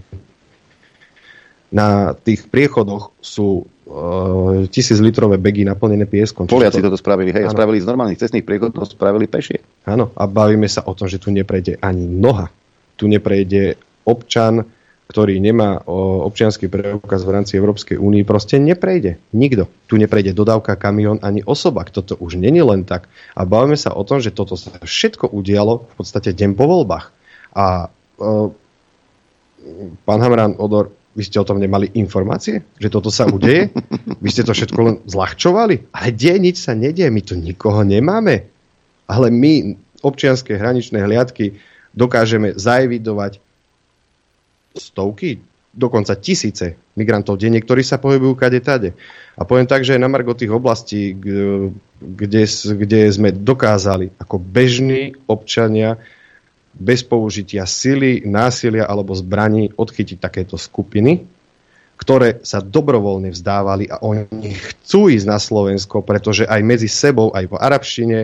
[1.75, 6.51] Na tých priechodoch sú uh, tisíc litrové begy naplnené pieskom.
[6.51, 9.63] Poliaci toto spravili, hej, spravili z normálnych cestných priechodov, spravili pešie.
[9.87, 12.51] Áno, a bavíme sa o tom, že tu neprejde ani noha.
[12.99, 14.67] Tu neprejde občan,
[15.09, 15.81] ktorý nemá
[16.29, 19.17] občianský preukaz v rámci Európskej únie, proste neprejde.
[19.33, 19.65] Nikto.
[19.89, 21.89] Tu neprejde dodávka, kamión ani osoba.
[21.89, 23.09] Toto už není len tak.
[23.33, 27.09] A bavíme sa o tom, že toto sa všetko udialo v podstate deň po voľbách.
[27.57, 28.53] A uh,
[30.05, 33.73] pán Hamrán Odor, vy ste o tom nemali informácie, že toto sa udeje?
[34.21, 35.91] Vy ste to všetko len zľahčovali?
[35.91, 38.47] Ale deje, nič sa nedieje, my tu nikoho nemáme.
[39.09, 39.73] Ale my,
[40.05, 41.59] občianské hraničné hliadky,
[41.97, 43.41] dokážeme zaevidovať
[44.79, 45.43] stovky,
[45.75, 48.91] dokonca tisíce migrantov denne, ktorí sa pohybujú kade tade.
[49.39, 52.43] A poviem tak, že na margo tých oblastí, kde,
[52.75, 55.95] kde sme dokázali ako bežní občania
[56.75, 61.27] bez použitia sily, násilia alebo zbraní odchytiť takéto skupiny,
[61.99, 67.51] ktoré sa dobrovoľne vzdávali a oni chcú ísť na Slovensko, pretože aj medzi sebou, aj
[67.51, 68.19] v arabštine,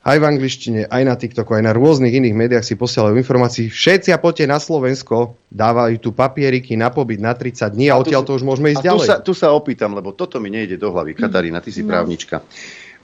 [0.00, 3.68] aj v angličtine, aj na TikToku, aj na rôznych iných médiách si posielajú informácií.
[3.68, 8.00] Všetci a poďte na Slovensko, dávajú tu papieriky na pobyt na 30 dní a, a
[8.00, 9.06] odtiaľ to už môžeme ísť a ďalej.
[9.06, 11.12] Tu sa, tu sa opýtam, lebo toto mi nejde do hlavy.
[11.12, 11.92] Katarína, ty si no.
[11.92, 12.40] právnička.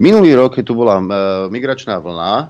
[0.01, 1.05] Minulý rok, keď tu bola uh,
[1.52, 2.48] migračná vlna,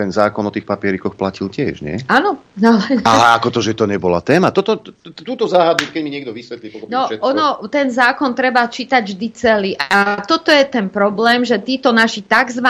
[0.00, 2.00] ten zákon o tých papierikoch platil tiež, nie?
[2.08, 2.40] Áno.
[2.56, 2.80] No.
[3.04, 4.48] Ale ako to, že to nebola téma?
[4.48, 4.80] Toto,
[5.12, 6.88] túto záhadu, keď mi niekto vysvetlí.
[6.88, 7.20] No, všetko.
[7.20, 9.72] ono, ten zákon treba čítať vždy celý.
[9.76, 12.64] A toto je ten problém, že títo naši tzv.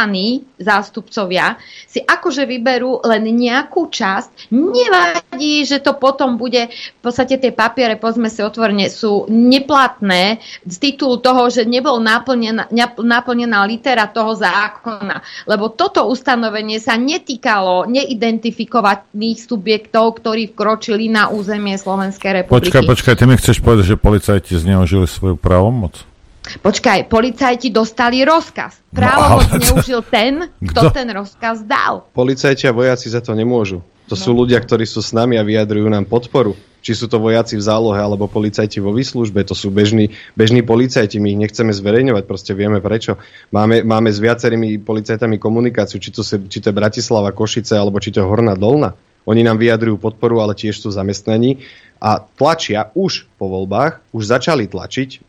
[0.59, 1.55] zástupcovia
[1.86, 4.51] si akože vyberú len nejakú časť.
[4.51, 10.77] Nevadí, že to potom bude, v podstate tie papiere, pozme si otvorene, sú neplatné z
[10.82, 12.66] titulu toho, že nebol naplnená,
[12.98, 15.47] naplnená litera toho zákona.
[15.47, 22.72] Lebo toto ustanovenie sa ne netýkalo neidentifikovaných subjektov, ktorí vkročili na územie Slovenskej republiky.
[22.72, 26.09] Počkaj, počkaj, ty mi chceš povedať, že policajti zneužili svoju právomoc?
[26.40, 28.80] Počkaj, policajti dostali rozkaz.
[28.90, 32.09] Právomoc no, neužil ten, kto, kto ten rozkaz dal.
[32.16, 33.84] Policajti a vojaci za to nemôžu.
[34.09, 34.22] To no.
[34.24, 36.56] sú ľudia, ktorí sú s nami a vyjadrujú nám podporu.
[36.81, 41.20] Či sú to vojaci v zálohe alebo policajti vo výslužbe, to sú bežní, bežní policajti,
[41.20, 43.20] my ich nechceme zverejňovať, proste vieme prečo.
[43.52, 48.11] Máme, máme s viacerými policajtami komunikáciu, či to, či to je Bratislava, Košice alebo či
[48.11, 48.97] to je Horná Dolna.
[49.28, 51.61] Oni nám vyjadrujú podporu, ale tiež sú zamestnaní
[52.01, 55.20] a tlačia už po voľbách, už začali tlačiť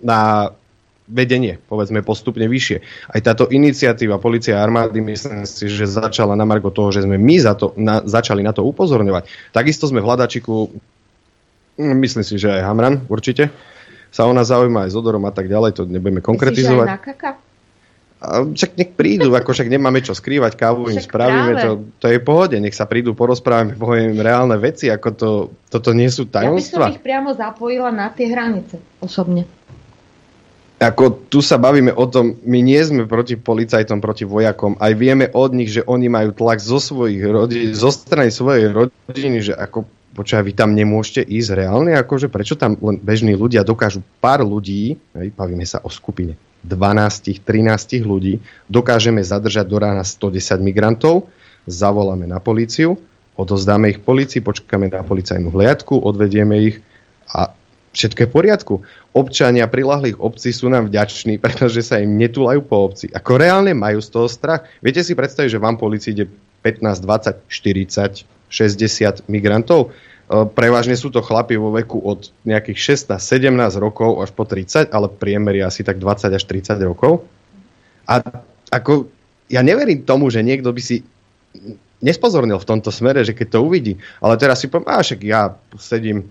[0.00, 0.52] na
[1.08, 2.78] vedenie, povedzme postupne vyššie.
[3.10, 7.16] Aj táto iniciatíva Polícia a armády, myslím si, že začala na margo toho, že sme
[7.16, 9.56] my za to, na, začali na to upozorňovať.
[9.56, 10.68] Takisto sme v hľadačiku,
[11.80, 13.48] hm, myslím si, že aj Hamran určite,
[14.12, 16.86] sa ona zaujíma aj s odorom a tak ďalej, to nebudeme konkretizovať.
[16.86, 17.30] Myslíš, aj na kaka?
[18.18, 21.70] A však nech prídu, ako však nemáme čo skrývať, kávu im spravíme, to,
[22.02, 25.30] to je pohode, nech sa prídu, porozprávame, poviem reálne veci, ako to,
[25.70, 26.58] toto nie sú tajomstvá.
[26.58, 29.46] Ja by som ich priamo zapojila na tie hranice, osobne.
[30.78, 35.26] Ako tu sa bavíme o tom, my nie sme proti policajtom, proti vojakom, aj vieme
[35.34, 39.90] od nich, že oni majú tlak zo svojich rodín, zo strany svojej rodiny, že ako
[40.14, 44.94] počúva, vy tam nemôžete ísť reálne, akože prečo tam len bežní ľudia dokážu pár ľudí,
[45.18, 48.38] hej, bavíme sa o skupine, 12, 13 ľudí,
[48.70, 51.26] dokážeme zadržať do rána 110 migrantov,
[51.66, 53.02] zavoláme na políciu,
[53.34, 56.76] odozdáme ich policii, počkáme na policajnú hliadku, odvedieme ich
[57.34, 57.54] a
[57.92, 58.74] všetko je v poriadku.
[59.16, 63.08] Občania prilahlých obcí sú nám vďační, pretože sa im netulajú po obci.
[63.10, 64.66] Ako reálne majú z toho strach.
[64.84, 66.26] Viete si predstaviť, že vám policii ide
[66.62, 69.90] 15, 20, 40, 60 migrantov?
[70.28, 75.08] E, prevažne sú to chlapi vo veku od nejakých 16-17 rokov až po 30, ale
[75.08, 77.24] priemer je asi tak 20 až 30 rokov.
[78.08, 78.20] A
[78.68, 79.08] ako,
[79.48, 81.04] ja neverím tomu, že niekto by si
[81.98, 85.56] nespozornil v tomto smere, že keď to uvidí, ale teraz si poviem, a však ja
[85.80, 86.30] sedím,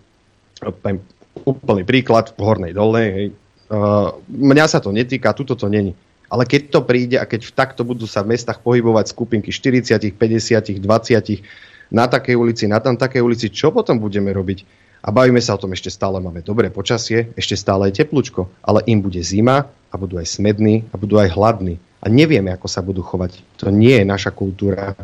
[1.43, 3.33] úplný príklad v Hornej Dolnej,
[3.69, 5.93] uh, mňa sa to netýka, tuto to není.
[6.27, 10.83] Ale keď to príde a keď takto budú sa v mestách pohybovať skupinky 40, 50,
[10.83, 14.67] 20, na takej ulici, na tam takej ulici, čo potom budeme robiť?
[15.07, 18.83] A bavíme sa o tom, ešte stále máme dobré počasie, ešte stále je teplúčko, ale
[18.91, 21.79] im bude zima a budú aj smední a budú aj hladní.
[22.03, 23.39] A nevieme, ako sa budú chovať.
[23.63, 24.99] To nie je naša kultúra.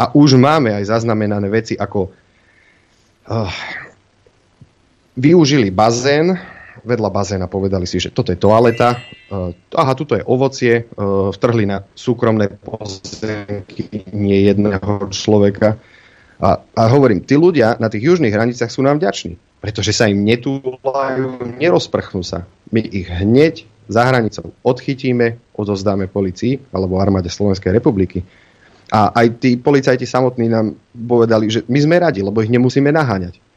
[0.00, 3.52] A už máme aj zaznamenané veci, ako uh,
[5.16, 6.38] využili bazén,
[6.80, 8.96] vedľa bazéna povedali si, že toto je toaleta,
[9.30, 15.76] uh, aha, tuto je ovocie, uh, vtrhli na súkromné pozemky nie jedného človeka.
[16.40, 20.24] A, a hovorím, tí ľudia na tých južných hraniciach sú nám vďační, pretože sa im
[20.24, 22.48] netúlajú, nerozprchnú sa.
[22.72, 28.24] My ich hneď za hranicou odchytíme, odozdáme policii alebo armáde Slovenskej republiky.
[28.88, 33.49] A aj tí policajti samotní nám povedali, že my sme radi, lebo ich nemusíme naháňať.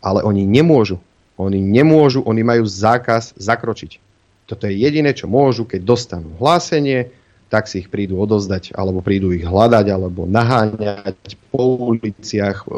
[0.00, 0.98] Ale oni nemôžu
[1.40, 3.96] oni nemôžu, oni majú zákaz zakročiť.
[4.44, 7.08] Toto je jediné, čo môžu, keď dostanú hlásenie,
[7.50, 12.68] tak si ich prídu odozdať, alebo prídu ich hľadať, alebo naháňať po uliciach, e,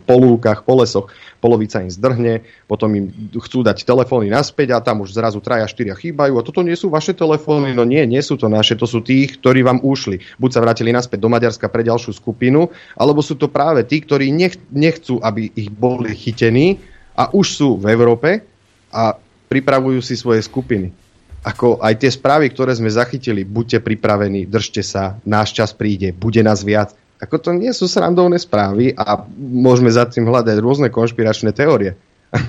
[0.00, 1.12] po lúkach, po lesoch.
[1.40, 5.96] Polovica im zdrhne, potom im chcú dať telefóny naspäť a tam už zrazu traja, štyria
[5.96, 6.36] chýbajú.
[6.36, 7.72] A toto nie sú vaše telefóny?
[7.72, 10.20] No nie, nie sú to naše, to sú tých, ktorí vám ušli.
[10.36, 14.28] Buď sa vrátili naspäť do Maďarska pre ďalšiu skupinu, alebo sú to práve tí, ktorí
[14.30, 16.78] nech, nechcú, aby ich boli chytení,
[17.20, 18.40] a už sú v Európe
[18.88, 19.12] a
[19.52, 20.88] pripravujú si svoje skupiny.
[21.44, 26.40] Ako aj tie správy, ktoré sme zachytili, buďte pripravení, držte sa, náš čas príde, bude
[26.44, 26.96] nás viac.
[27.20, 31.96] Ako to nie sú srandovné správy a môžeme za tým hľadať rôzne konšpiračné teórie.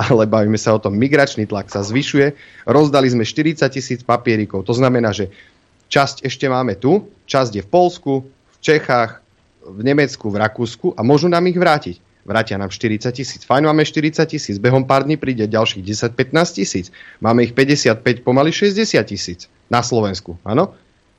[0.00, 2.36] Ale bavíme sa o tom, migračný tlak sa zvyšuje,
[2.68, 5.32] rozdali sme 40 tisíc papierikov, to znamená, že
[5.88, 9.24] časť ešte máme tu, časť je v Polsku, v Čechách,
[9.64, 13.44] v Nemecku, v Rakúsku a môžu nám ich vrátiť vrátia nám 40 tisíc.
[13.44, 16.86] Fajn, máme 40 tisíc, behom pár dní príde ďalších 10-15 tisíc.
[17.20, 20.72] Máme ich 55, pomaly 60 tisíc na Slovensku, áno?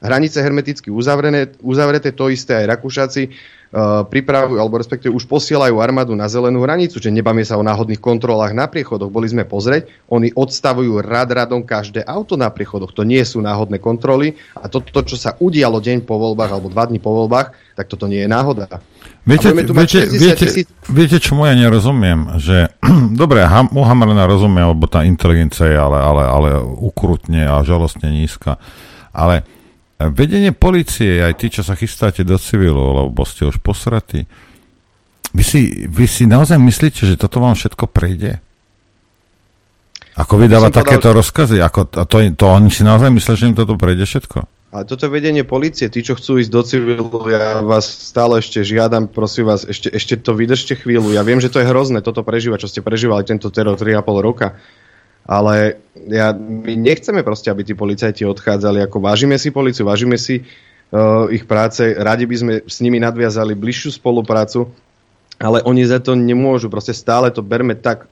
[0.06, 6.14] Hranice hermeticky uzavrené, uzavreté, to isté aj Rakúšaci uh, pripravujú, alebo respektíve už posielajú armádu
[6.14, 9.10] na zelenú hranicu, že nebáme sa o náhodných kontrolách na priechodoch.
[9.10, 12.94] Boli sme pozrieť, oni odstavujú rad radom každé auto na priechodoch.
[12.94, 16.70] To nie sú náhodné kontroly a toto, to, čo sa udialo deň po voľbách alebo
[16.70, 18.80] dva dní po voľbách, tak toto nie je náhoda.
[19.26, 20.46] Viete, viete, viete,
[20.86, 22.38] viete, čomu ja nerozumiem?
[22.38, 22.78] Že,
[23.22, 23.42] dobre,
[23.74, 28.62] u Hamerlina rozumie, lebo tá inteligencia je ale, ale, ale ukrutne a žalostne nízka.
[29.10, 29.42] Ale
[30.00, 34.28] vedenie policie, aj tí, čo sa chystáte do civilu, lebo ste už posratí,
[35.36, 38.40] vy si, vy si naozaj myslíte, že toto vám všetko prejde?
[40.16, 41.20] Ako vydáva takéto povedal...
[41.20, 41.58] rozkazy?
[41.60, 44.48] Ako, to, to, to oni si naozaj myslia, že im toto prejde všetko?
[44.76, 49.08] Ale toto vedenie policie, tí, čo chcú ísť do civilu, ja vás stále ešte žiadam,
[49.08, 51.16] prosím vás, ešte, ešte to vydržte chvíľu.
[51.16, 54.60] Ja viem, že to je hrozné, toto prežívať, čo ste prežívali tento teror 3,5 roka.
[55.26, 58.86] Ale ja, my nechceme proste, aby tí policajti odchádzali.
[58.86, 63.58] Ako vážime si policiu, vážime si uh, ich práce, radi by sme s nimi nadviazali
[63.58, 64.70] bližšiu spoluprácu,
[65.42, 66.70] ale oni za to nemôžu.
[66.70, 68.06] Proste stále to berme tak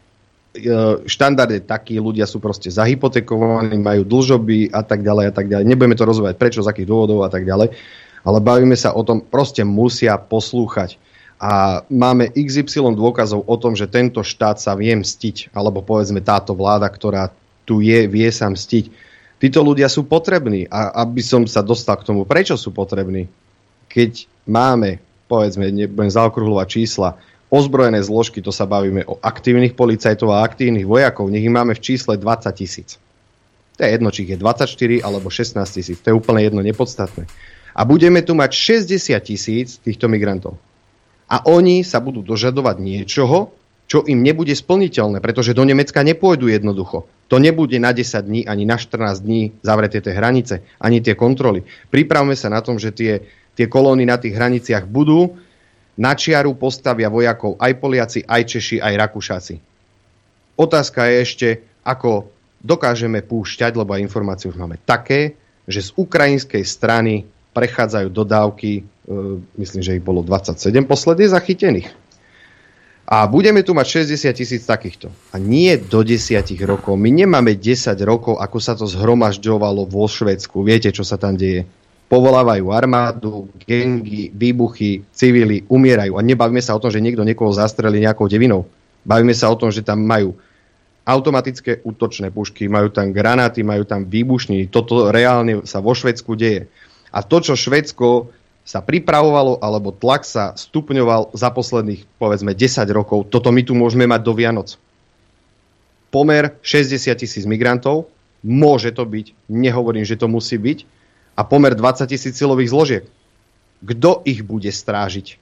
[0.54, 0.70] E,
[1.10, 5.66] štandard je taký, ľudia sú proste zahypotekovaní, majú dlžoby a tak ďalej a tak ďalej.
[5.66, 7.74] Nebudeme to rozhovať prečo, z akých dôvodov a tak ďalej,
[8.22, 11.02] ale bavíme sa o tom, proste musia poslúchať.
[11.44, 16.56] A máme XY dôkazov o tom, že tento štát sa vie mstiť, alebo povedzme táto
[16.56, 17.36] vláda, ktorá
[17.68, 18.88] tu je, vie sa mstiť.
[19.44, 23.28] Títo ľudia sú potrební a aby som sa dostal k tomu, prečo sú potrební,
[23.92, 27.20] keď máme, povedzme, nebudem zaokrúhľovať čísla,
[27.52, 31.84] ozbrojené zložky, to sa bavíme o aktívnych policajtov a aktívnych vojakov, nech ich máme v
[31.84, 32.96] čísle 20 tisíc.
[33.76, 36.00] To je jedno, či ich je 24 alebo 16 tisíc.
[36.00, 37.28] To je úplne jedno, nepodstatné.
[37.76, 40.56] A budeme tu mať 60 tisíc týchto migrantov.
[41.34, 43.50] A oni sa budú dožadovať niečoho,
[43.90, 47.10] čo im nebude splniteľné, pretože do Nemecka nepôjdu jednoducho.
[47.34, 51.66] To nebude na 10 dní ani na 14 dní zavreté tie hranice, ani tie kontroly.
[51.90, 53.26] Pripravme sa na tom, že tie,
[53.58, 55.34] tie kolóny na tých hraniciach budú.
[55.98, 59.56] Na čiaru postavia vojakov aj Poliaci, aj Češi, aj Rakúšaci.
[60.58, 61.50] Otázka je ešte,
[61.86, 62.30] ako
[62.62, 65.38] dokážeme púšťať, lebo aj informácie už máme také,
[65.70, 68.86] že z ukrajinskej strany prechádzajú dodávky,
[69.60, 71.92] myslím, že ich bolo 27 posledne zachytených.
[73.04, 75.12] A budeme tu mať 60 tisíc takýchto.
[75.32, 76.96] A nie do 10 rokov.
[76.96, 80.64] My nemáme 10 rokov, ako sa to zhromažďovalo vo Švedsku.
[80.64, 81.68] Viete, čo sa tam deje?
[82.08, 86.16] Povolávajú armádu, gengy, výbuchy, civili, umierajú.
[86.16, 88.72] A nebavíme sa o tom, že niekto niekoho zastrelí nejakou devinou.
[89.04, 90.40] Bavíme sa o tom, že tam majú
[91.04, 94.72] automatické útočné pušky, majú tam granáty, majú tam výbušní.
[94.72, 96.72] Toto reálne sa vo Švedsku deje.
[97.12, 98.32] A to, čo Švedsko
[98.64, 104.08] sa pripravovalo, alebo tlak sa stupňoval za posledných, povedzme, 10 rokov, toto my tu môžeme
[104.08, 104.80] mať do Vianoc.
[106.10, 108.08] Pomer 60 tisíc migrantov,
[108.44, 110.88] môže to byť, nehovorím, že to musí byť,
[111.34, 113.06] a pomer 20 tisíc silových zložiek.
[113.84, 115.42] Kto ich bude strážiť?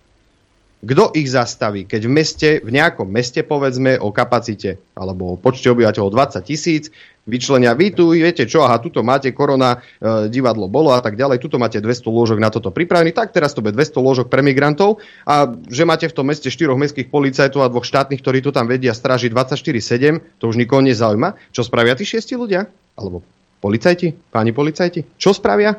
[0.82, 1.86] Kto ich zastaví?
[1.86, 6.90] Keď v meste, v nejakom meste povedzme o kapacite alebo o počte obyvateľov 20 tisíc,
[7.26, 11.38] vyčlenia vy tu, viete čo, aha, tuto máte korona, e, divadlo bolo a tak ďalej,
[11.38, 15.02] tuto máte 200 lôžok na toto pripravený, tak teraz to bude 200 lôžok pre migrantov
[15.24, 18.66] a že máte v tom meste štyroch mestských policajtov a dvoch štátnych, ktorí tu tam
[18.66, 21.54] vedia strážiť 24-7, to už nikoho nezaujíma.
[21.54, 22.66] Čo spravia tí šiesti ľudia?
[22.98, 23.22] Alebo
[23.62, 24.14] policajti?
[24.34, 25.18] Páni policajti?
[25.18, 25.78] Čo spravia?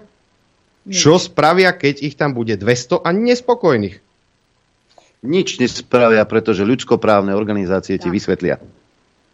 [0.82, 4.12] Čo spravia, keď ich tam bude 200 a nespokojných?
[5.22, 8.58] nič nespravia, pretože ľudskoprávne organizácie ti vysvetlia.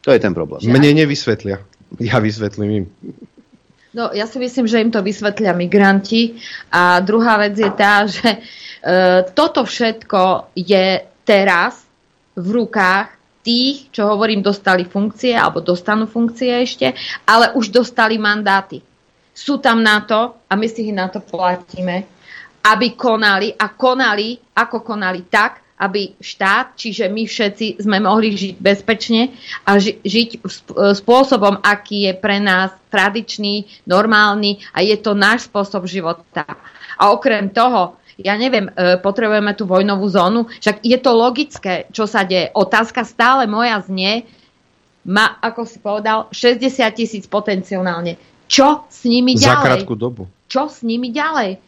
[0.04, 0.60] To je ten problém.
[0.68, 1.64] Mne nevysvetlia.
[1.96, 2.86] Ja vysvetlím im.
[3.96, 6.36] No, ja si myslím, že im to vysvetlia migranti.
[6.68, 8.38] A druhá vec je tá, že e,
[9.32, 11.88] toto všetko je teraz
[12.36, 16.92] v rukách tých, čo hovorím, dostali funkcie alebo dostanú funkcie ešte,
[17.24, 18.84] ale už dostali mandáty.
[19.32, 22.04] Sú tam na to a my si ich na to platíme,
[22.68, 28.54] aby konali a konali, ako konali tak, aby štát, čiže my všetci sme mohli žiť
[28.58, 29.30] bezpečne
[29.62, 30.42] a ži- žiť
[30.98, 36.44] spôsobom, aký je pre nás tradičný, normálny a je to náš spôsob života.
[36.98, 42.10] A okrem toho, ja neviem, e, potrebujeme tú vojnovú zónu, však je to logické, čo
[42.10, 42.50] sa deje.
[42.50, 44.26] Otázka stále moja znie,
[45.06, 48.18] má, ako si povedal, 60 tisíc potenciálne.
[48.50, 49.62] Čo s nimi ďalej?
[49.62, 50.26] Za krátku dobu.
[50.50, 51.60] Čo s nimi ďalej?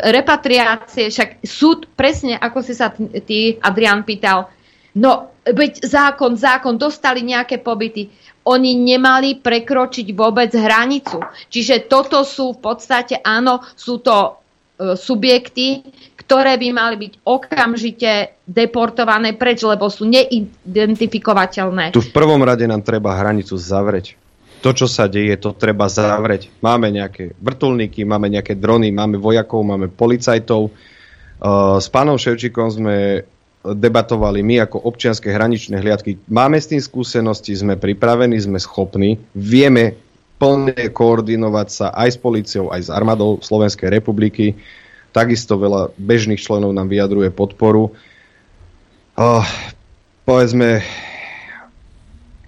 [0.00, 4.48] Repatriácie, však súd, presne ako si sa ty, Adrian, pýtal,
[4.96, 8.08] no, veď zákon, zákon, dostali nejaké pobyty.
[8.46, 11.20] Oni nemali prekročiť vôbec hranicu.
[11.52, 15.84] Čiže toto sú v podstate, áno, sú to uh, subjekty,
[16.16, 18.12] ktoré by mali byť okamžite
[18.46, 21.92] deportované preč, lebo sú neidentifikovateľné.
[21.92, 24.19] Tu v prvom rade nám treba hranicu zavrieť
[24.60, 26.52] to, čo sa deje, to treba zavrieť.
[26.60, 30.68] Máme nejaké vrtulníky, máme nejaké drony, máme vojakov, máme policajtov.
[31.40, 33.24] Uh, s pánom Ševčikom sme
[33.60, 36.16] debatovali my ako občianske hraničné hliadky.
[36.28, 39.96] Máme s tým skúsenosti, sme pripravení, sme schopní, vieme
[40.40, 44.56] plne koordinovať sa aj s policiou, aj s armádou Slovenskej republiky.
[45.12, 47.92] Takisto veľa bežných členov nám vyjadruje podporu.
[49.20, 49.44] Uh,
[50.24, 50.80] povedzme,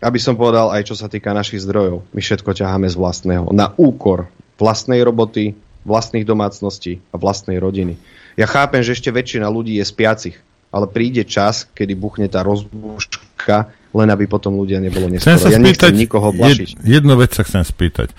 [0.02, 2.02] aby som povedal aj čo sa týka našich zdrojov.
[2.10, 3.54] My všetko ťaháme z vlastného.
[3.54, 4.26] Na úkor
[4.58, 5.54] vlastnej roboty,
[5.86, 7.94] vlastných domácností a vlastnej rodiny.
[8.34, 10.36] Ja chápem, že ešte väčšina ľudí je spiacich,
[10.72, 15.36] ale príde čas, kedy buchne tá rozbúška, len aby potom ľudia nebolo neskoro.
[15.36, 16.80] ja spýtať, nikoho blašiť.
[16.80, 18.10] Jed, jednu vec sa chcem spýtať.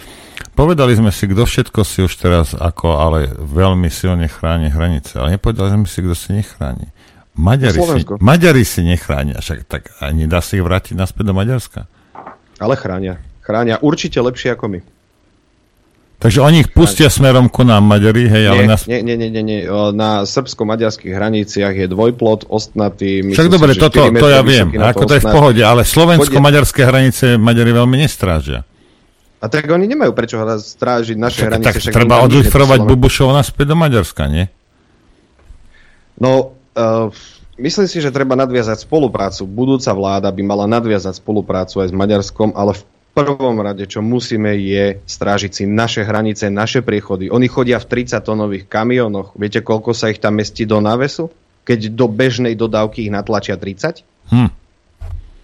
[0.53, 5.41] Povedali sme si, kto všetko si už teraz ako, ale veľmi silne chráni hranice, ale
[5.41, 6.93] nepovedali sme si, kto si nechráni.
[7.33, 11.89] Maďari si, Maďari si nechránia, však tak ani dá si ich vrátiť naspäť do Maďarska.
[12.61, 13.17] Ale chránia.
[13.41, 14.79] Chránia určite lepšie ako my.
[16.21, 18.87] Takže oni ich pustia smerom ku nám, Maďari, hej, ale nie, nás...
[18.87, 19.59] Nie, nie, nie, nie, nie.
[19.91, 23.35] Na srbsko-maďarských hraniciach je dvojplot, ostnatý...
[23.35, 27.35] Však dobre, si, toto, to ja viem, ako to je v pohode, ale slovensko-maďarské hranice
[27.35, 28.63] Maďari veľmi nestrážia.
[29.43, 31.91] A tak oni nemajú prečo strážiť naše však, hranice.
[31.91, 34.47] Tak treba odlifrovať Bubušov naspäť do Maďarska, nie?
[36.23, 37.13] No, Uh,
[37.57, 39.45] myslím si, že treba nadviazať spoluprácu.
[39.45, 42.83] Budúca vláda by mala nadviazať spoluprácu aj s Maďarskom, ale v
[43.13, 47.29] prvom rade, čo musíme, je strážiť si naše hranice, naše priechody.
[47.29, 49.37] Oni chodia v 30-tonových kamionoch.
[49.37, 51.29] Viete, koľko sa ich tam mestí do návesu?
[51.63, 54.01] Keď do bežnej dodávky ich natlačia 30?
[54.33, 54.49] Hm.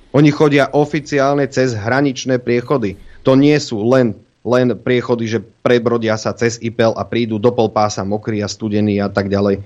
[0.09, 2.97] Oni chodia oficiálne cez hraničné priechody.
[3.21, 8.07] To nie sú len len priechody, že prebrodia sa cez IPL a prídu do polpása
[8.07, 9.61] mokrí a studení a tak ďalej.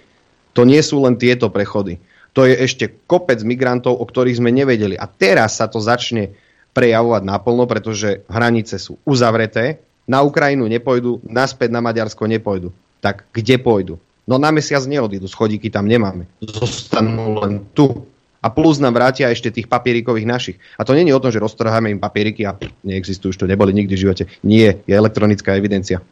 [0.54, 1.98] To nie sú len tieto prechody.
[2.34, 4.98] To je ešte kopec migrantov, o ktorých sme nevedeli.
[4.98, 6.34] A teraz sa to začne
[6.74, 12.76] prejavovať naplno, pretože hranice sú uzavreté, na Ukrajinu nepojdu, naspäť na Maďarsko nepojdu.
[13.00, 13.96] Tak kde pôjdu?
[14.24, 16.28] No na mesiac neodídu, schodíky tam nemáme.
[16.44, 18.08] Zostanú len tu
[18.44, 20.58] a plus nám vrátia ešte tých papierikových našich.
[20.76, 23.96] A to je o tom, že roztrháme im papieriky a neexistujú, už to neboli nikdy
[23.96, 24.24] v živote.
[24.44, 26.04] Nie, je elektronická evidencia.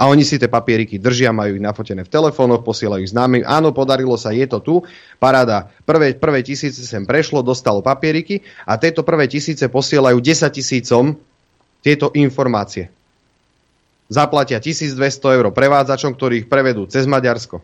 [0.00, 3.44] A oni si tie papieriky držia, majú ich nafotené v telefónoch, posielajú ich známym.
[3.44, 4.74] Áno, podarilo sa, je to tu.
[5.20, 5.68] Paráda.
[5.84, 11.20] Prvé, prvé tisíce sem prešlo, dostalo papieriky a tieto prvé tisíce posielajú 10 tisícom
[11.84, 12.88] tieto informácie.
[14.08, 14.96] Zaplatia 1200
[15.36, 17.60] eur prevádzačom, ktorí ich prevedú cez Maďarsko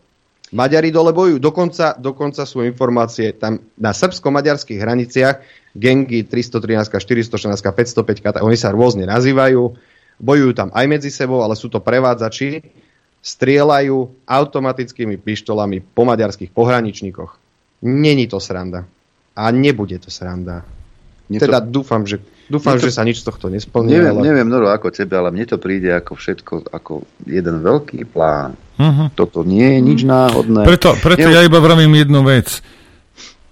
[0.54, 1.42] Maďari dole bojujú.
[1.42, 5.36] Dokonca, dokonca sú informácie tam na srbsko-maďarských hraniciach
[5.74, 9.74] gengy 313, 414, 505, oni sa rôzne nazývajú,
[10.20, 12.64] bojujú tam aj medzi sebou, ale sú to prevádzači,
[13.20, 17.32] strieľajú automatickými pištolami po maďarských pohraničníkoch.
[17.82, 18.86] Není to sranda.
[19.36, 20.64] A nebude to sranda.
[21.26, 21.82] Mne teda to...
[21.82, 23.98] dúfam, že Dúfam, to, že sa nič z tohto nesplní.
[23.98, 24.22] Neviem, ale...
[24.22, 28.54] neviem Noro, ako tebe, ale mne to príde ako všetko, ako jeden veľký plán.
[28.78, 29.10] Uh-huh.
[29.18, 30.62] Toto nie je nič náhodné.
[30.62, 32.62] Preto, preto ja iba vravím jednu vec.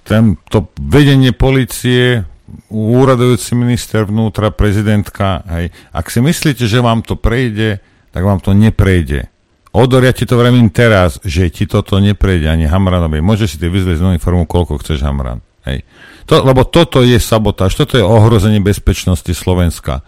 [0.06, 2.22] Ten, to vedenie policie,
[2.70, 7.78] úradujúci minister vnútra, prezidentka, hej, ak si myslíte, že vám to prejde,
[8.14, 9.30] tak vám to neprejde.
[9.74, 13.18] Odor, ti to vravím teraz, že ti toto neprejde ani Hamranovi.
[13.18, 15.42] Môžeš si ty vyzvieť z formu, koľko chceš Hamran.
[15.66, 15.82] Hej.
[16.30, 20.06] To, lebo toto je sabotáž, toto je ohrozenie bezpečnosti Slovenska.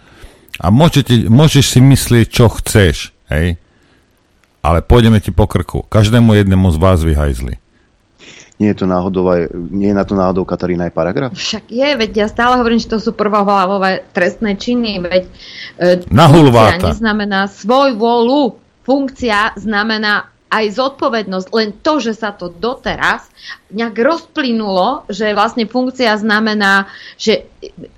[0.62, 3.58] A môžete, môžeš si myslieť, čo chceš, hej?
[4.62, 5.82] Ale pôjdeme ti po krku.
[5.82, 7.58] Každému jednému z vás vyhajzli.
[8.56, 11.30] Nie je to náhodou aj, nie je na to náhodou Katarína aj paragraf?
[11.36, 15.24] Však je, veď ja stále hovorím, že to sú prvohlavové trestné činy, veď
[15.76, 18.56] e, Na funkcia neznamená svoj volu,
[18.88, 23.28] funkcia znamená aj zodpovednosť, len to, že sa to doteraz
[23.74, 26.86] nejak rozplynulo, že vlastne funkcia znamená,
[27.18, 27.50] že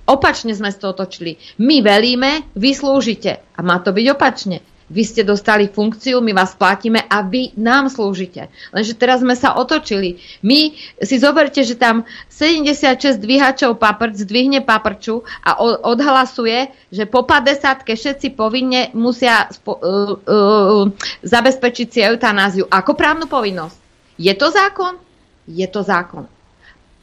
[0.09, 1.37] opačne sme to otočili.
[1.61, 3.39] My velíme, vy slúžite.
[3.53, 7.93] A má to byť opačne vy ste dostali funkciu, my vás platíme a vy nám
[7.93, 8.49] slúžite.
[8.73, 10.17] Lenže teraz sme sa otočili.
[10.41, 12.03] My si zoberte, že tam
[12.33, 20.17] 76 dvíhačov paprč zdvihne paprču a odhlasuje, že po 50 všetci povinne musia spo, uh,
[20.17, 20.85] uh,
[21.21, 22.65] zabezpečiť si eutanáziu.
[22.65, 23.77] Ako právnu povinnosť?
[24.17, 24.97] Je to zákon?
[25.45, 26.38] Je to zákon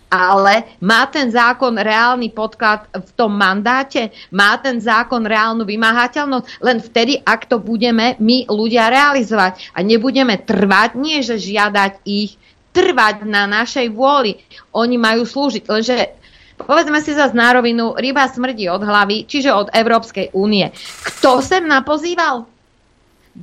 [0.06, 4.14] ale má ten zákon reálny podklad v tom mandáte?
[4.30, 6.62] Má ten zákon reálnu vymáhateľnosť?
[6.62, 12.38] Len vtedy, ak to budeme my ľudia realizovať a nebudeme trvať, nie že žiadať ich,
[12.70, 14.38] trvať na našej vôli.
[14.76, 15.64] Oni majú slúžiť.
[15.66, 15.96] Lenže
[16.56, 20.72] Povedzme si za nárovinu, ryba smrdí od hlavy, čiže od Európskej únie.
[21.04, 22.48] Kto sem napozýval?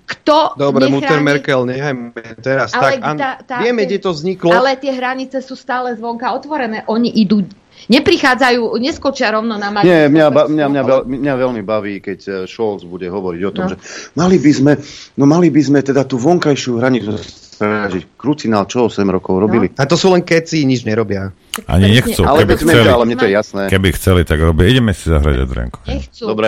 [0.03, 0.94] Kto Dobre, nechráni...
[0.98, 2.03] Mutter Merkel, nechajme
[2.41, 2.74] teraz.
[2.74, 4.52] Ale tak, tá, tá, vieme, kde to vzniklo.
[4.52, 6.84] Ale tie hranice sú stále zvonka otvorené.
[6.90, 7.45] Oni idú
[7.90, 9.91] neprichádzajú, neskočia rovno na Maďarsko.
[9.91, 13.52] Nie, mňa, ba, mňa, mňa, veľ, mňa veľmi baví, keď eh, Scholz bude hovoriť o
[13.52, 13.72] tom, no.
[13.76, 13.78] že
[14.15, 14.72] mali by sme,
[15.20, 17.11] no mali by sme teda tú vonkajšiu hranicu
[17.53, 18.18] strážiť.
[18.18, 19.70] Krucinál, čo 8 rokov robili.
[19.72, 19.78] No.
[19.78, 21.30] A to sú len keci, nič nerobia.
[21.70, 22.26] Ani nechcú.
[22.26, 23.61] Ale, keby chceli, ale mne to je jasné.
[23.70, 24.65] Keby chceli, tak robia.
[24.74, 25.80] Ideme si zahrať Adrenko.
[25.86, 26.24] Nechcú.
[26.26, 26.48] Dobre.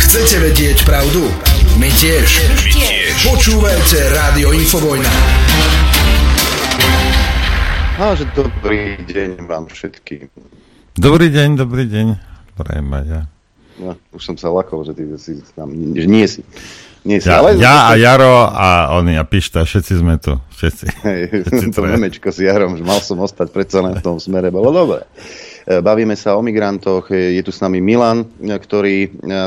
[0.00, 1.28] Chcete vedieť pravdu?
[1.76, 2.24] My tiež.
[2.48, 3.12] My tiež.
[3.20, 5.12] Počúvajte Rádio Infovojna.
[8.00, 10.32] A že dobrý deň vám všetkým.
[10.96, 12.16] Dobrý deň, dobrý deň.
[12.56, 13.28] Prajem ja.
[13.76, 16.40] No, už som sa lakol, že ty si tam, že nie si.
[17.04, 17.60] Nie si ja, ale...
[17.60, 20.36] ja a Jaro a oni a Pišta, všetci sme tu.
[20.56, 20.84] Všetci.
[21.04, 24.72] Hej, všetci to memečko s Jarom, že mal som ostať predsa v tom smere, bolo
[24.72, 25.04] dobre.
[25.66, 28.96] E, bavíme sa o migrantoch, e, je tu s nami Milan, e, ktorý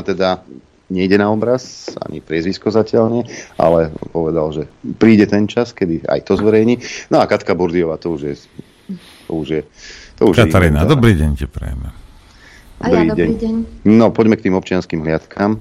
[0.06, 0.46] teda
[0.94, 3.24] nejde na obraz, ani priezvisko zatiaľ nie,
[3.58, 4.64] ale povedal, že
[5.02, 6.78] príde ten čas, kedy aj to zverejní.
[7.10, 8.34] No a Katka Burdiová, to už je...
[9.26, 9.62] To už je
[10.20, 11.90] to už Katarína, je dobrý deň ti prejme.
[12.84, 13.40] Dobrý, ja, dobrý deň.
[13.40, 13.56] deň.
[13.88, 15.58] No, poďme k tým občianským hliadkám,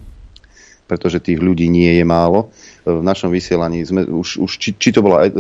[0.87, 2.53] pretože tých ľudí nie je málo.
[2.83, 5.31] V našom vysielaní sme už, už či, či to bola e,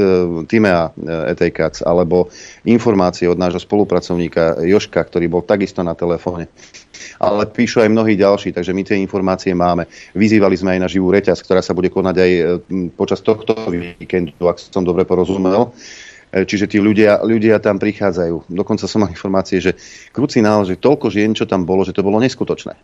[0.47, 0.94] Timea
[1.35, 2.31] Etejkac, alebo
[2.64, 6.47] informácie od nášho spolupracovníka Joška, ktorý bol takisto na telefóne
[7.23, 9.86] ale píšu aj mnohí ďalší, takže my tie informácie máme.
[10.14, 12.43] Vyzývali sme aj na živú reťaz, ktorá sa bude konať aj e,
[12.94, 15.70] počas tohto víkendu, ak som dobre porozumel.
[16.32, 18.51] E, čiže tí ľudia, ľudia tam prichádzajú.
[18.51, 19.78] Dokonca som mal informácie, že
[20.10, 22.74] krucinál, že toľko žien, čo tam bolo, že to bolo neskutočné.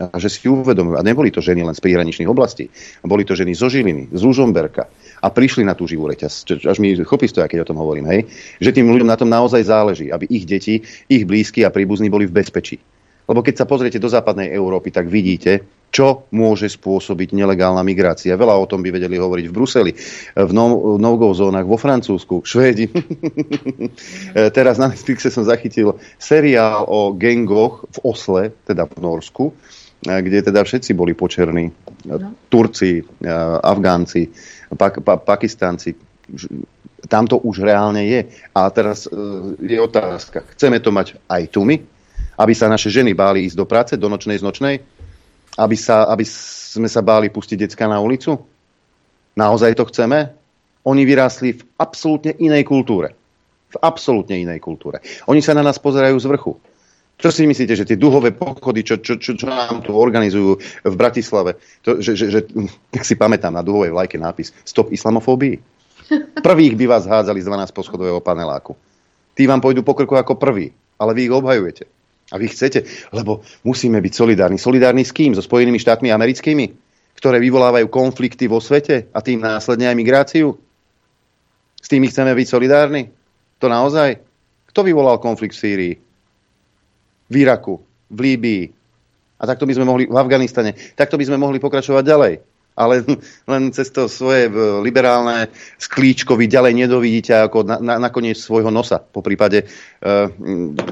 [0.00, 0.96] A že si uvedomujú.
[0.96, 2.72] A neboli to ženy len z príhraničných oblastí.
[3.04, 4.88] Boli to ženy zo Žiliny, z Ružomberka.
[5.22, 6.48] A prišli na tú živú reťaz.
[6.64, 8.08] Až mi chopí stoja, keď o tom hovorím.
[8.08, 8.20] Hej?
[8.58, 12.26] Že tým ľuďom na tom naozaj záleží, aby ich deti, ich blízky a príbuzní boli
[12.26, 12.80] v bezpečí.
[13.28, 15.62] Lebo keď sa pozriete do západnej Európy, tak vidíte,
[15.92, 18.34] čo môže spôsobiť nelegálna migrácia.
[18.34, 19.92] Veľa o tom by vedeli hovoriť v Bruseli,
[20.34, 22.88] v no- no-go zónach vo Francúzsku, Švédi.
[24.56, 29.44] Teraz na Netflixe som zachytil seriál o gengoch v Osle, teda v Norsku,
[30.02, 31.70] kde teda všetci boli počerní.
[32.10, 32.34] No.
[32.50, 33.02] Turci,
[33.62, 34.28] Afgánci,
[34.74, 35.94] Pak- pa- Pakistanci.
[37.06, 38.26] Tam to už reálne je.
[38.54, 39.14] A teraz e,
[39.58, 41.78] je otázka, chceme to mať aj tu my?
[42.38, 44.74] Aby sa naše ženy báli ísť do práce, do nočnej z nočnej?
[45.58, 48.40] aby, sa, aby sme sa báli pustiť decka na ulicu?
[49.36, 50.32] Naozaj to chceme?
[50.88, 53.12] Oni vyrástli v absolútne inej kultúre.
[53.72, 55.00] V absolútne inej kultúre.
[55.28, 56.52] Oni sa na nás pozerajú z vrchu.
[57.22, 60.94] Čo si myslíte, že tie duhové pochody, čo, čo, čo, čo nám tu organizujú v
[60.98, 61.54] Bratislave,
[61.86, 62.40] to, že, že, že,
[62.90, 65.62] tak si pamätám na duhovej vlajke nápis Stop islamofóbii.
[66.46, 68.74] Prvých by vás hádzali z 12 poschodového paneláku.
[69.38, 71.86] Tí vám pôjdu po krku ako prvý, ale vy ich obhajujete.
[72.34, 74.58] A vy chcete, lebo musíme byť solidárni.
[74.58, 75.38] Solidárni s kým?
[75.38, 76.74] So Spojenými štátmi americkými?
[77.14, 80.58] Ktoré vyvolávajú konflikty vo svete a tým následne aj migráciu?
[81.78, 83.14] S tými chceme byť solidárni?
[83.62, 84.18] To naozaj?
[84.74, 85.94] Kto vyvolal konflikt v Sýrii?
[87.32, 87.80] V Iraku?
[88.12, 88.64] V Líbii?
[89.40, 90.76] A takto by sme mohli v Afganistane.
[90.92, 92.34] Takto by sme mohli pokračovať ďalej.
[92.76, 93.04] Ale
[93.52, 94.52] len cez to svoje
[94.84, 95.48] liberálne
[95.80, 99.66] sklíčko vy ďalej nedovidíte ako na, na, nakoniec svojho nosa, po prípade e,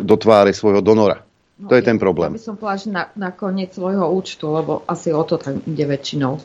[0.01, 1.23] do tváre svojho donora.
[1.61, 2.33] No, to je ten problém.
[2.33, 5.61] Ja by som povedala, že na, na koniec svojho účtu, lebo asi o to tam
[5.69, 6.41] ide väčšinou.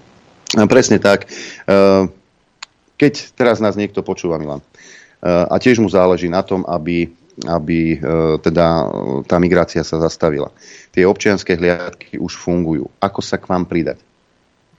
[0.60, 1.26] A presne tak.
[1.26, 1.28] E,
[2.96, 4.68] keď teraz nás niekto počúva, Milan, e,
[5.26, 7.98] a tiež mu záleží na tom, aby, aby e,
[8.40, 8.88] teda
[9.28, 10.56] tá migrácia sa zastavila.
[10.96, 12.88] Tie občianské hliadky už fungujú.
[13.04, 14.00] Ako sa k vám pridať?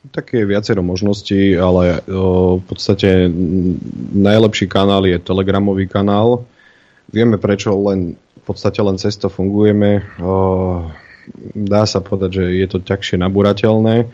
[0.06, 3.26] Tak je viacero možností, ale v podstate
[4.14, 6.46] najlepší kanál je telegramový kanál.
[7.10, 8.14] Vieme prečo len
[8.46, 10.06] podstate len cez to fungujeme.
[11.58, 14.06] Dá sa povedať, že je to ťažšie naburateľné.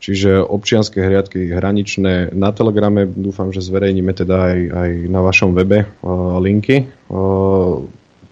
[0.00, 5.84] Čiže občianske hriadky hraničné na Telegrame, dúfam, že zverejníme teda aj, aj na vašom webe
[6.40, 6.88] linky.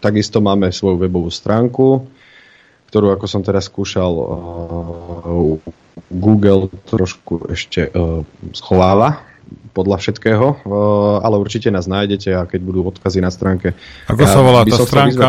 [0.00, 2.08] Takisto máme svoju webovú stránku,
[2.88, 4.12] ktorú, ako som teraz skúšal,
[6.08, 7.92] Google trošku ešte
[8.56, 9.20] schováva
[9.76, 10.46] podľa všetkého,
[11.20, 13.76] ale určite nás nájdete a keď budú odkazy na stránke.
[14.08, 15.28] Ako ja sa volá tá stránka?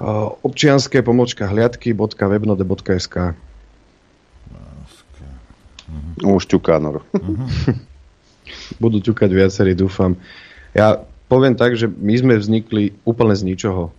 [0.00, 3.36] Eh, občianské pomočka hliadky.webnode.sk
[6.20, 7.04] Už ťuká, Nor.
[8.82, 10.18] Budú ťukať viacerí, dúfam.
[10.74, 13.94] Ja poviem tak, že my sme vznikli úplne z ničoho.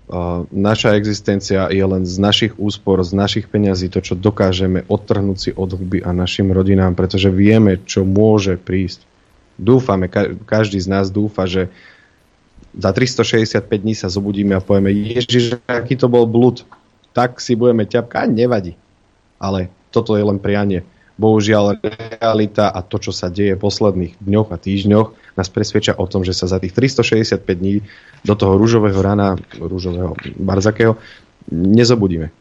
[0.52, 5.50] Naša existencia je len z našich úspor, z našich peňazí, to, čo dokážeme odtrhnúť si
[5.56, 9.08] od huby a našim rodinám, pretože vieme, čo môže prísť.
[9.56, 10.12] Dúfame,
[10.44, 11.72] každý z nás dúfa, že
[12.76, 16.64] za 365 dní sa zobudíme a povieme, ježiš, aký to bol blud,
[17.12, 18.80] tak si budeme ťapkať, nevadí.
[19.40, 20.84] Ale toto je len prianie.
[21.22, 21.78] Bohužiaľ,
[22.18, 26.26] realita a to, čo sa deje v posledných dňoch a týždňoch, nás presvedčia o tom,
[26.26, 27.86] že sa za tých 365 dní
[28.26, 30.98] do toho rúžového rana, rúžového barzakého,
[31.54, 32.34] nezobudíme.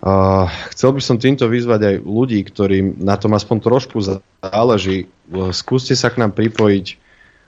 [0.00, 4.00] Uh, chcel by som týmto vyzvať aj ľudí, ktorým na tom aspoň trošku
[4.40, 5.12] záleží.
[5.52, 6.86] Skúste sa k nám pripojiť,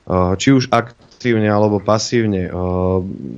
[0.07, 0.93] uh, či už ak
[1.23, 2.51] aktívne alebo pasívne.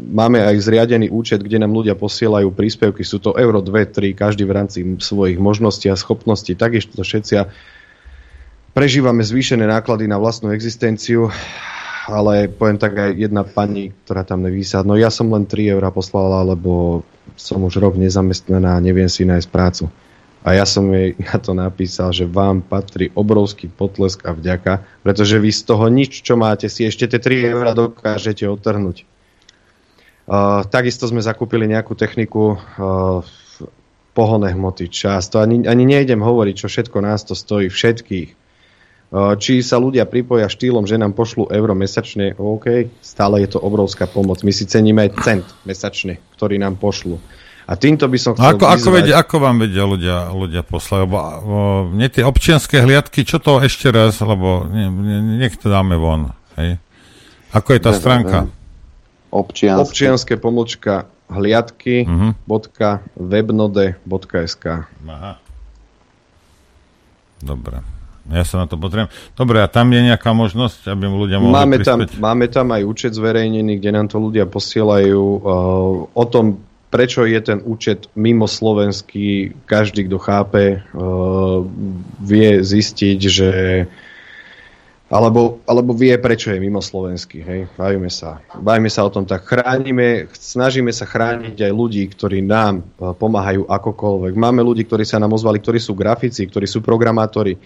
[0.09, 3.05] Máme aj zriadený účet, kde nám ľudia posielajú príspevky.
[3.05, 6.57] Sú to euro 2, 3, každý v rámci svojich možností a schopností.
[6.57, 7.45] Takisto všetci
[8.73, 11.29] prežívame zvýšené náklady na vlastnú existenciu,
[12.09, 14.81] ale poviem tak aj jedna pani, ktorá tam nevýsa.
[14.81, 17.05] No ja som len 3 eurá poslala, lebo
[17.37, 19.93] som už rok nezamestnaná a neviem si nájsť prácu.
[20.45, 25.41] A ja som jej na to napísal, že vám patrí obrovský potlesk a vďaka, pretože
[25.41, 29.09] vy z toho nič, čo máte, si ešte tie 3 eurá dokážete otrhnúť.
[30.25, 33.21] Uh, takisto sme zakúpili nejakú techniku uh,
[34.17, 35.29] pohonné hmoty, čas.
[35.37, 38.31] Ani, ani nejdem hovoriť, čo všetko nás to stojí, všetkých.
[39.13, 43.61] Uh, či sa ľudia pripoja štýlom, že nám pošlú euro mesačne, OK, stále je to
[43.61, 44.41] obrovská pomoc.
[44.41, 47.21] My si ceníme aj cent mesačne, ktorý nám pošlú.
[47.65, 50.99] A týmto by som chcel ako, ako, vedia, ako vám vedia ľudia, ľudia poslať?
[51.09, 51.31] Lebo o,
[51.89, 56.37] mne tie občianské hliadky, čo to ešte raz, lebo ne, ne, nech to dáme von.
[56.61, 56.77] Hej.
[57.57, 58.39] Ako je tá ne, stránka?
[58.45, 58.63] Ne,
[59.35, 59.83] Občianske.
[59.83, 62.31] Občianske pomlčka hliadky uh-huh.
[63.19, 65.33] webnode.sk Aha.
[67.43, 67.83] Dobre.
[68.31, 69.13] Ja sa na to potrebujem.
[69.37, 73.13] Dobre, a tam je nejaká možnosť, aby ľudia mohli máme tam, máme tam aj účet
[73.13, 75.21] zverejnený, kde nám to ľudia posielajú.
[75.45, 81.67] Uh, o tom prečo je ten účet mimo slovenský, každý, kto chápe, uh,
[82.23, 83.51] vie zistiť, že
[85.15, 87.45] alebo, alebo vie, prečo je mimo slovenský.
[87.45, 87.61] Hej?
[87.77, 88.43] Bavíme sa.
[88.57, 89.47] Bavíme sa o tom tak.
[89.47, 94.33] Chránime, snažíme sa chrániť aj ľudí, ktorí nám e, pomáhajú akokoľvek.
[94.35, 97.61] Máme ľudí, ktorí sa nám ozvali, ktorí sú grafici, ktorí sú programátori, e,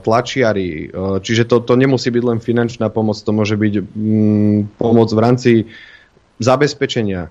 [0.00, 0.88] tlačiari.
[1.20, 5.52] Čiže to, to nemusí byť len finančná pomoc, to môže byť mm, pomoc v rámci
[6.40, 7.28] zabezpečenia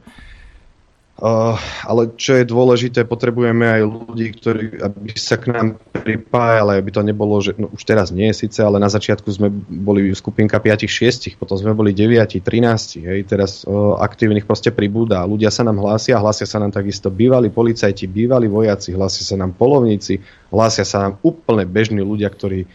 [1.22, 1.54] Uh,
[1.86, 7.06] ale čo je dôležité, potrebujeme aj ľudí, ktorí, aby sa k nám pripájali, aby to
[7.06, 11.62] nebolo, že no, už teraz nie síce, ale na začiatku sme boli skupinka 5-6, potom
[11.62, 15.22] sme boli 9, 13, hej, teraz uh, aktívnych proste pribúda.
[15.22, 19.54] Ľudia sa nám hlásia, hlásia sa nám takisto bývalí policajti, bývalí vojaci, hlásia sa nám
[19.54, 20.18] polovníci,
[20.50, 22.66] hlásia sa nám úplne bežní ľudia, ktorí,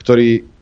[0.00, 0.55] ktorí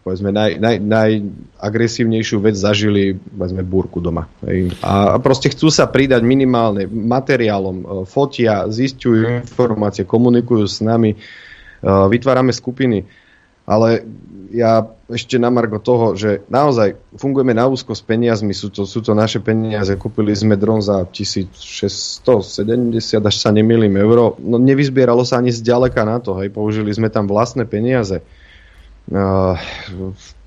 [0.00, 4.30] povedzme, naj, naj, najagresívnejšiu vec zažili, povedzme, búrku doma.
[4.46, 4.72] Hej.
[4.80, 11.18] A proste chcú sa pridať minimálne materiálom, e, fotia, zistujú informácie, komunikujú s nami, e,
[11.84, 13.04] vytvárame skupiny.
[13.64, 14.04] Ale
[14.54, 19.02] ja ešte na margo toho, že naozaj fungujeme na úzko s peniazmi, sú to, sú
[19.02, 24.38] to naše peniaze, kúpili sme dron za 1670, až sa nemýlim, euro.
[24.38, 28.22] No nevyzbieralo sa ani zďaleka na to, hej, použili sme tam vlastné peniaze.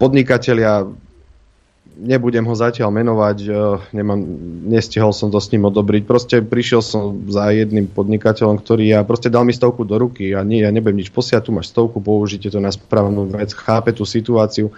[0.02, 0.90] Podnikatelia,
[1.98, 3.58] nebudem ho zatiaľ menovať, eh,
[3.94, 4.20] nemám,
[4.70, 6.04] nestihol som to s ním odobriť.
[6.06, 10.46] Proste prišiel som za jedným podnikateľom, ktorý ja proste dal mi stovku do ruky a
[10.46, 14.06] nie, ja nebudem nič posiať, tu máš stovku, použite to na správnu vec, chápe tú
[14.06, 14.70] situáciu.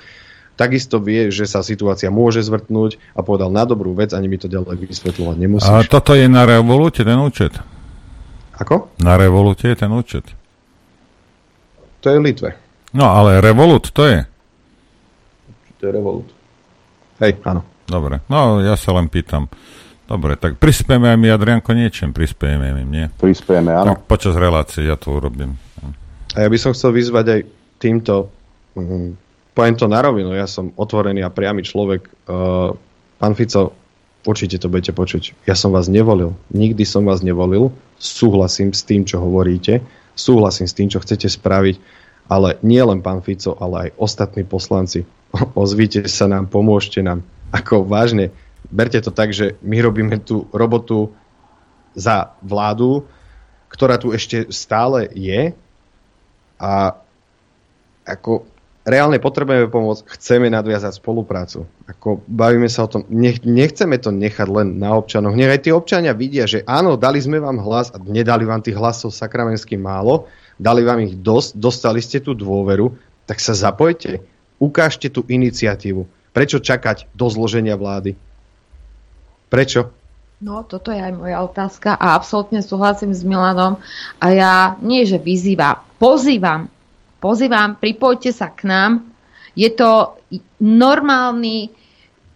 [0.60, 4.52] Takisto vie, že sa situácia môže zvrtnúť a povedal na dobrú vec, ani mi to
[4.52, 5.72] ďalej vysvetľovať nemusíš.
[5.72, 7.56] A toto je na Revolute ten účet?
[8.60, 8.92] Ako?
[9.00, 10.28] Na Revolute je ten účet.
[12.04, 12.69] To je v Litve.
[12.94, 14.26] No ale Revolut to je.
[15.80, 16.28] To je Revolut.
[17.20, 17.62] Hej, áno.
[17.90, 19.50] Dobre, no ja sa len pýtam.
[20.10, 23.06] Dobre, tak prispieme aj my, Adrianko, niečím prispieme im, nie?
[23.22, 23.94] Prispieme, áno.
[23.94, 25.54] Tak počas relácie ja to urobím.
[26.34, 27.42] A ja by som chcel vyzvať aj
[27.78, 28.30] týmto,
[28.74, 29.14] um,
[29.54, 32.10] poviem to na rovinu, ja som otvorený a priamy človek.
[32.26, 32.74] Uh,
[33.22, 33.74] pán Fico,
[34.26, 35.46] určite to budete počuť.
[35.46, 36.34] Ja som vás nevolil.
[36.54, 37.70] Nikdy som vás nevolil.
[38.02, 39.82] Súhlasím s tým, čo hovoríte.
[40.18, 41.78] Súhlasím s tým, čo chcete spraviť
[42.30, 45.04] ale nie len pán Fico, ale aj ostatní poslanci.
[45.58, 47.26] Ozvite sa nám, pomôžte nám.
[47.50, 48.30] Ako vážne,
[48.70, 51.10] berte to tak, že my robíme tú robotu
[51.98, 53.10] za vládu,
[53.74, 55.58] ktorá tu ešte stále je
[56.62, 56.94] a
[58.06, 58.46] ako
[58.86, 61.70] reálne potrebujeme pomôcť, chceme nadviazať spoluprácu.
[61.86, 65.38] Ako bavíme sa o tom, nech, nechceme to nechať len na občanoch.
[65.38, 68.78] Nech aj tí občania vidia, že áno, dali sme vám hlas a nedali vám tých
[68.78, 70.26] hlasov sakramensky málo,
[70.60, 72.92] dali vám ich dosť, dostali ste tú dôveru,
[73.24, 74.20] tak sa zapojte,
[74.60, 76.04] ukážte tú iniciatívu.
[76.36, 78.14] Prečo čakať do zloženia vlády?
[79.50, 79.90] Prečo?
[80.40, 83.76] No, toto je aj moja otázka a absolútne súhlasím s Milanom.
[84.24, 86.72] A ja nie, že vyzývam, pozývam,
[87.20, 88.92] pozývam, pripojte sa k nám.
[89.52, 90.16] Je to
[90.64, 91.76] normálny,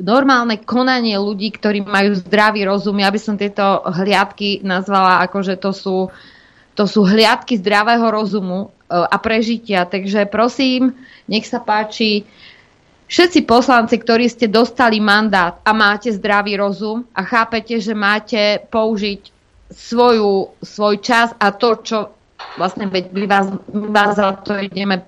[0.04, 3.00] normálne konanie ľudí, ktorí majú zdravý rozum.
[3.00, 6.12] Ja by som tieto hliadky nazvala ako, že to sú
[6.74, 9.86] to sú hliadky zdravého rozumu e, a prežitia.
[9.86, 10.98] Takže prosím,
[11.30, 12.26] nech sa páči,
[13.08, 19.30] všetci poslanci, ktorí ste dostali mandát a máte zdravý rozum a chápete, že máte použiť
[19.74, 21.98] svoju, svoj čas a to, čo
[22.58, 25.02] vlastne my vás, my vás za to ideme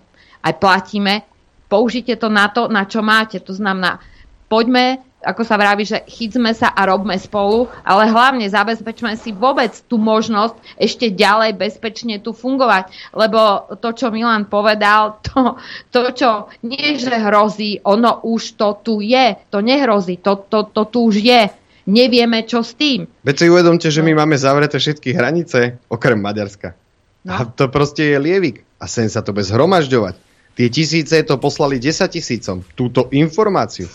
[0.46, 1.26] aj platíme,
[1.66, 3.42] použite to na to, na čo máte.
[3.42, 3.98] To znamená,
[4.50, 9.74] poďme ako sa vraví, že chytme sa a robme spolu, ale hlavne zabezpečme si vôbec
[9.90, 12.94] tú možnosť ešte ďalej bezpečne tu fungovať.
[13.18, 15.58] Lebo to, čo Milan povedal, to,
[15.90, 16.30] to čo
[16.62, 19.34] nie, že hrozí, ono už to tu je.
[19.50, 21.50] To nehrozí, to, to, to tu už je.
[21.86, 23.06] Nevieme, čo s tým.
[23.22, 26.74] Veď si uvedomte, že my máme zavreté všetky hranice, okrem Maďarska.
[27.26, 27.34] No.
[27.34, 28.66] A to proste je lievik.
[28.78, 30.18] A sem sa to bez hromažďovať.
[30.56, 32.64] Tie tisíce to poslali 10 tisícom.
[32.78, 33.92] Túto informáciu.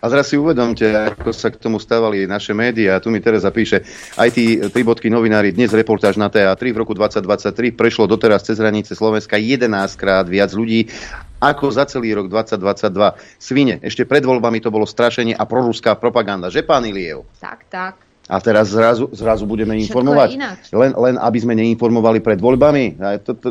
[0.00, 3.00] A teraz si uvedomte, ako sa k tomu stávali naše médiá.
[3.00, 3.80] Tu mi teraz zapíše
[4.20, 5.56] aj tí tri bodky novinári.
[5.56, 9.66] Dnes reportáž na TA3 v roku 2023 prešlo doteraz cez hranice Slovenska 11
[9.96, 10.92] krát viac ľudí
[11.40, 13.40] ako za celý rok 2022.
[13.40, 16.48] Svine, ešte pred voľbami to bolo strašenie a proruská propaganda.
[16.48, 17.28] Že, pán Iliev?
[17.40, 17.94] Tak, tak.
[18.26, 20.34] A teraz zrazu, zrazu budeme informovať.
[20.74, 22.98] Len, len aby sme neinformovali pred voľbami.
[23.22, 23.48] To, to,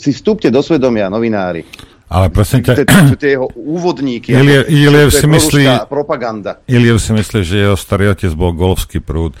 [0.00, 1.68] si vstúpte do svedomia, novinári.
[2.06, 2.86] Ale prosím ťa...
[3.18, 4.30] Tie jeho úvodníky.
[4.70, 5.90] Iliev si myslí...
[5.90, 6.62] propaganda.
[6.70, 9.34] Iliev si myslí, že jeho starý otec bol golfský prúd.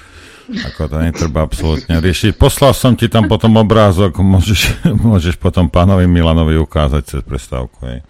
[0.46, 2.38] Ako to netreba absolútne riešiť.
[2.38, 7.78] Poslal som ti tam potom obrázok, môžeš, môžeš potom pánovi Milanovi ukázať cez prestávku.
[7.82, 8.06] Hej.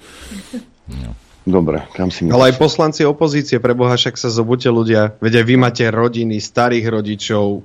[0.88, 1.16] No.
[1.46, 5.14] Dobre, kam si Ale aj poslanci opozície, pre Boha, však sa zobudte ľudia.
[5.22, 7.62] Veď aj vy máte rodiny, starých rodičov,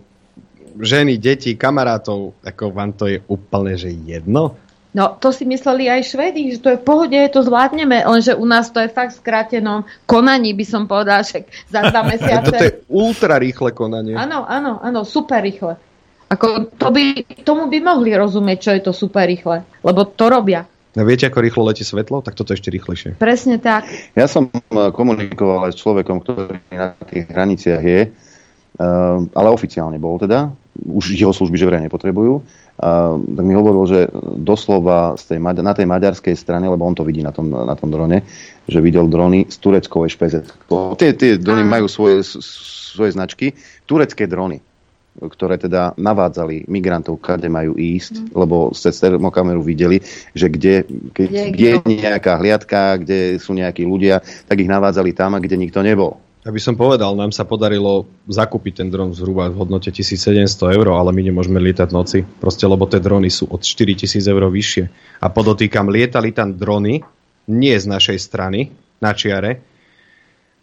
[0.77, 2.37] ženy, deti, kamarátov.
[2.45, 4.55] Ako vám to je úplne, že jedno?
[4.91, 8.43] No, to si mysleli aj Švedi, že to je v pohode, to zvládneme, lenže u
[8.43, 12.51] nás to je fakt v skrátenom konaní, by som povedala, že za dva mesiace.
[12.51, 14.19] Toto je ultra rýchle konanie.
[14.19, 15.79] Áno, áno, áno, super rýchle.
[16.31, 20.67] Ako, to by, tomu by mohli rozumieť, čo je to super rýchle, lebo to robia.
[20.91, 22.19] A viete, ako rýchlo letí svetlo?
[22.19, 23.09] Tak toto je ešte rýchlejšie.
[23.15, 23.87] Presne tak.
[24.11, 29.95] Ja som eh, komunikoval aj s človekom, ktorý na tých hraniciach je, eh, ale oficiálne
[30.03, 32.41] bol teda, už jeho služby že vraj nepotrebujú,
[32.81, 33.99] tak mi hovoril, že
[34.41, 37.93] doslova z tej, na tej maďarskej strane, lebo on to vidí na tom, na tom
[37.93, 38.25] drone,
[38.65, 40.39] že videl drony z tureckovej špeze.
[40.97, 43.53] Tie, tie drony majú svoje, svoje značky,
[43.85, 44.63] turecké drony
[45.11, 48.27] ktoré teda navádzali migrantov, kade majú ísť, mm.
[48.31, 49.99] lebo cez termokameru videli,
[50.31, 55.11] že kde, keď, kde, kde je nejaká hliadka, kde sú nejakí ľudia, tak ich navádzali
[55.11, 56.23] tam, kde nikto nebol.
[56.41, 61.13] Aby som povedal, nám sa podarilo zakúpiť ten dron zhruba v hodnote 1700 eur, ale
[61.13, 64.83] my nemôžeme lietať noci, proste lebo tie drony sú od 4000 eur vyššie.
[65.21, 67.05] A podotýkam, lietali tam drony,
[67.45, 69.61] nie z našej strany, na čiare,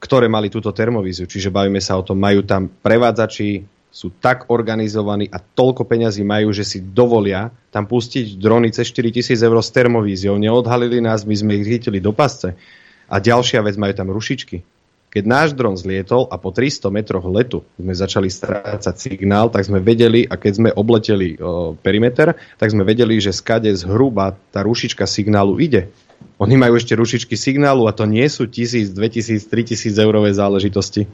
[0.03, 1.31] ktoré mali túto termovíziu.
[1.31, 3.63] Čiže bavíme sa o tom, majú tam prevádzači,
[3.95, 9.39] sú tak organizovaní a toľko peňazí majú, že si dovolia tam pustiť drony cez 4000
[9.47, 10.43] eur s termovíziou.
[10.43, 12.59] Neodhalili nás, my sme ich chytili do pasce.
[13.07, 14.78] A ďalšia vec, majú tam rušičky
[15.09, 19.81] keď náš dron zlietol a po 300 metroch letu sme začali strácať signál, tak sme
[19.81, 25.09] vedeli, a keď sme obleteli o, perimeter, tak sme vedeli, že skade zhruba tá rušička
[25.09, 25.89] signálu ide.
[26.37, 31.09] Oni majú ešte rušičky signálu a to nie sú 1000, 2000, 3000 eurové záležitosti.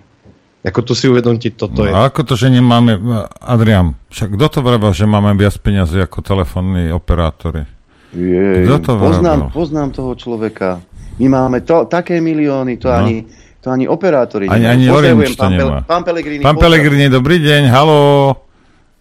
[0.65, 1.93] Ako tu si uvedomte, toto no, je.
[1.93, 2.97] A ako to, že nemáme,
[3.45, 7.69] Adrian, však kto to vravel, že máme viac peniazy ako telefónni operátori?
[8.17, 10.81] Jej, kto to poznám, poznám toho človeka.
[11.21, 12.97] My máme to, také milióny, to no.
[12.97, 13.29] ani
[13.65, 15.81] to ani operátori Ani, ani Orange to nemá.
[15.89, 16.45] Pán Pelegrini.
[16.45, 18.01] Pán Pelegrini, dobrý deň, halo.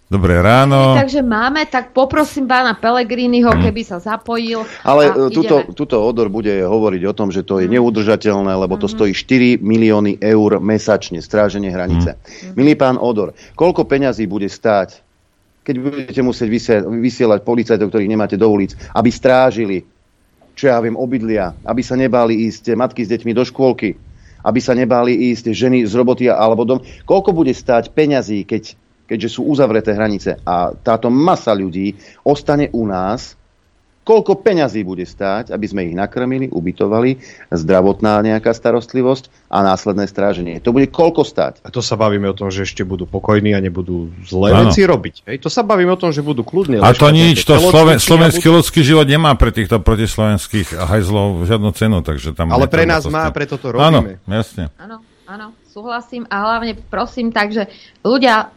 [0.07, 0.93] Dobré ráno.
[0.93, 3.61] Takže máme, tak poprosím pána Pelegriniho, hmm.
[3.65, 4.61] keby sa zapojil.
[4.85, 7.81] Ale e, tuto, tuto odor bude hovoriť o tom, že to je hmm.
[7.81, 8.93] neudržateľné, lebo to hmm.
[8.93, 12.13] stojí 4 milióny eur mesačne, stráženie hranice.
[12.13, 12.53] Hmm.
[12.53, 15.01] Milý pán Odor, koľko peňazí bude stáť,
[15.65, 16.47] keď budete musieť
[16.93, 19.81] vysielať policajtov, ktorých nemáte do ulic, aby strážili,
[20.53, 24.12] čo ja viem, obydlia, aby sa nebáli ísť matky s deťmi do škôlky,
[24.43, 26.79] aby sa nebáli ísť ženy z roboty alebo dom.
[27.07, 28.75] Koľko bude stáť peňazí, keď,
[29.07, 31.95] keďže sú uzavreté hranice a táto masa ľudí
[32.27, 33.39] ostane u nás,
[34.03, 40.59] koľko peňazí bude stáť, aby sme ich nakrmili, ubytovali, zdravotná nejaká starostlivosť a následné stráženie.
[40.59, 41.63] To bude koľko stáť?
[41.63, 44.69] A to sa bavíme o tom, že ešte budú pokojní a nebudú zlé ano.
[44.69, 45.15] veci robiť.
[45.25, 46.83] Hej, to sa bavíme o tom, že budú kľudní.
[46.83, 48.59] A to nič, to sloven, slovenský budú...
[48.59, 52.51] ľudský život nemá pre týchto protislovenských hajzlov žiadnu cenu, takže tam...
[52.51, 54.19] Ale pre nás má, preto to robíme.
[54.19, 54.67] Áno, jasne.
[54.75, 57.71] Áno, áno, súhlasím a hlavne prosím, takže
[58.03, 58.51] ľudia,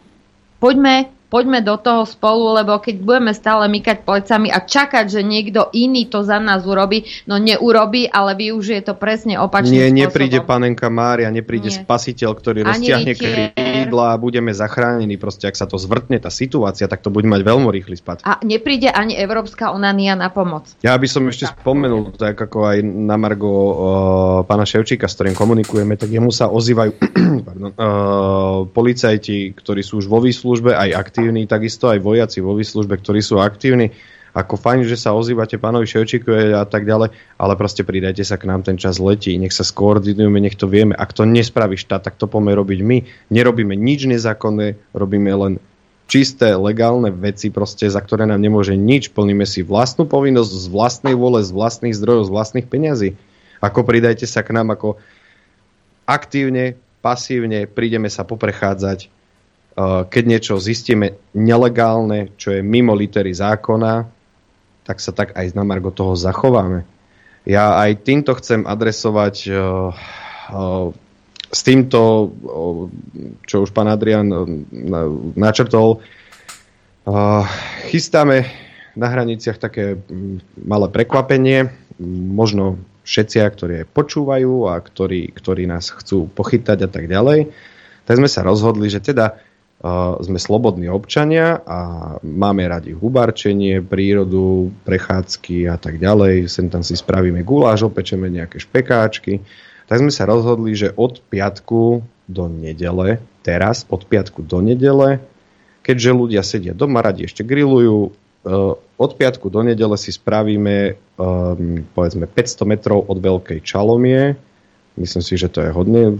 [0.58, 5.68] poďme poďme do toho spolu, lebo keď budeme stále mykať plecami a čakať, že niekto
[5.76, 10.00] iný to za nás urobí, no neurobí, ale využije to presne opačným Nie, spôsobom.
[10.08, 11.84] nepríde panenka Mária, nepríde Nie.
[11.84, 13.12] spasiteľ, ktorý Ani roztiahne
[13.52, 15.20] krídla a budeme zachránení.
[15.20, 18.24] Proste, ak sa to zvrtne, tá situácia, tak to bude mať veľmi rýchly spad.
[18.24, 20.72] A nepríde ani Európska unania na pomoc.
[20.80, 23.74] Ja by som ešte spomenul, tak ako aj na Margo uh,
[24.48, 26.96] pána Ševčíka, s ktorým komunikujeme, tak jemu sa ozývajú
[27.48, 32.54] pardon, uh, policajti, ktorí sú už vo výslužbe, aj ak aktívni, takisto aj vojaci vo
[32.54, 33.90] výslužbe, ktorí sú aktívni.
[34.30, 38.46] Ako fajn, že sa ozývate pánovi Ševčíkovi a tak ďalej, ale proste pridajte sa k
[38.46, 40.94] nám, ten čas letí, nech sa skoordinujeme, nech to vieme.
[40.94, 42.98] Ak to nespraví štát, tak to poďme robiť my.
[43.32, 45.52] Nerobíme nič nezákonné, robíme len
[46.06, 49.10] čisté, legálne veci, proste, za ktoré nám nemôže nič.
[49.10, 53.18] Plníme si vlastnú povinnosť z vlastnej vole, z vlastných zdrojov, z vlastných peňazí.
[53.58, 55.00] Ako pridajte sa k nám, ako
[56.04, 59.15] aktívne, pasívne prídeme sa poprechádzať,
[59.84, 64.08] keď niečo zistíme nelegálne, čo je mimo litery zákona,
[64.88, 66.88] tak sa tak aj na Margo toho zachováme.
[67.44, 69.92] Ja aj týmto chcem adresovať uh,
[70.50, 70.88] uh,
[71.46, 72.34] s týmto,
[73.46, 74.26] čo už pán Adrian
[75.38, 76.02] načrtol,
[77.86, 78.50] chystáme
[78.98, 81.70] na hraniciach také mm, malé prekvapenie.
[82.34, 87.54] Možno všetci, ktorí aj počúvajú a ktorí, ktorí nás chcú pochytať a tak ďalej,
[88.02, 89.38] tak sme sa rozhodli, že teda
[90.24, 91.78] sme slobodní občania a
[92.24, 96.48] máme radi hubarčenie, prírodu, prechádzky a tak ďalej.
[96.48, 99.44] Sem tam si spravíme guláš, opečeme nejaké špekáčky.
[99.86, 105.22] Tak sme sa rozhodli, že od piatku do nedele, teraz od piatku do nedele,
[105.86, 108.10] keďže ľudia sedia doma, radi ešte grillujú, e,
[108.98, 114.34] od piatku do nedele si spravíme um, povedzme 500 metrov od Veľkej Čalomie.
[114.96, 116.16] Myslím si, že to je hodne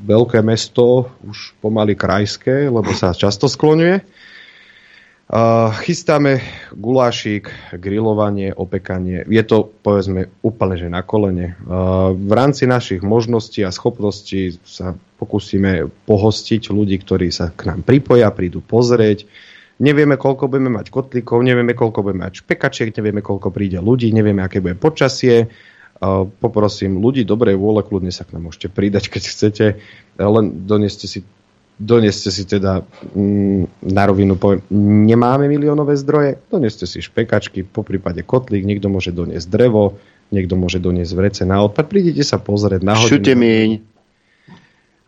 [0.00, 4.00] veľké mesto, už pomaly krajské, lebo sa často skloňuje.
[5.24, 6.44] Uh, chystáme
[6.76, 7.48] gulášik,
[7.80, 9.24] grilovanie, opekanie.
[9.24, 11.56] Je to, povedzme, úplne že na kolene.
[12.12, 18.28] V rámci našich možností a schopností sa pokúsime pohostiť ľudí, ktorí sa k nám pripoja,
[18.36, 19.24] prídu pozrieť.
[19.80, 24.44] Nevieme, koľko budeme mať kotlíkov, nevieme, koľko budeme mať špekačiek, nevieme, koľko príde ľudí, nevieme,
[24.44, 25.48] aké bude počasie.
[26.42, 29.66] Poprosím ľudí dobrej vôle, kľudne sa k nám môžete pridať, keď chcete.
[30.18, 31.22] Len doneste si
[31.74, 32.86] Doneste si teda
[33.18, 34.62] mm, na rovinu poviem,
[35.10, 39.98] nemáme miliónové zdroje, doneste si špekačky, po prípade kotlík, niekto môže doniesť drevo,
[40.30, 43.10] niekto môže doniesť vrece na odpad, prídite sa pozrieť na hodinu.
[43.18, 43.70] Šutemieň.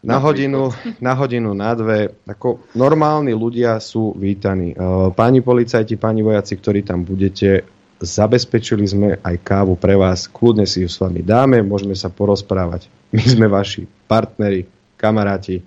[0.06, 2.14] Na hodinu, na hodinu, na dve.
[2.26, 4.74] Ako normálni ľudia sú vítaní.
[5.14, 7.62] Páni policajti, páni vojaci, ktorí tam budete,
[8.00, 10.28] zabezpečili sme aj kávu pre vás.
[10.28, 12.88] Kľudne si ju s vami dáme, môžeme sa porozprávať.
[13.14, 14.68] My sme vaši partneri,
[15.00, 15.62] kamaráti,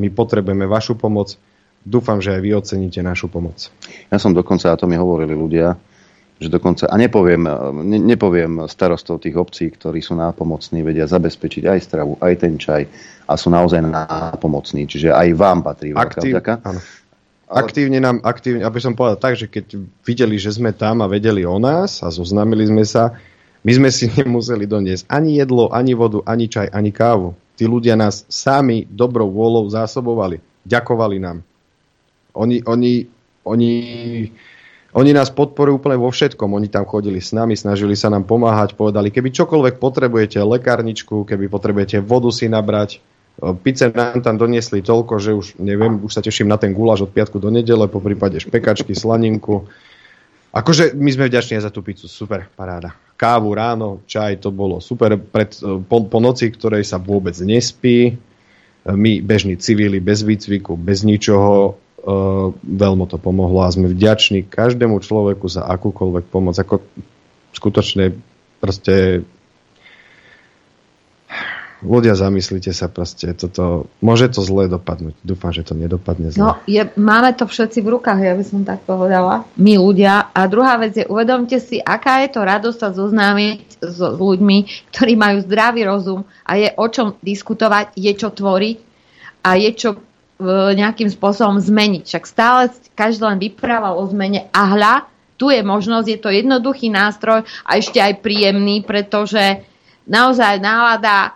[0.00, 1.36] my potrebujeme vašu pomoc.
[1.84, 3.68] Dúfam, že aj vy oceníte našu pomoc.
[4.08, 5.76] Ja som dokonca, a to mi hovorili ľudia,
[6.40, 7.46] že dokonca, a nepoviem,
[7.84, 12.82] ne, nepoviem starostov tých obcí, ktorí sú nápomocní, vedia zabezpečiť aj stravu, aj ten čaj
[13.30, 14.88] a sú naozaj nápomocní.
[14.88, 16.42] Čiže aj vám patrí Aktív,
[17.54, 21.46] Aktívne nám, aktívne, aby som povedal tak, že keď videli, že sme tam a vedeli
[21.46, 23.14] o nás a zoznámili sme sa,
[23.62, 27.38] my sme si nemuseli doniesť ani jedlo, ani vodu, ani čaj, ani kávu.
[27.54, 30.42] Tí ľudia nás sami dobrou vôľou zásobovali.
[30.66, 31.46] Ďakovali nám.
[32.34, 33.06] Oni, oni,
[33.46, 33.72] oni,
[34.90, 36.50] oni nás podporujú úplne vo všetkom.
[36.50, 41.46] Oni tam chodili s nami, snažili sa nám pomáhať, povedali, keby čokoľvek potrebujete, lekárničku, keby
[41.46, 42.98] potrebujete vodu si nabrať,
[43.34, 47.10] Pice nám tam doniesli toľko, že už neviem, už sa teším na ten guláš od
[47.10, 49.66] piatku do nedele, po prípade špekačky, slaninku.
[50.54, 52.94] Akože my sme vďační za tú pizzu, super, paráda.
[53.18, 55.18] Kávu ráno, čaj, to bolo super.
[55.18, 58.14] Pred, e, po, po noci, ktorej sa vôbec nespí, e,
[58.86, 61.74] my, bežní civili, bez výcviku, bez ničoho,
[62.04, 66.54] uh, veľmi to pomohlo a sme vďační každému človeku za akúkoľvek pomoc.
[66.60, 66.84] Ako
[67.56, 68.12] skutočne
[68.60, 69.24] proste
[71.84, 75.14] ľudia, zamyslite sa proste, toto, môže to zle dopadnúť.
[75.20, 76.40] Dúfam, že to nedopadne zle.
[76.40, 79.44] No, je, máme to všetci v rukách, ja by som tak povedala.
[79.60, 80.32] My ľudia.
[80.32, 84.90] A druhá vec je, uvedomte si, aká je to radosť sa zoznámiť s, s ľuďmi,
[84.90, 88.76] ktorí majú zdravý rozum a je o čom diskutovať, je čo tvoriť
[89.44, 89.98] a je čo e,
[90.72, 92.02] nejakým spôsobom zmeniť.
[92.08, 94.94] Však stále každý len vyprával o zmene a hľa,
[95.34, 99.66] tu je možnosť, je to jednoduchý nástroj a ešte aj príjemný, pretože
[100.06, 101.34] naozaj nálada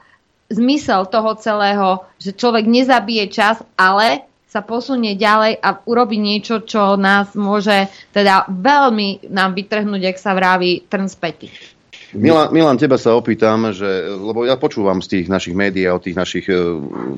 [0.49, 6.97] zmysel toho celého, že človek nezabije čas, ale sa posunie ďalej a urobi niečo, čo
[6.97, 11.53] nás môže teda veľmi nám vytrhnúť, ak sa vraví, trn späty.
[12.17, 16.01] Milan, Milan, teba sa opýtam, že, lebo ja počúvam z tých našich médií a od
[16.01, 16.57] tých našich e,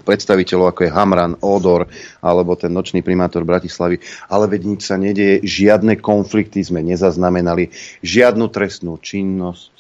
[0.02, 1.86] predstaviteľov, ako je Hamran, Odor,
[2.19, 7.70] alebo ten nočný primátor Bratislavy, ale veď nič sa nedieje, žiadne konflikty sme nezaznamenali,
[8.02, 9.70] žiadnu trestnú činnosť.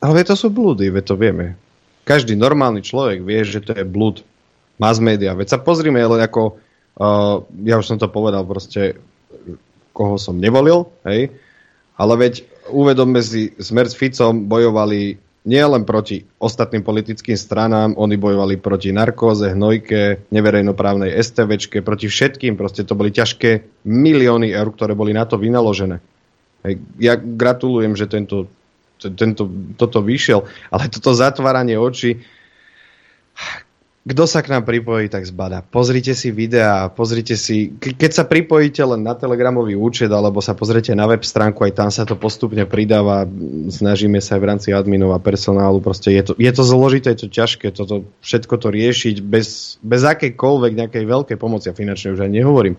[0.00, 1.65] Ale to sú blúdy, veď to vieme.
[2.06, 4.22] Každý normálny človek vie, že to je blúd
[4.78, 5.34] mass media.
[5.34, 6.54] Veď sa pozrime len ako,
[7.02, 8.94] uh, ja už som to povedal proste,
[9.90, 11.34] koho som nevolil, hej,
[11.98, 18.58] ale veď uvedomme si, Smer s Ficom bojovali nielen proti ostatným politickým stranám, oni bojovali
[18.58, 25.14] proti narkóze, hnojke, neverejnoprávnej STVčke, proti všetkým, proste to boli ťažké milióny eur, ktoré boli
[25.14, 26.02] na to vynaložené.
[26.66, 28.50] Hej, ja gratulujem, že tento
[28.98, 32.24] tento, toto vyšiel, ale toto zatváranie očí,
[34.06, 35.66] kto sa k nám pripojí, tak zbada.
[35.66, 40.94] Pozrite si videá, pozrite si, keď sa pripojíte len na telegramový účet, alebo sa pozrite
[40.94, 43.26] na web stránku, aj tam sa to postupne pridáva,
[43.66, 47.26] snažíme sa aj v rámci adminov a personálu, proste je to, je to zložité, je
[47.26, 52.22] to ťažké, toto, všetko to riešiť bez, bez akejkoľvek nejakej veľkej pomoci, a finančnej už
[52.22, 52.78] aj nehovorím.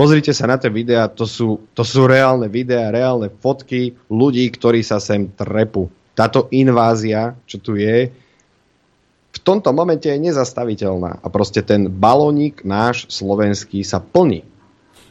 [0.00, 4.80] Pozrite sa na tie videá, to sú, to sú reálne videá, reálne fotky ľudí, ktorí
[4.80, 5.92] sa sem trepu.
[6.16, 8.08] Táto invázia, čo tu je,
[9.30, 11.20] v tomto momente je nezastaviteľná.
[11.20, 14.40] A proste ten balónik náš slovenský sa plní.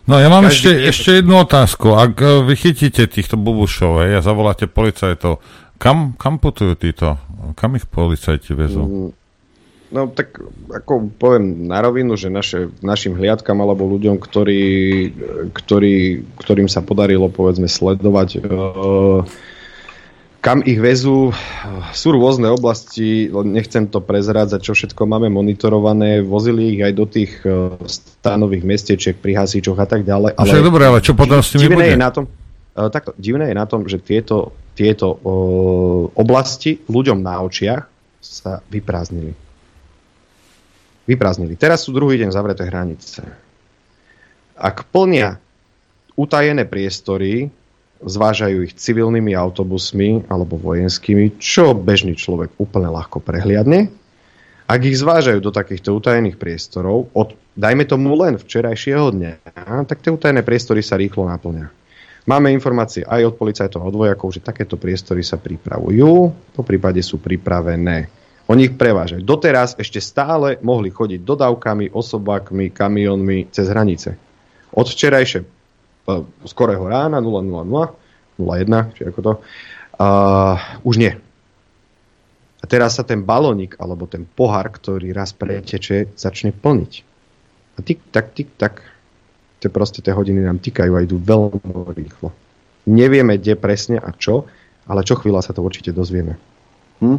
[0.09, 0.89] No ja mám ešte, je...
[0.89, 1.93] ešte jednu otázku.
[1.93, 5.37] Ak e, vychytíte týchto bubušov hej, a zavoláte policajtov,
[5.77, 7.21] kam, kam putujú títo?
[7.53, 9.13] Kam ich policajti vezú?
[9.89, 10.37] No tak
[10.69, 14.63] ako poviem na rovinu, že naše, našim hliadkam alebo ľuďom, ktorí,
[15.49, 18.39] ktorí, ktorým sa podarilo povedzme sledovať e,
[20.39, 21.35] kam ich vezú,
[21.91, 27.41] sú rôzne oblasti, nechcem to prezrádzať, čo všetko máme monitorované, vozili ich aj do tých
[27.43, 30.37] e, stanových mestečiek pri hasičoch a tak ďalej.
[30.39, 31.91] Ale, Však dobré, ale čo potom s nimi bude?
[31.91, 32.29] Je na tom,
[32.77, 35.33] e, takto, divné je na tom, že tieto, tieto o,
[36.15, 37.83] oblasti ľuďom na očiach
[38.21, 39.48] sa vyprázdnili
[41.09, 41.57] vyprázdnili.
[41.57, 43.25] Teraz sú druhý deň zavreté hranice.
[44.53, 45.41] Ak plnia
[46.13, 47.49] utajené priestory,
[47.99, 53.91] zvážajú ich civilnými autobusmi alebo vojenskými, čo bežný človek úplne ľahko prehliadne.
[54.69, 59.33] Ak ich zvážajú do takýchto utajených priestorov, od, dajme tomu len včerajšieho dňa,
[59.89, 61.73] tak tie utajené priestory sa rýchlo naplňa.
[62.29, 66.11] Máme informácie aj od policajtov a od vojakov, že takéto priestory sa pripravujú,
[66.53, 68.18] po prípade sú pripravené.
[68.49, 69.21] Oni ich prevážajú.
[69.21, 74.17] Doteraz ešte stále mohli chodiť dodávkami, osobákmi, kamionmi cez hranice.
[74.73, 75.45] Od včerajšie
[76.49, 77.45] skorého rána 000,
[78.41, 81.13] 01, či ako to, uh, už nie.
[82.59, 86.93] A teraz sa ten balónik alebo ten pohár, ktorý raz preteče, začne plniť.
[87.77, 88.81] A tik tak, tik tak,
[89.61, 92.33] tie proste tie hodiny nám tikajú a idú veľmi rýchlo.
[92.89, 94.49] Nevieme, kde presne a čo,
[94.89, 96.41] ale čo chvíľa sa to určite dozvieme.
[96.99, 97.17] Hm?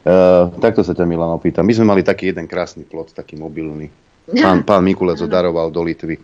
[0.00, 1.62] Uh, takto sa ťa Milan opýta.
[1.62, 3.90] My sme mali taký jeden krásny plot, taký mobilný.
[4.26, 6.18] Pán, pán Mikulec daroval do Litvy.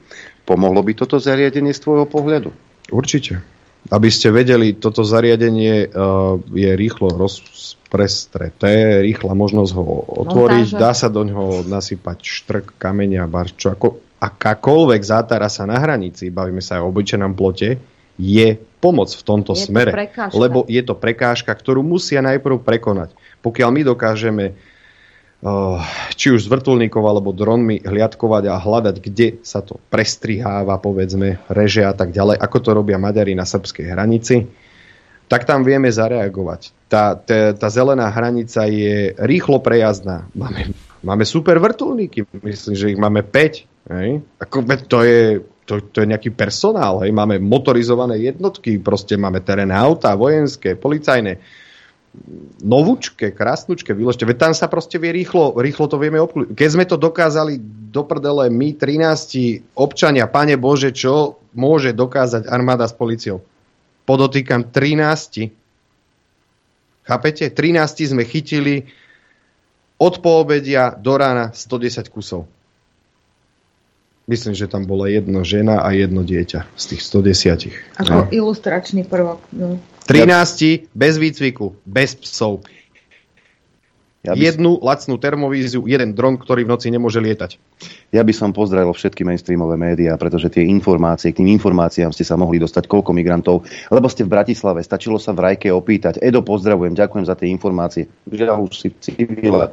[0.46, 2.50] Pomohlo by toto zariadenie z tvojho pohľadu?
[2.90, 3.42] Určite.
[3.86, 9.82] Aby ste vedeli, toto zariadenie uh, je rýchlo rozprestreté, rýchla možnosť ho
[10.26, 10.82] otvoriť, Montáže.
[10.82, 16.58] dá sa do ňoho nasypať štrk, kameňa, barčo, ako akákoľvek zátara sa na hranici, bavíme
[16.58, 17.78] sa aj o obyčajnom plote,
[18.16, 19.90] je pomoc v tomto je smere.
[20.32, 23.16] To lebo je to prekážka, ktorú musia najprv prekonať.
[23.40, 25.80] Pokiaľ my dokážeme uh,
[26.14, 31.84] či už s vrtulníkov alebo dronmi hliadkovať a hľadať, kde sa to prestriháva, povedzme, reže
[31.84, 34.46] a tak ďalej, ako to robia Maďari na srbskej hranici,
[35.26, 36.70] tak tam vieme zareagovať.
[36.86, 40.30] Tá, tá, tá zelená hranica je rýchlo prejazdná.
[40.38, 40.70] Máme,
[41.02, 44.26] máme super vrtulníky, myslím, že ich máme 5 Hej.
[44.42, 47.10] Ako, to je, to, to je nejaký personál, hej.
[47.10, 51.43] máme motorizované jednotky, proste máme terénne auta, vojenské, policajné,
[52.64, 54.24] novúčke, krásnučke, vyložte.
[54.24, 56.56] Veď tam sa proste vie rýchlo, rýchlo to vieme obklúčiť.
[56.56, 57.60] Keď sme to dokázali
[57.93, 63.44] do prdele my, 13 občania, pane Bože, čo môže dokázať armáda s policiou?
[64.09, 65.51] Podotýkam 13.
[67.05, 67.44] Chápete?
[67.52, 68.86] 13 sme chytili
[69.97, 72.48] od poobedia do rána 110 kusov.
[74.26, 77.70] Myslím, že tam bola jedna žena a jedno dieťa z tých 110.
[78.02, 78.22] Ako no.
[78.34, 79.38] ilustračný prvok.
[79.54, 79.78] No.
[80.10, 82.66] 13 bez výcviku, bez psov.
[84.26, 84.42] Ja by...
[84.42, 87.62] Jednu lacnú termovíziu, jeden dron, ktorý v noci nemôže lietať.
[88.10, 92.34] Ja by som pozdravil všetky mainstreamové médiá, pretože tie informácie, k tým informáciám ste sa
[92.34, 93.62] mohli dostať koľko migrantov,
[93.94, 96.18] lebo ste v Bratislave, stačilo sa v Rajke opýtať.
[96.18, 98.10] Edo, pozdravujem, ďakujem za tie informácie.
[98.26, 99.70] Žiaľ, už si civile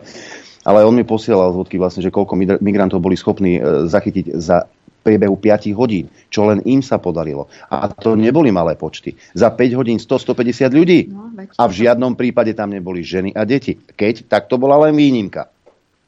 [0.64, 4.68] ale on mi posielal zvodky vlastne, že koľko migrantov boli schopní e, zachytiť za
[5.04, 7.52] priebehu 5 hodín, čo len im sa podarilo.
[7.68, 9.20] A to neboli malé počty.
[9.36, 11.12] Za 5 hodín 100-150 ľudí.
[11.12, 11.28] No,
[11.60, 13.76] a v žiadnom prípade tam neboli ženy a deti.
[13.76, 15.52] Keď, tak to bola len výnimka.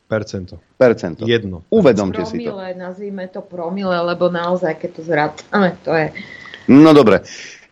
[0.07, 0.61] Percento.
[0.80, 1.27] Percento.
[1.27, 1.68] Jedno.
[1.68, 2.80] Uvedomte promile, si to.
[2.80, 6.06] nazvime to promile, lebo naozaj, keď to zrátame, to je...
[6.72, 7.26] No dobre.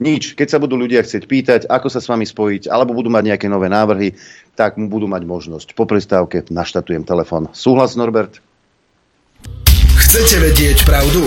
[0.03, 0.35] Nič.
[0.35, 3.47] Keď sa budú ľudia chcieť pýtať, ako sa s vami spojiť, alebo budú mať nejaké
[3.47, 4.11] nové návrhy,
[4.51, 5.71] tak mu budú mať možnosť.
[5.79, 7.47] Po prestávke naštatujem telefon.
[7.55, 8.43] Súhlas, Norbert?
[9.95, 11.23] Chcete vedieť pravdu?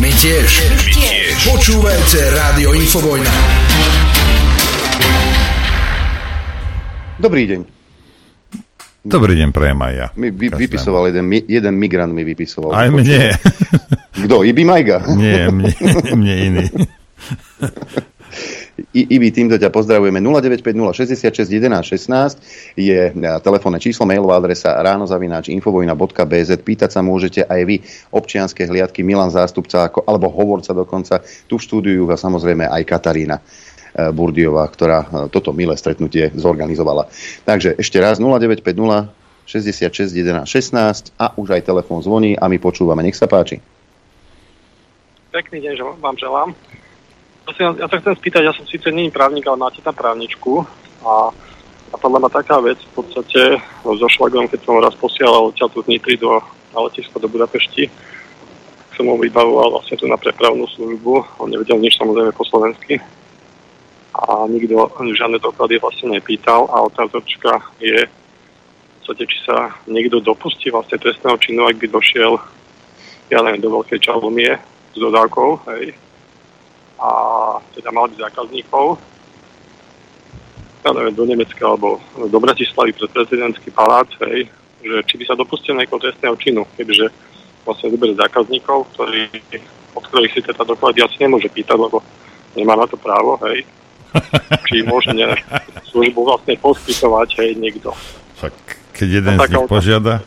[0.00, 0.48] My tiež.
[0.72, 1.36] My tiež.
[1.52, 3.32] Počúvajte Rádio Infovojna.
[7.20, 7.60] Dobrý deň.
[9.04, 10.06] Dobrý deň, prejem aj ja.
[10.16, 12.72] Mi vy, vypisoval jeden, jeden migrant mi vypisoval.
[12.72, 13.36] Aj mne.
[14.24, 14.40] Kto?
[14.40, 15.04] Ibi Majga?
[15.12, 15.76] Nie, mne,
[16.16, 16.64] mne iný.
[18.94, 20.18] Ibi, týmto ťa pozdravujeme.
[20.18, 23.12] 0950 66 11 16 je e,
[23.42, 26.50] telefónne číslo, mailová adresa ránozavináč.infovojna.bz.
[26.62, 27.76] Pýtať sa môžete aj vy
[28.10, 33.38] občianske hliadky, Milan zástupca ako, alebo hovorca dokonca tu v štúdiu a samozrejme aj Katarína.
[33.38, 33.42] E,
[34.10, 37.06] Burdiová, ktorá e, toto milé stretnutie zorganizovala.
[37.46, 43.04] Takže ešte raz 0950 66 11 16 a už aj telefón zvoní a my počúvame.
[43.04, 43.60] Nech sa páči.
[45.30, 46.48] Pekný deň vám želám.
[47.44, 50.64] Ja, ja sa chcem spýtať, ja som síce není právnik, ale máte tam právničku
[51.04, 51.28] a
[51.92, 56.16] napadla ma taká vec v podstate so šlagom, keď som raz posielal odtiaľ z Nitry
[56.16, 56.40] do,
[56.72, 57.92] na letisko do Budapešti,
[58.96, 62.98] som mu vybavoval vlastne tu na prepravnú službu, on nevedel nič samozrejme po slovensky
[64.14, 68.12] a nikto žiadne doklady vlastne nepýtal a otázočka je v
[69.04, 72.40] podstate, či sa niekto dopustí vlastne trestného činu, ak by došiel
[73.32, 74.52] ja neviem, do Veľkej Čalomie
[74.92, 75.96] s dodávkou, hej,
[77.04, 77.10] a
[77.76, 78.96] teda mal byť zákazníkov
[80.84, 84.52] ja neviem, do Nemecka alebo do Bratislavy pred prezidentský palác, hej,
[84.84, 87.08] že či by sa dopustil nejakého trestného činu, keďže
[87.64, 89.32] vlastne vyberie zákazníkov, ktorí,
[89.96, 92.04] od ktorých si teda doklady asi nemôže pýtať, lebo
[92.52, 93.64] nemá na to právo, hej.
[94.70, 95.34] Či môže ne,
[95.88, 97.90] službu vlastne poskytovať, hej, niekto.
[98.38, 98.54] Tak
[98.92, 100.20] keď jeden z nich požiada?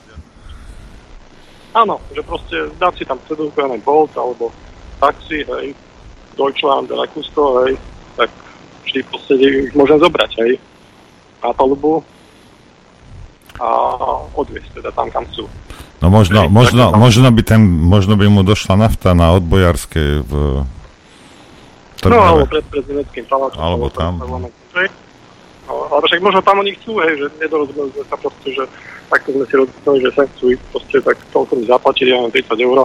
[1.77, 4.49] Áno, že proste dá si tam cedulku, ja neviem, Bolt alebo
[4.97, 5.77] taxi, hej,
[6.37, 7.73] Deutschland, Rakusto, hej,
[8.15, 8.29] tak
[8.85, 10.51] vždy v podstate ich môžem zobrať, hej,
[11.41, 12.05] na palubu
[13.57, 13.67] a
[14.37, 15.49] odviesť teda tam, kam chcú.
[15.97, 20.61] No možno, možno, možno, by ten, možno by mu došla nafta na odbojárske v
[21.97, 22.21] Trnave.
[22.21, 23.57] No, alebo pred prezidentským palácom.
[23.57, 24.21] Alebo tam.
[24.21, 28.63] No, ale však možno tam oni chcú, hej, že nedorozumeli sme sa proste, že
[29.11, 32.31] takto sme si rozhodli, že sa chcú ísť proste tak toľko mi zaplatili, ja mám
[32.31, 32.77] 30 eur,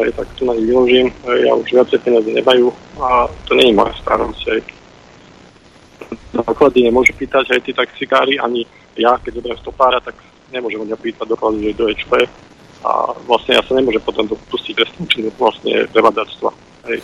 [0.00, 3.78] hej, tak tu na nich vyložím, ja už viacej peniazy nemajú a to nie je
[3.78, 4.62] moja starosť, hej.
[6.34, 8.66] Doklady nemôžu pýtať aj tí taxikári, ani
[8.98, 10.18] ja, keď zoberiem stopára, tak
[10.50, 12.12] nemôžem od pýtať doklady, že do HP
[12.84, 12.90] a
[13.24, 16.50] vlastne ja sa nemôžem potom dopustiť trestnú činu vlastne prevádzačstva,
[16.90, 16.98] hej,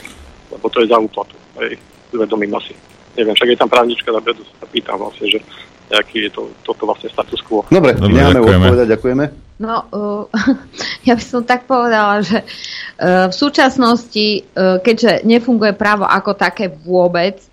[0.54, 1.78] lebo to je za úplatu, hej,
[2.14, 2.74] uvedomím asi.
[3.18, 5.38] Neviem, však je tam právnička, tak sa pýtam vlastne, že
[5.90, 7.66] aký je to, toto vlastne status quo.
[7.66, 9.49] Dobre, Dobre necháme odpovedať, ďakujeme.
[9.60, 10.24] No, uh,
[11.06, 16.72] ja by som tak povedala, že uh, v súčasnosti, uh, keďže nefunguje právo ako také
[16.72, 17.49] vôbec,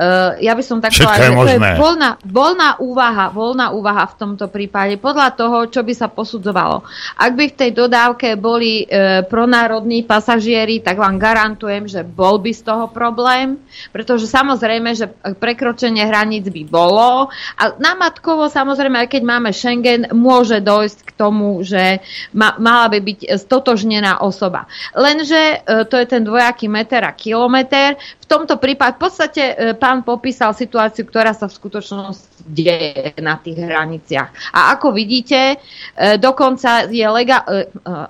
[0.00, 4.16] Uh, ja by som tak povedala, že to je voľná, voľná, úvaha, voľná úvaha v
[4.16, 6.80] tomto prípade podľa toho, čo by sa posudzovalo.
[7.20, 12.48] Ak by v tej dodávke boli uh, pronárodní pasažieri, tak vám garantujem, že bol by
[12.48, 13.60] z toho problém,
[13.92, 17.28] pretože samozrejme, že prekročenie hraníc by bolo
[17.60, 22.00] a namatkovo samozrejme, aj keď máme Schengen, môže dojsť k tomu, že
[22.32, 24.64] ma, mala by byť stotožnená osoba.
[24.96, 28.00] Lenže uh, to je ten dvojaký meter a kilometr.
[28.30, 29.42] Tomto prípade v podstate
[29.74, 34.54] pán popísal situáciu, ktorá sa v skutočnosti deje na tých hraniciach.
[34.54, 37.38] A ako vidíte, e, dokonca je e,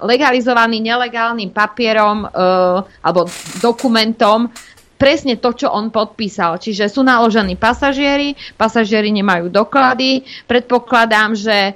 [0.05, 2.29] legalizovaný nelegálnym papierom e,
[3.01, 3.33] alebo
[3.65, 4.53] dokumentom
[5.01, 6.61] presne to, čo on podpísal.
[6.61, 10.29] Čiže sú naložení pasažieri, pasažieri nemajú doklady.
[10.45, 11.73] Predpokladám, že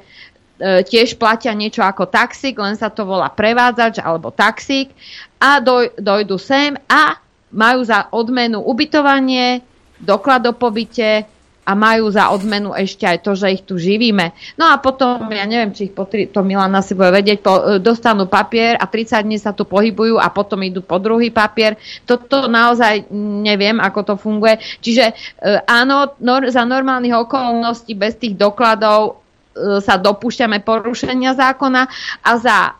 [0.61, 4.93] tiež platia niečo ako taxík, len sa to volá prevádzač alebo taxík
[5.41, 7.24] a doj, dojdu sem a
[7.55, 9.63] majú za odmenu ubytovanie,
[10.03, 11.25] doklad o pobyte
[11.65, 14.37] a majú za odmenu ešte aj to, že ich tu živíme.
[14.61, 17.55] No a potom, ja neviem, či ich po tri, to Milana si bude vedieť, po,
[17.57, 21.81] e, dostanú papier a 30 dní sa tu pohybujú a potom idú po druhý papier.
[22.05, 24.61] Toto naozaj neviem, ako to funguje.
[24.85, 25.15] Čiže e,
[25.65, 29.24] áno, nor, za normálnych okolností bez tých dokladov
[29.55, 31.83] sa dopúšťame porušenia zákona
[32.27, 32.73] a za e,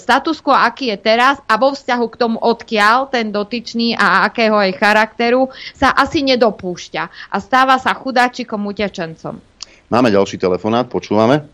[0.00, 4.56] status quo, aký je teraz a vo vzťahu k tomu, odkiaľ ten dotyčný a akého
[4.64, 9.36] je charakteru, sa asi nedopúšťa a stáva sa chudáčikom utečencom.
[9.92, 11.44] Máme ďalší telefonát, počúvame.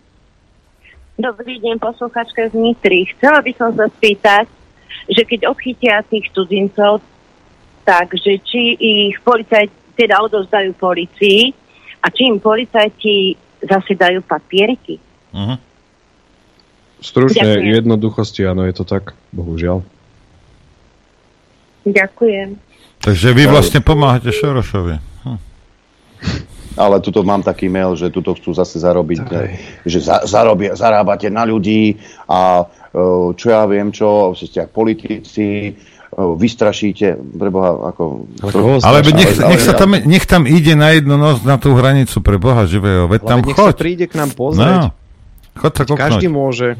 [1.20, 3.04] Dobrý deň, posluchačka z Nitry.
[3.12, 4.48] Chcela by som sa spýtať,
[5.10, 7.04] že keď odchytia tých studencov,
[7.84, 11.52] takže či ich policajti teda odovzdajú policii
[12.00, 14.98] a či im policajti zase dajú papieriky.
[15.30, 15.56] Uh-huh.
[17.00, 17.74] Stručne Ďakujem.
[17.80, 19.80] jednoduchosti, áno, je to tak, bohužiaľ.
[21.88, 22.60] Ďakujem.
[23.00, 25.00] Takže vy vlastne pomáhate Šorošovi.
[25.24, 25.40] Hm.
[26.76, 29.56] Ale tuto mám taký mail, že tuto chcú zase zarobiť, okay.
[29.88, 31.96] že za, zarobie, zarábate na ľudí
[32.28, 32.64] a e,
[33.32, 35.72] čo ja viem čo, ste politici,
[36.16, 38.26] vystrašíte, preboha, ako...
[38.82, 42.34] Ale nech, nech, sa tam, nech tam ide na jednu noc na tú hranicu pre
[42.34, 43.70] Boha živého, veď tam nech choď.
[43.70, 44.90] sa príde k nám pozrieť.
[44.90, 44.98] No.
[45.58, 46.76] Chod sa Každý môže.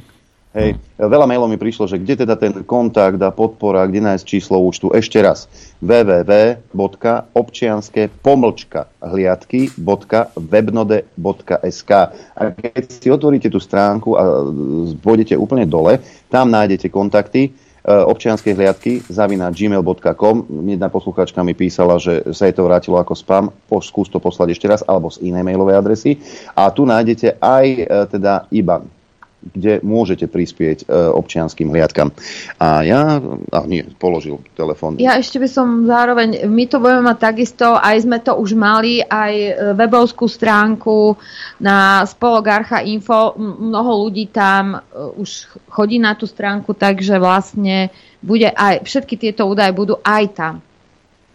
[0.50, 4.58] Hej, veľa mailov mi prišlo, že kde teda ten kontakt a podpora, kde nájsť číslo
[4.58, 4.90] účtu.
[4.90, 5.46] Ešte raz,
[5.78, 11.90] www.občianske pomlčka hliadky.webnode.sk
[12.34, 14.50] A keď si otvoríte tú stránku a
[14.98, 17.54] pôjdete úplne dole, tam nájdete kontakty,
[17.84, 20.36] občianskej hliadky zavina gmail.com.
[20.68, 23.44] Jedna posluchačka mi písala, že sa jej to vrátilo ako spam.
[23.80, 26.12] Skús to poslať ešte raz, alebo z inej mailovej adresy.
[26.52, 28.99] A tu nájdete aj e, teda IBAN
[29.40, 32.12] kde môžete prispieť e, občianským hliadkam.
[32.60, 35.00] A ja, a nie, položil telefón.
[35.00, 39.00] Ja ešte by som zároveň, my to budeme mať takisto, aj sme to už mali,
[39.00, 41.16] aj e, webovskú stránku
[41.56, 44.78] na spolok Archa Info, mnoho ľudí tam e,
[45.16, 47.88] už chodí na tú stránku, takže vlastne
[48.20, 50.54] bude aj, všetky tieto údaje budú aj tam.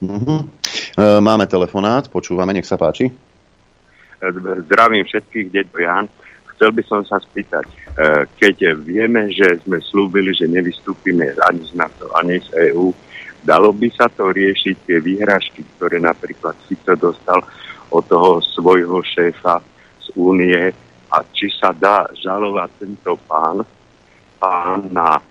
[0.06, 0.46] Uh-huh.
[1.00, 3.10] Máme telefonát, počúvame, nech sa páči.
[4.70, 6.06] Zdravím všetkých, dedo Jan.
[6.56, 7.68] Chcel by som sa spýtať,
[8.36, 12.92] keď vieme, že sme slúbili, že nevystúpime ani z NATO, ani z EÚ,
[13.40, 17.40] dalo by sa to riešiť tie výhražky, ktoré napríklad si to dostal
[17.88, 19.64] od toho svojho šéfa
[20.04, 20.76] z únie
[21.08, 23.64] a či sa dá žalovať tento pán,
[24.44, 25.22] pán na e,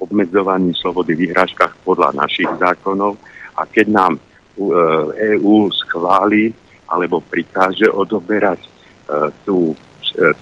[0.00, 3.20] obmedzovaní slobody výhražkách podľa našich zákonov.
[3.60, 4.12] A keď nám
[5.20, 6.44] EÚ e schváli
[6.88, 8.64] alebo prikáže odoberať
[9.44, 9.76] tú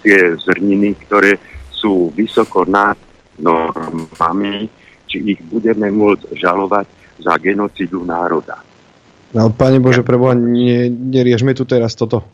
[0.05, 1.38] tie zrniny, ktoré
[1.72, 2.98] sú vysoko nad
[3.38, 4.66] normami,
[5.06, 6.86] či ich budeme môcť žalovať
[7.22, 8.60] za genocidu národa.
[9.32, 12.24] No, Pane Bože, preboha, nie, neriešme tu teraz toto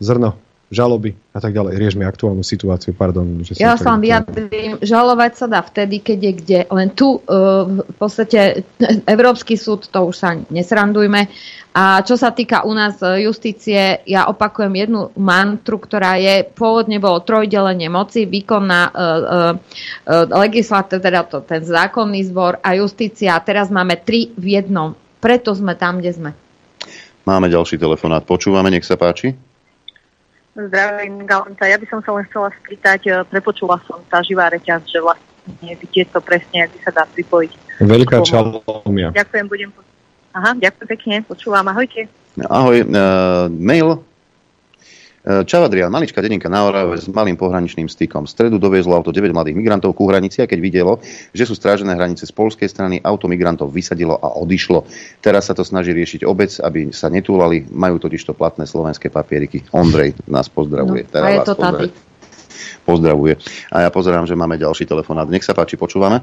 [0.00, 1.76] zrno žaloby a tak ďalej.
[1.76, 3.44] Riešme aktuálnu situáciu, pardon.
[3.44, 6.60] Že ja sa vám vyjadrím, žalovať sa dá vtedy, keď je kde.
[6.70, 8.64] Len tu uh, v podstate
[9.14, 11.28] Európsky súd, to už sa nesrandujme.
[11.74, 17.18] A čo sa týka u nás justície, ja opakujem jednu mantru, ktorá je, pôvodne bolo
[17.26, 23.34] trojdelenie moci, výkonná uh, uh, legislatíva, teda to, ten zákonný zbor a justícia.
[23.34, 24.94] A teraz máme tri v jednom.
[25.18, 26.30] Preto sme tam, kde sme.
[27.24, 28.22] Máme ďalší telefonát.
[28.22, 29.53] Počúvame, nech sa páči.
[30.54, 31.66] Zdravím, Galanta.
[31.66, 35.74] Ja by som sa len chcela spýtať, e, prepočula som tá živá reťaz, že vlastne
[35.74, 37.52] viete to presne, ak by sa dá pripojiť.
[37.82, 39.10] Veľká čalomia.
[39.10, 39.70] Ďakujem, budem...
[40.34, 42.06] Aha, ďakujem pekne, počúvam, ahojte.
[42.46, 44.02] Ahoj, uh, mail
[45.24, 48.28] Čau Adrian, maličká dedinka na Orave s malým pohraničným stykom.
[48.28, 51.00] V stredu doviezlo auto 9 mladých migrantov ku hranici a keď videlo,
[51.32, 54.84] že sú strážené hranice z polskej strany, auto migrantov vysadilo a odišlo.
[55.24, 57.64] Teraz sa to snaží riešiť obec, aby sa netúlali.
[57.72, 59.64] Majú totiž to platné slovenské papieriky.
[59.72, 61.08] Ondrej nás pozdravuje.
[61.08, 61.88] No, a je to tady.
[62.84, 63.40] Pozdravuje.
[63.72, 65.24] A ja pozerám, že máme ďalší telefonát.
[65.32, 66.20] Nech sa páči, počúvame.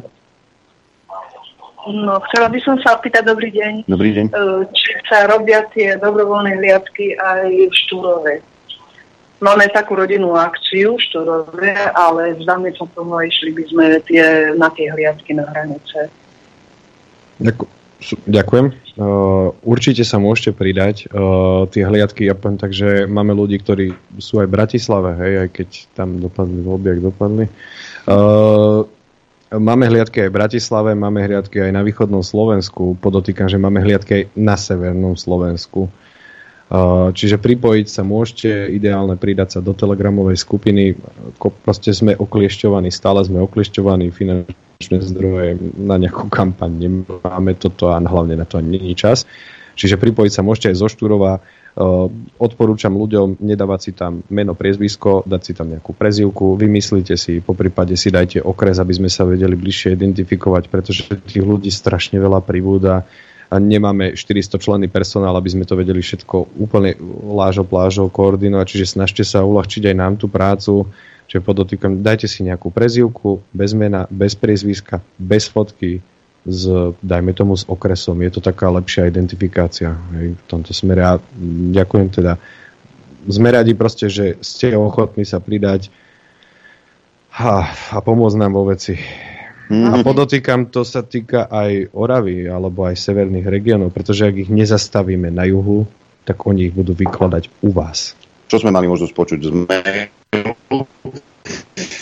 [1.90, 3.90] No, chcela by som sa opýtať, dobrý deň.
[3.90, 4.26] Dobrý deň.
[4.70, 8.46] Či sa robia tie dobrovoľné hliadky aj v Štúrove.
[9.42, 14.70] Máme takú rodinnú akciu v Štorove, ale s zámecom tomu išli by sme tie, na
[14.70, 16.14] tie hliadky na hranice.
[18.30, 18.66] Ďakujem.
[19.02, 21.10] Uh, určite sa môžete pridať.
[21.10, 25.34] Uh, tie hliadky, ja poviem tak, že máme ľudí, ktorí sú aj v Bratislave, hej,
[25.46, 27.46] aj keď tam dopadli voľby, ak dopadli.
[28.06, 28.86] Uh,
[29.54, 32.94] máme hliadky aj v Bratislave, máme hliadky aj na východnom Slovensku.
[33.02, 35.90] Podotýkam, že máme hliadky aj na severnom Slovensku.
[37.12, 40.96] Čiže pripojiť sa môžete, ideálne pridať sa do telegramovej skupiny.
[41.68, 48.40] Proste sme okliešťovaní, stále sme okliešťovaní, finančné zdroje na nejakú kampaň nemáme toto a hlavne
[48.40, 49.28] na to ani není čas.
[49.76, 51.44] Čiže pripojiť sa môžete aj zo Štúrova.
[52.40, 57.52] Odporúčam ľuďom nedávať si tam meno, priezvisko, dať si tam nejakú prezivku, vymyslite si, po
[57.56, 62.44] prípade si dajte okres, aby sme sa vedeli bližšie identifikovať, pretože tých ľudí strašne veľa
[62.44, 63.08] pribúda
[63.60, 66.96] nemáme 400 členný personál, aby sme to vedeli všetko úplne
[67.28, 70.88] lážo plážo koordinovať, čiže snažte sa uľahčiť aj nám tú prácu,
[71.28, 76.00] čiže podotýkam, dajte si nejakú prezivku, bez mena, bez priezviska, bez fotky,
[76.48, 76.64] s,
[77.04, 78.18] dajme tomu s okresom.
[78.24, 81.14] Je to taká lepšia identifikácia hej, v tomto smere a
[81.76, 82.42] ďakujem teda.
[83.30, 85.94] Sme radi proste, že ste ochotní sa pridať
[87.32, 88.98] a, a pomôcť nám vo veci.
[89.72, 95.32] A podotýkam, to sa týka aj Oravy alebo aj severných regiónov, pretože ak ich nezastavíme
[95.32, 95.88] na juhu,
[96.28, 98.12] tak oni ich budú vykladať u vás.
[98.52, 99.50] Čo sme mali možnosť počuť z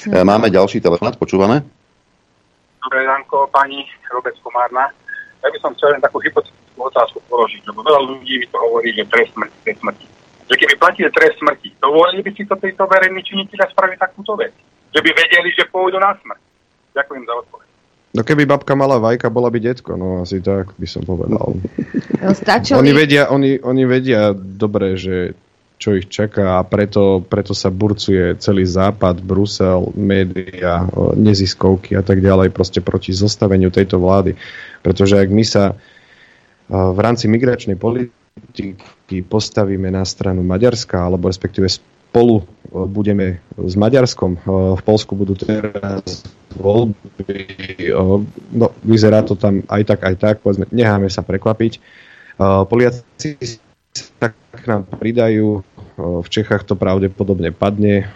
[0.09, 1.61] Máme ďalší telefonát, počúvame.
[2.81, 4.89] Dobré ránko, pani Robec Komárna.
[5.45, 8.97] Ja by som chcel len takú hypotetickú otázku položiť, lebo veľa ľudí mi to hovorí,
[8.97, 10.05] že trest smrti, trest smrti.
[10.49, 14.57] Že keby platili trest smrti, dovolili by si to tejto verejní činiteľa spraviť takúto vec?
[14.89, 16.41] Že by vedeli, že pôjdu na smrť?
[16.99, 17.67] Ďakujem za odpoveď.
[18.09, 21.55] No keby babka mala vajka, bola by detko, no asi tak by som povedal.
[22.41, 22.76] Stačili...
[22.76, 25.38] Oni vedia, oni, oni vedia dobre, že
[25.80, 30.84] čo ich čaká a preto, preto sa burcuje celý západ, Brusel, média,
[31.15, 34.35] neziskovky a tak ďalej proste proti zostaveniu tejto vlády.
[34.84, 35.80] Pretože ak my sa
[36.67, 41.71] v rámci migračnej politiky postavíme na stranu Maďarska, alebo respektíve
[42.10, 44.38] spolu budeme s Maďarskom,
[44.77, 46.94] v Polsku budú teraz voľby.
[48.53, 50.36] No, vyzerá to tam aj tak, aj tak.
[50.45, 51.81] Povedzme, necháme sa prekvapiť.
[52.41, 53.57] Poliaci
[53.94, 55.65] sa k nám pridajú.
[55.99, 58.07] V Čechách to pravdepodobne padne.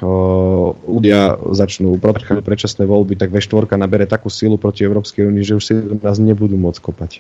[0.88, 5.64] Ľudia začnú protchať predčasné voľby, tak V4 nabere takú silu proti Európskej únii, že už
[5.68, 7.12] si nás nebudú môcť kopať.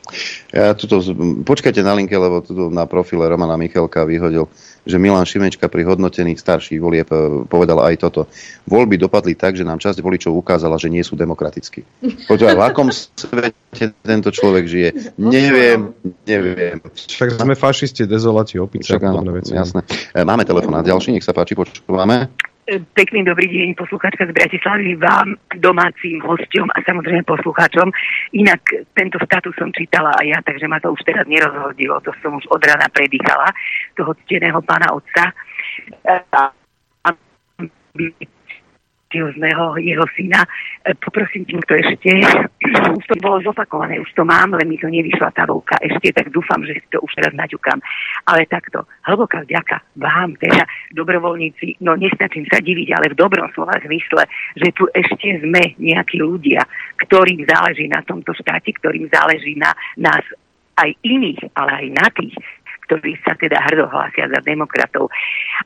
[0.55, 1.03] Ja tuto,
[1.43, 4.47] počkajte na linke, lebo tuto na profile Romana Michalka vyhodil
[4.83, 8.27] že Milan Šimečka pri hodnotení starších volieb e, povedal aj toto.
[8.67, 12.03] Voľby dopadli tak, že nám časť voličov ukázala, že nie sú demokratickí.
[12.27, 14.89] Počúvaj, v akom svete tento človek žije?
[15.15, 15.95] Neviem,
[16.27, 16.83] neviem.
[17.19, 19.55] Tak sme fašisti, dezoláti, opice a podobné veci.
[19.55, 19.87] Jasné.
[20.11, 22.27] E, máme telefonát ďalší, nech sa páči, počúvame.
[22.63, 27.91] Pekný dobrý deň, poslucháčka z Bratislavy, vám, domácim hosťom a samozrejme poslucháčom.
[28.39, 28.63] Inak
[28.95, 32.47] tento status som čítala aj ja, takže ma to už teraz nerozhodilo, to som už
[32.47, 33.51] od rána predýchala,
[33.99, 35.35] toho cteného pána otca
[39.13, 40.41] ambiciozného jeho syna.
[40.81, 42.09] E, poprosím týmto ešte,
[42.97, 46.33] už to bolo zopakované, už to mám, len mi to nevyšla tá volka ešte, tak
[46.33, 47.77] dúfam, že si to už teraz naťukám.
[48.25, 50.65] Ale takto, hlboká vďaka vám, teda
[50.97, 54.25] dobrovoľníci, no nestačím sa diviť, ale v dobrom slova zmysle,
[54.57, 56.65] že tu ešte sme nejakí ľudia,
[57.05, 59.69] ktorým záleží na tomto štáte, ktorým záleží na
[60.01, 60.25] nás
[60.73, 62.33] aj iných, ale aj na tých,
[62.87, 65.09] ktorí sa teda hrdo hlásia za demokratov.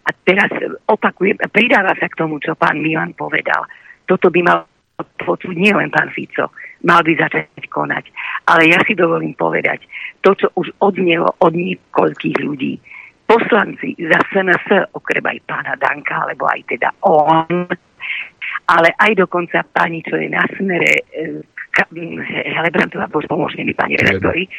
[0.06, 0.50] A teraz
[0.88, 3.66] opakujem, pridáva sa k tomu, čo pán Milan povedal.
[4.06, 4.60] Toto by mal
[4.98, 6.50] počuť nie len pán Fico,
[6.82, 8.10] mal by začať konať.
[8.50, 9.86] Ale ja si dovolím povedať,
[10.26, 12.82] to, čo už odnelo od niekoľkých ľudí,
[13.28, 17.68] poslanci za SNS, okrem aj pána Danka, alebo aj teda on,
[18.72, 21.44] ale aj dokonca pani, čo je na smere, e,
[22.58, 24.50] Helebrantová, pomôžte mi, pani redaktori,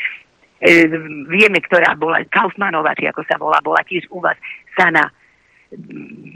[0.59, 0.87] e,
[1.27, 4.37] vieme, ktorá bola, Kaufmanová, či ako sa volá, bola tiež u vás,
[4.75, 5.07] sa na,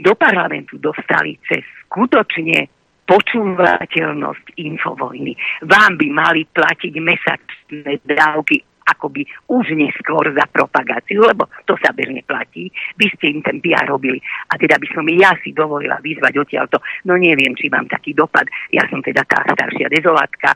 [0.03, 2.67] do parlamentu dostali cez skutočne
[3.03, 5.35] počúvateľnosť infovojny.
[5.67, 12.19] Vám by mali platiť mesačné dávky akoby už neskôr za propagáciu, lebo to sa bežne
[12.27, 12.67] platí,
[12.99, 14.19] by ste im ten PR robili.
[14.51, 18.47] A teda by som ja si dovolila vyzvať odtiaľto, no neviem, či mám taký dopad,
[18.75, 20.51] ja som teda tá staršia dezolátka.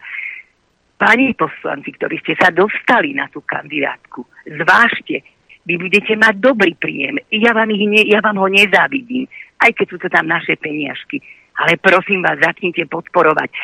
[0.97, 5.21] Pani poslanci, ktorí ste sa dostali na tú kandidátku, zvážte,
[5.69, 7.21] vy budete mať dobrý príjem.
[7.29, 9.29] Ja vám, ich ne, ja vám ho nezávidím,
[9.61, 11.21] aj keď sú to tam naše peniažky
[11.57, 13.59] ale prosím vás, začnite podporovať, e,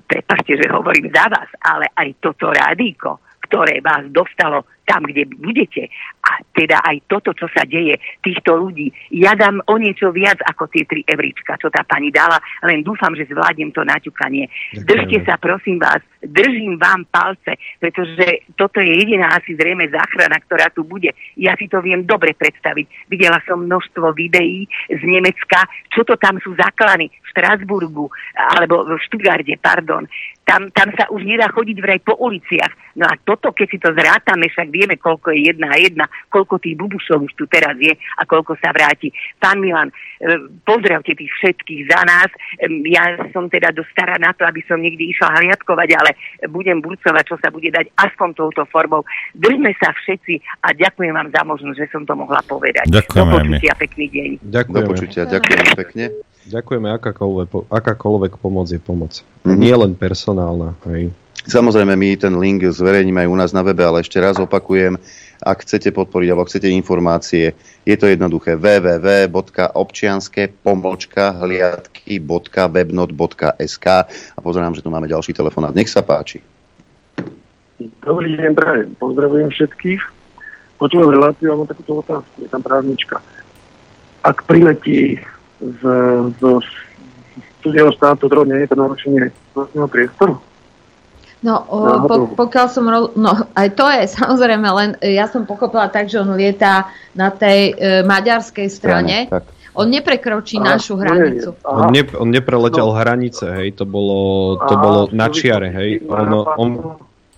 [0.00, 5.92] prepašte, že hovorím za vás, ale aj toto rádíko, ktoré vás dostalo tam, kde budete.
[6.24, 10.72] A teda aj toto, čo sa deje, týchto ľudí, ja dám o niečo viac ako
[10.72, 14.48] tie tri evrička, čo tá pani dala, len dúfam, že zvládnem to naťukanie.
[14.88, 20.72] Držte sa, prosím vás, držím vám palce, pretože toto je jediná asi zrejme záchrana, ktorá
[20.72, 21.12] tu bude.
[21.36, 23.12] Ja si to viem dobre predstaviť.
[23.12, 28.96] Videla som množstvo videí z Nemecka, čo to tam sú zaklany v Štrasburgu, alebo v
[29.04, 30.08] Štutgarde, pardon.
[30.48, 32.96] Tam, tam sa už nedá chodiť vraj po uliciach.
[32.96, 36.56] No a toto, keď si to zrátame, však vieme, koľko je jedna a jedna, koľko
[36.56, 39.12] tých bubušov už tu teraz je a koľko sa vráti.
[39.36, 42.30] Pán Milan, e, pozdravte tých všetkých za nás.
[42.88, 46.10] Ja som teda dosť stará na to, aby som niekdy išla hliadkovať, ale
[46.48, 49.04] budem burcovať, čo sa bude dať aspoň touto formou.
[49.36, 52.88] Držme sa všetci a ďakujem vám za možnosť, že som to mohla povedať.
[52.88, 54.30] Ďakujem Do počutia, pekný deň.
[54.48, 54.80] Ďakujeme.
[54.80, 56.04] Do počutia, ďakujem pekne.
[56.48, 59.20] Ďakujeme, akákoľvek, akákoľvek pomoc je pomoc.
[59.44, 59.60] Mm-hmm.
[59.60, 60.72] Nie len personálna.
[60.88, 61.12] Hej.
[61.48, 64.98] Samozrejme, my ten link zverejníme aj u nás na webe, ale ešte raz opakujem,
[65.38, 67.54] ak chcete podporiť alebo chcete informácie,
[67.86, 70.50] je to jednoduché www.občianske
[71.16, 73.86] hliadky.webnot.sk
[74.34, 75.72] a pozerám, že tu máme ďalší telefonát.
[75.72, 76.42] Nech sa páči.
[78.02, 78.98] Dobrý deň, prajem.
[78.98, 80.02] Pozdravujem všetkých.
[80.82, 82.42] Počúvam reláciu, mám takúto otázku.
[82.42, 83.22] Je tam právnička.
[84.26, 85.22] Ak priletí
[85.58, 85.82] z,
[86.38, 89.22] z, z cudzieho štátu drone, je to narušenie
[89.54, 90.34] vlastného priestoru?
[91.38, 91.78] No, o,
[92.10, 92.84] po, pokiaľ som...
[92.90, 96.90] Ro- no, aj to je samozrejme, len e, ja som pochopila tak, že on lieta
[97.14, 99.30] na tej e, maďarskej strane.
[99.30, 99.44] Tak.
[99.78, 101.54] On neprekročí Aha, našu hranicu.
[101.62, 102.98] On, ne, on nepreletel no.
[102.98, 106.02] hranice, hej, to bolo, to Aha, bolo na čiare, hej.
[106.10, 106.26] On,
[106.58, 106.70] on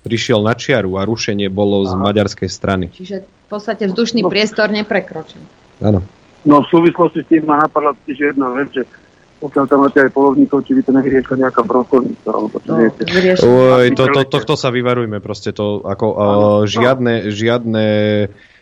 [0.01, 1.93] prišiel na čiaru a rušenie bolo Aha.
[1.93, 2.89] z maďarskej strany.
[2.97, 4.33] Čiže v podstate vzdušný no.
[4.33, 5.45] priestor neprekročil.
[5.85, 6.01] Áno.
[6.45, 8.83] No v súvislosti s tým ma napadla tiež jedna vec, že
[9.41, 13.03] pokiaľ tam máte aj polovníkov, či by to nevyriešila nejaká brokovnica, alebo čo no, viete.
[13.41, 16.19] Oj, to, to, tohto sa vyvarujme proste, to ako uh,
[16.69, 17.87] žiadne, žiadne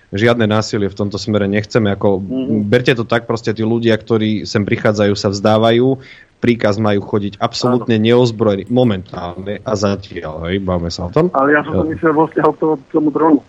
[0.08, 1.92] žiadne násilie v tomto smere nechceme.
[1.92, 2.64] Ako, mm-hmm.
[2.64, 6.00] Berte to tak, proste tí ľudia, ktorí sem prichádzajú, sa vzdávajú,
[6.40, 11.28] príkaz majú chodiť absolútne neozbrojení momentálne a zatiaľ, hej, bavme sa o tom.
[11.34, 13.40] Ale ja som to myslel vo vzťahu k tomu dronu.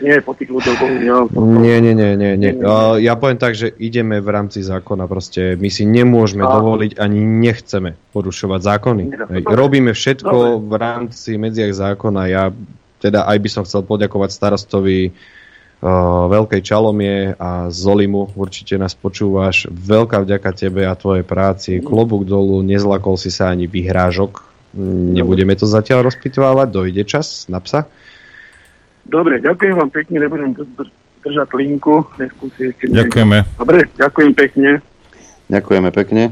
[0.00, 1.22] Nie, po tých ľuďoch, bohužiaľ.
[1.60, 2.52] Nie, nie, nie, nie, nie.
[2.56, 5.04] Uh, ja poviem tak, že ideme v rámci zákona.
[5.04, 6.48] Proste my si nemôžeme a...
[6.48, 9.02] dovoliť ani nechceme porušovať zákony.
[9.12, 9.42] Hej.
[9.44, 12.22] Robíme všetko v rámci medziach zákona.
[12.32, 12.48] Ja
[13.00, 18.32] teda aj by som chcel poďakovať starostovi uh, Veľkej Čalomie a Zolimu.
[18.36, 19.68] Určite nás počúvaš.
[19.68, 21.84] Veľká vďaka tebe a tvojej práci.
[21.84, 24.48] Klobúk dolu, nezlakol si sa ani vyhrážok.
[24.80, 27.90] Nebudeme to zatiaľ rozpitvávať, dojde čas na psa.
[29.06, 30.50] Dobre, ďakujem vám pekne, nebudem
[31.24, 32.04] držať linku.
[32.84, 33.38] Ďakujeme.
[33.56, 34.70] Dobre, ďakujem pekne.
[35.50, 36.22] Ďakujeme pekne.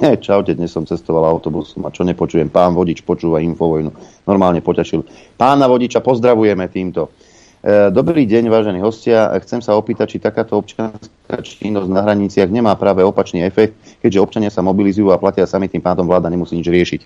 [0.00, 3.92] Hey, čaute, dnes som cestoval autobusom a čo nepočujem, pán vodič počúva Infovojnu.
[4.24, 5.04] Normálne poťašil.
[5.36, 7.12] Pána vodiča pozdravujeme týmto.
[7.60, 9.28] E, dobrý deň, vážení hostia.
[9.44, 14.48] Chcem sa opýtať, či takáto občianská činnosť na hraniciach nemá práve opačný efekt, keďže občania
[14.48, 17.00] sa mobilizujú a platia sami, tým pádom vláda nemusí nič riešiť.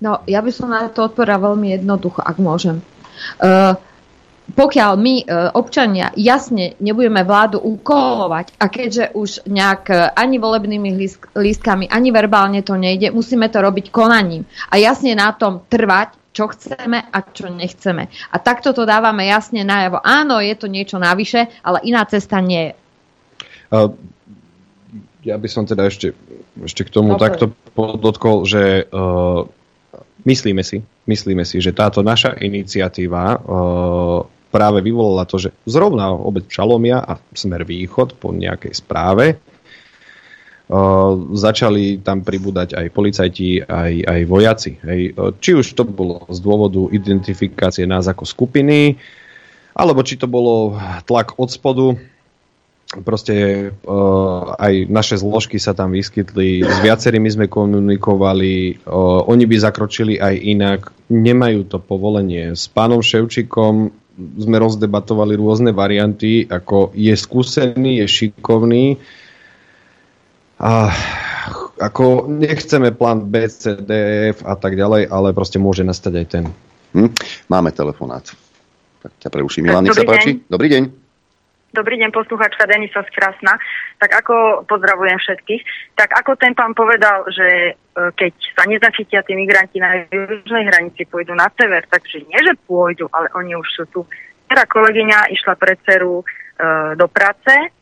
[0.00, 2.80] No, ja by som na to odpovedala veľmi jednoducho, ak môžem.
[3.38, 3.76] Uh,
[4.42, 5.24] pokiaľ my e,
[5.54, 10.98] občania jasne nebudeme vládu ukolovať a keďže už nejak e, ani volebnými
[11.32, 16.48] lístkami, ani verbálne to nejde, musíme to robiť konaním a jasne na tom trvať, čo
[16.50, 18.08] chceme a čo nechceme.
[18.08, 20.00] A takto to dávame jasne najavo.
[20.00, 22.74] Áno, je to niečo navyše, ale iná cesta nie je.
[25.22, 26.16] Ja by som teda ešte,
[26.60, 27.22] ešte k tomu Dobre.
[27.30, 27.44] takto
[27.76, 29.46] podotkol, že uh,
[30.26, 33.42] myslíme si, myslíme si, že táto naša iniciatíva
[34.52, 39.40] práve vyvolala to, že zrovna obec Čalomia a Smer Východ po nejakej správe
[41.36, 44.72] začali tam pribúdať aj policajti, aj, aj vojaci.
[44.80, 45.00] Hej.
[45.36, 48.96] Či už to bolo z dôvodu identifikácie nás ako skupiny,
[49.76, 51.96] alebo či to bolo tlak od spodu,
[53.00, 59.56] proste uh, aj naše zložky sa tam vyskytli, s viacerými sme komunikovali, uh, oni by
[59.56, 62.52] zakročili aj inak, nemajú to povolenie.
[62.52, 69.00] S pánom Ševčikom sme rozdebatovali rôzne varianty, ako je skúsený, je šikovný,
[70.62, 70.94] a
[71.82, 73.90] ako nechceme plán B, C, D,
[74.30, 76.44] F a tak ďalej, ale proste môže nastať aj ten.
[76.94, 77.10] Hm,
[77.50, 78.22] máme telefonát.
[79.02, 79.66] Tak ťa preuším.
[79.66, 80.38] Milan, nech sa páči.
[80.38, 80.46] Deň.
[80.46, 81.01] Dobrý deň.
[81.72, 83.56] Dobrý deň, posluchačka Denisa z Krasna.
[83.96, 85.62] Tak ako pozdravujem všetkých,
[85.96, 91.08] tak ako ten pán povedal, že e, keď sa nezachytia tí migranti na južnej hranici,
[91.08, 94.04] pôjdu na sever, takže nie, že pôjdu, ale oni už sú tu.
[94.44, 96.24] Teda kolegyňa išla pre dceru e,
[96.92, 97.72] do práce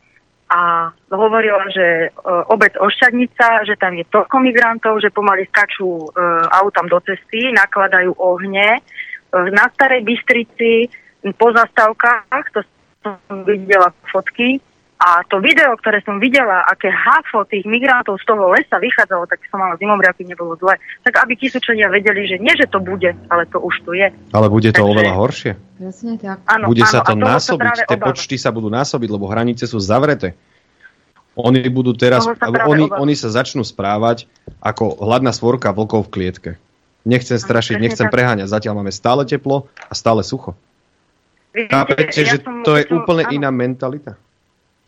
[0.47, 2.09] a hovorila, že e,
[2.47, 6.07] obec Ošťadnica, že tam je toľko migrantov, že pomaly skačú e,
[6.47, 8.79] autám do cesty, nakladajú ohne.
[8.79, 8.81] E,
[9.51, 10.87] na Starej Bystrici
[11.35, 12.63] po zastávkach, to
[13.01, 14.61] som videla fotky,
[15.01, 19.41] a to video, ktoré som videla, aké hafo tých migrantov z toho lesa vychádzalo, tak
[19.49, 20.77] som mala zimomriaky, nebolo zle.
[21.01, 24.13] Tak aby Kisučania vedeli, že nie, že to bude, ale to už tu je.
[24.29, 24.93] Ale bude to Takže...
[24.93, 25.51] oveľa horšie.
[25.81, 26.37] Jasne tak.
[26.45, 30.37] Áno, bude áno, sa to násobiť, tie počty sa budú násobiť, lebo hranice sú zavreté.
[31.33, 32.37] Oni budú teraz, sa
[32.69, 34.29] oni, oni sa začnú správať
[34.61, 36.51] ako hladná svorka vlkov v klietke.
[37.09, 38.53] Nechcem strašiť, nechcem preháňať.
[38.53, 40.53] Zatiaľ máme stále teplo a stále sucho.
[41.51, 43.35] Chápete, ja že som, to je som, úplne áno.
[43.35, 44.15] iná mentalita?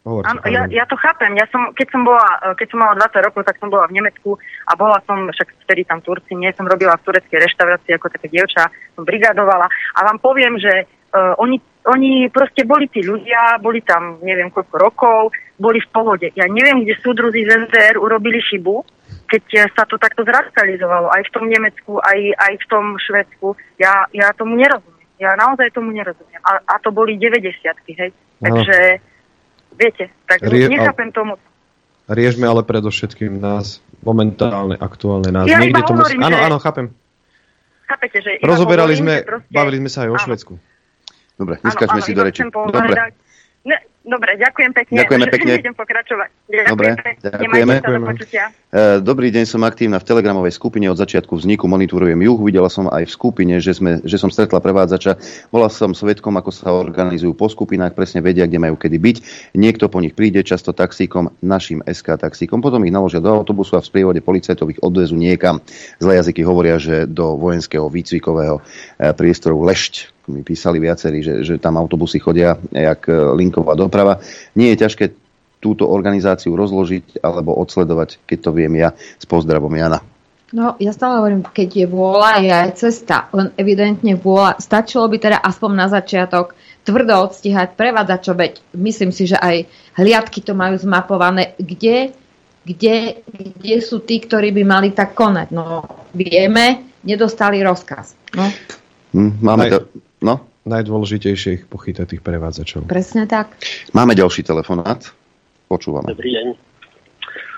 [0.03, 1.31] Hovor, áno, ja, ja to chápem.
[1.40, 2.27] Ja som, keď, som bola,
[2.60, 4.35] keď som mala 20 rokov, tak som bola v Nemecku
[4.68, 8.27] a bola som, však vtedy tam Turci, nie som robila v tureckej reštaurácii ako také
[8.27, 8.68] dievča,
[8.99, 11.56] som brigadovala a vám poviem, že uh, oni,
[11.88, 15.19] oni proste boli tí ľudia, boli tam neviem koľko rokov,
[15.56, 16.27] boli v pohode.
[16.35, 18.84] Ja neviem, kde súdruzi z NZR urobili chybu,
[19.31, 23.56] keď sa to takto zradikalizovalo, aj v tom Nemecku, aj, aj v tom Švedsku.
[23.80, 24.93] Ja, ja tomu nerozumiem.
[25.22, 26.41] Ja naozaj tomu nerozumiem.
[26.41, 27.53] A, a to boli 90
[27.94, 28.11] hej.
[28.41, 28.77] Takže...
[28.99, 29.11] No
[29.73, 31.38] Viete, tak Rie- nechápem tomu.
[32.06, 35.48] Riešme ale predovšetkým nás, momentálne, aktuálne nás.
[35.48, 36.03] Ja Niekde tomu...
[36.03, 36.91] Hovorím, áno, áno, chápem.
[37.88, 39.49] Chápete, že Rozoberali hovorím, sme, proste...
[39.49, 40.23] bavili sme sa aj o áno.
[40.23, 40.53] Švedsku.
[41.34, 42.41] Dobre, neskačme si do reči.
[42.45, 42.94] Dobre.
[43.64, 44.96] Ne, dobre, ďakujem pekne.
[45.00, 45.52] Ďakujeme pekne.
[45.60, 46.30] Idem pokračovať.
[46.52, 46.88] Ďakujem dobre,
[47.24, 47.74] ďakujeme.
[48.30, 52.40] Sa, Dobrý deň, som aktívna v telegramovej skupine od začiatku vzniku, monitorujem juh.
[52.42, 55.18] Videla som aj v skupine, že, sme, že som stretla prevádzača.
[55.54, 59.18] Bola som svetkom, ako sa organizujú po skupinách, presne vedia, kde majú kedy byť.
[59.54, 62.66] Niekto po nich príde, často taxíkom, našim SK taxíkom.
[62.66, 65.62] Potom ich naložia do autobusu a v sprievode policajtov ich odvezú niekam.
[66.02, 71.60] Zlé jazyky hovoria, že do vojenského výcvikového eh, priestoru Lešť, mi písali viacerí, že, že
[71.60, 74.24] tam autobusy chodia jak e, linková doprava.
[74.56, 75.06] Nie je ťažké
[75.64, 80.04] túto organizáciu rozložiť alebo odsledovať, keď to viem ja, s pozdravom Jana.
[80.54, 83.26] No, ja stále hovorím, keď je vôľa, je aj cesta.
[83.34, 84.62] Len evidentne vôľa.
[84.62, 86.54] Stačilo by teda aspoň na začiatok
[86.86, 89.66] tvrdo odstíhať prevádzačov, veď myslím si, že aj
[89.98, 92.14] hliadky to majú zmapované, kde,
[92.68, 95.48] kde, kde sú tí, ktorí by mali tak konať.
[95.56, 98.14] No, vieme, nedostali rozkaz.
[98.38, 98.45] No.
[99.16, 99.78] Hm, máme to,
[100.24, 100.40] No?
[100.64, 102.88] Najdôležitejšie ich pochytať tých prevádzačov.
[102.88, 103.60] Presne tak.
[103.91, 105.12] Máme ďalší telefonát.
[105.68, 106.08] Počúvame.
[106.08, 106.48] Dobrý deň.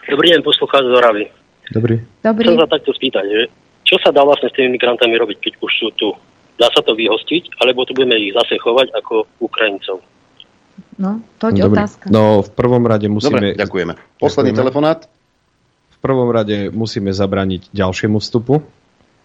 [0.09, 1.25] Dobrý deň, poslucháč z Oravy.
[1.69, 2.01] Dobrý.
[2.25, 2.45] Dobrý.
[2.49, 3.41] Chcem sa takto spýtať, že
[3.85, 6.09] čo sa dá vlastne s tými migrantami robiť, keď už sú tu?
[6.57, 10.01] Dá sa to vyhostiť, alebo tu budeme ich zase chovať ako Ukrajincov?
[10.97, 12.09] No, to je otázka.
[12.09, 13.53] No, v prvom rade musíme...
[13.53, 13.93] Dobre, ďakujeme.
[14.17, 14.61] Posledný ďakujeme.
[14.65, 14.99] telefonát.
[15.93, 18.65] V prvom rade musíme zabrániť ďalšiemu vstupu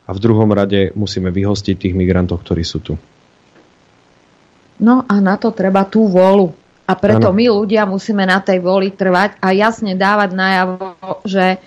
[0.05, 2.95] a v druhom rade musíme vyhostiť tých migrantov, ktorí sú tu.
[4.81, 6.57] No a na to treba tú vôľu.
[6.91, 7.37] A preto ano.
[7.37, 10.77] my ľudia musíme na tej vôli trvať a jasne dávať najavo,
[11.23, 11.63] že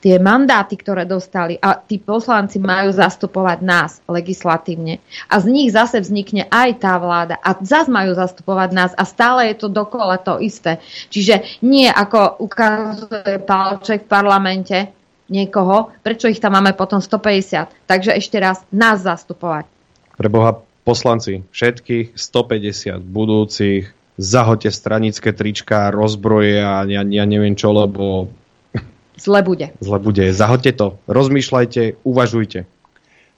[0.00, 5.02] tie mandáty, ktoré dostali a tí poslanci majú zastupovať nás legislatívne.
[5.28, 9.52] A z nich zase vznikne aj tá vláda a zase majú zastupovať nás a stále
[9.52, 10.80] je to dokola to isté.
[11.10, 14.78] Čiže nie ako ukazuje Palček v parlamente,
[15.26, 17.90] niekoho, prečo ich tam máme potom 150?
[17.90, 19.66] Takže ešte raz, nás zastupovať.
[20.14, 20.54] Pre Boha
[20.86, 28.30] poslanci, všetkých 150 budúcich, zahoďte stranické trička, rozbroje a ja, ja neviem čo, lebo...
[29.18, 29.74] Zle bude.
[29.82, 30.30] Zle bude.
[30.30, 30.86] Zahoďte to.
[31.10, 32.70] Rozmýšľajte, uvažujte.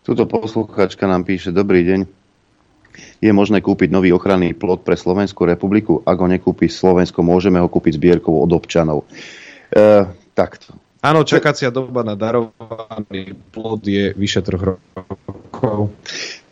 [0.04, 2.00] Tuto posluchačka nám píše, dobrý deň.
[3.24, 6.04] Je možné kúpiť nový ochranný plot pre Slovenskú republiku?
[6.04, 9.08] Ak ho nekúpi Slovensko, môžeme ho kúpiť zbierkou od občanov.
[9.72, 10.06] E,
[10.36, 15.94] takto Áno, čakacia doba na darovaný plod je vyše troch rokov.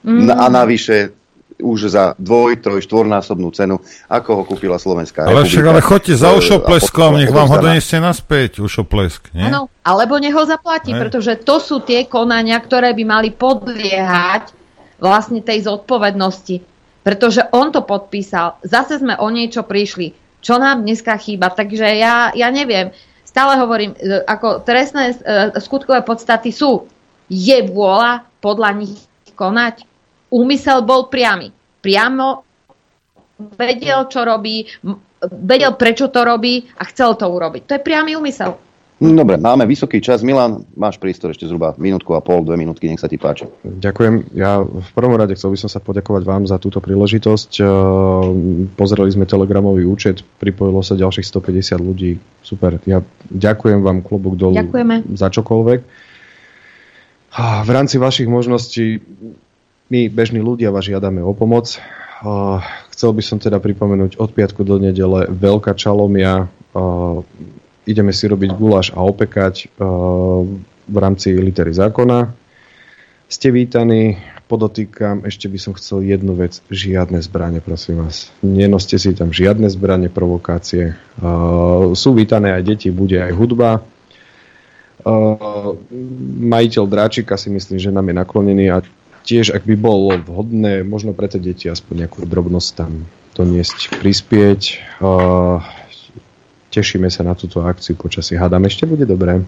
[0.07, 0.31] Mm.
[0.31, 1.11] A navyše
[1.57, 3.81] už za dvoj, troj, štvornásobnú cenu,
[4.13, 5.51] ako ho kúpila Slovenská ale republika.
[5.51, 9.33] však ale choďte za E, ušopleskom, nech vám ho donesie naspäť, ušoplesk?
[9.33, 11.01] Áno, alebo nech ho zaplatí, Hej.
[11.01, 14.53] pretože to sú tie konania, ktoré by mali podliehať
[15.01, 16.61] vlastne tej zodpovednosti.
[17.01, 18.59] Pretože on to podpísal.
[18.67, 20.13] Zase sme o niečo prišli.
[20.43, 21.55] Čo nám dneska chýba?
[21.55, 22.91] Takže ja, ja neviem.
[23.23, 25.15] Stále hovorím, e, ako trestné e,
[25.63, 26.85] skutkové podstaty sú.
[27.31, 28.99] Je vôľa podľa nich
[29.39, 29.96] konať?
[30.31, 31.55] Úmysel bol priamy.
[31.81, 32.43] Priamo
[33.37, 34.65] vedel, čo robí,
[35.23, 37.63] vedel, prečo to robí a chcel to urobiť.
[37.69, 38.57] To je priamy úmysel.
[38.97, 40.25] Hm, Dobre, máme vysoký čas.
[40.25, 43.45] Milan, máš prístor ešte zhruba minútku a pol, dve minútky, nech sa ti páči.
[43.61, 44.33] Ďakujem.
[44.33, 47.61] Ja v prvom rade chcel by som sa poďakovať vám za túto príležitosť.
[47.61, 52.17] Ehm, Pozreli sme telegramový účet, pripojilo sa ďalších 150 ľudí.
[52.41, 52.81] Super.
[52.89, 55.13] Ja ďakujem vám klobúk dolu Ďakujeme.
[55.13, 55.81] za čokoľvek.
[57.37, 58.97] V rámci vašich možností
[59.89, 61.79] my, bežní ľudia, vás žiadame o pomoc.
[62.91, 66.49] Chcel by som teda pripomenúť od piatku do nedele veľká čalomia.
[66.77, 66.83] A
[67.87, 69.71] Ideme si robiť guláš a opekať
[70.87, 72.35] v rámci litery zákona.
[73.31, 74.19] Ste vítaní,
[74.51, 78.31] podotýkam, ešte by som chcel jednu vec, žiadne zbranie, prosím vás.
[78.43, 80.99] Nenoste si tam žiadne zbranie, provokácie.
[81.19, 83.83] Uh, sú vítané aj deti, bude aj hudba.
[85.07, 85.75] Uh,
[86.43, 88.83] majiteľ dráčika si myslím, že nám je naklonený a
[89.27, 93.05] tiež, ak by bolo vhodné, možno pre tie deti aspoň nejakú drobnosť tam
[93.35, 94.61] doniesť, prispieť.
[95.03, 95.61] Uh,
[96.71, 98.39] tešíme sa na túto akciu počasí.
[98.39, 99.43] Hádam, ešte bude dobré.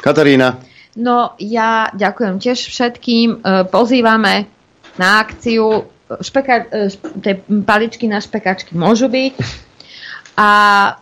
[0.00, 0.62] Katarína.
[0.98, 3.28] No ja ďakujem tiež všetkým.
[3.38, 4.50] E, Pozývame
[4.98, 5.86] na akciu.
[6.08, 6.90] Špeka, e,
[7.22, 9.34] tie paličky na špekačky môžu byť.
[10.38, 10.92] A e,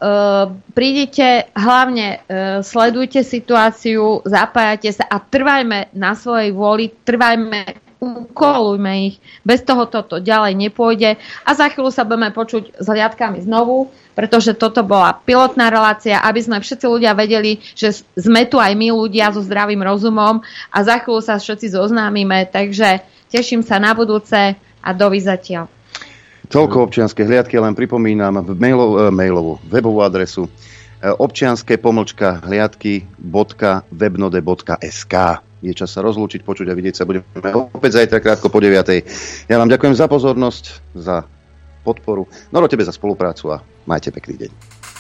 [0.73, 9.19] prídete, hlavne e, sledujte situáciu, zapájate sa a trvajme na svojej vôli, trvajme, ukolujme ich.
[9.43, 11.19] Bez toho toto ďalej nepôjde.
[11.43, 16.39] A za chvíľu sa budeme počuť s hliadkami znovu, pretože toto bola pilotná relácia, aby
[16.39, 21.03] sme všetci ľudia vedeli, že sme tu aj my ľudia so zdravým rozumom a za
[21.03, 22.47] chvíľu sa všetci zoznámime.
[22.47, 25.67] Takže teším sa na budúce a dovizatia.
[26.47, 30.51] Toľko občianske hliadky, len pripomínam mailov, e, mailovú webovú adresu e,
[31.11, 37.25] občianske pomlčka hliadky.webnode.sk Je čas sa rozlúčiť, počuť a vidieť sa budeme
[37.73, 39.49] opäť zajtra krátko po 9.
[39.49, 41.25] Ja vám ďakujem za pozornosť, za
[41.87, 43.57] podporu, Noro tebe za spoluprácu a
[43.87, 44.51] majte pekný deň.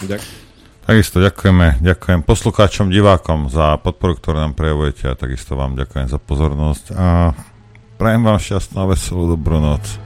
[0.06, 0.46] Ďakujem.
[0.86, 6.22] Takisto ďakujeme, ďakujem poslucháčom, divákom za podporu, ktorú nám prejavujete a takisto vám ďakujem za
[6.22, 7.34] pozornosť a
[7.98, 10.05] prajem vám šťastnú a veselú dobrú noc.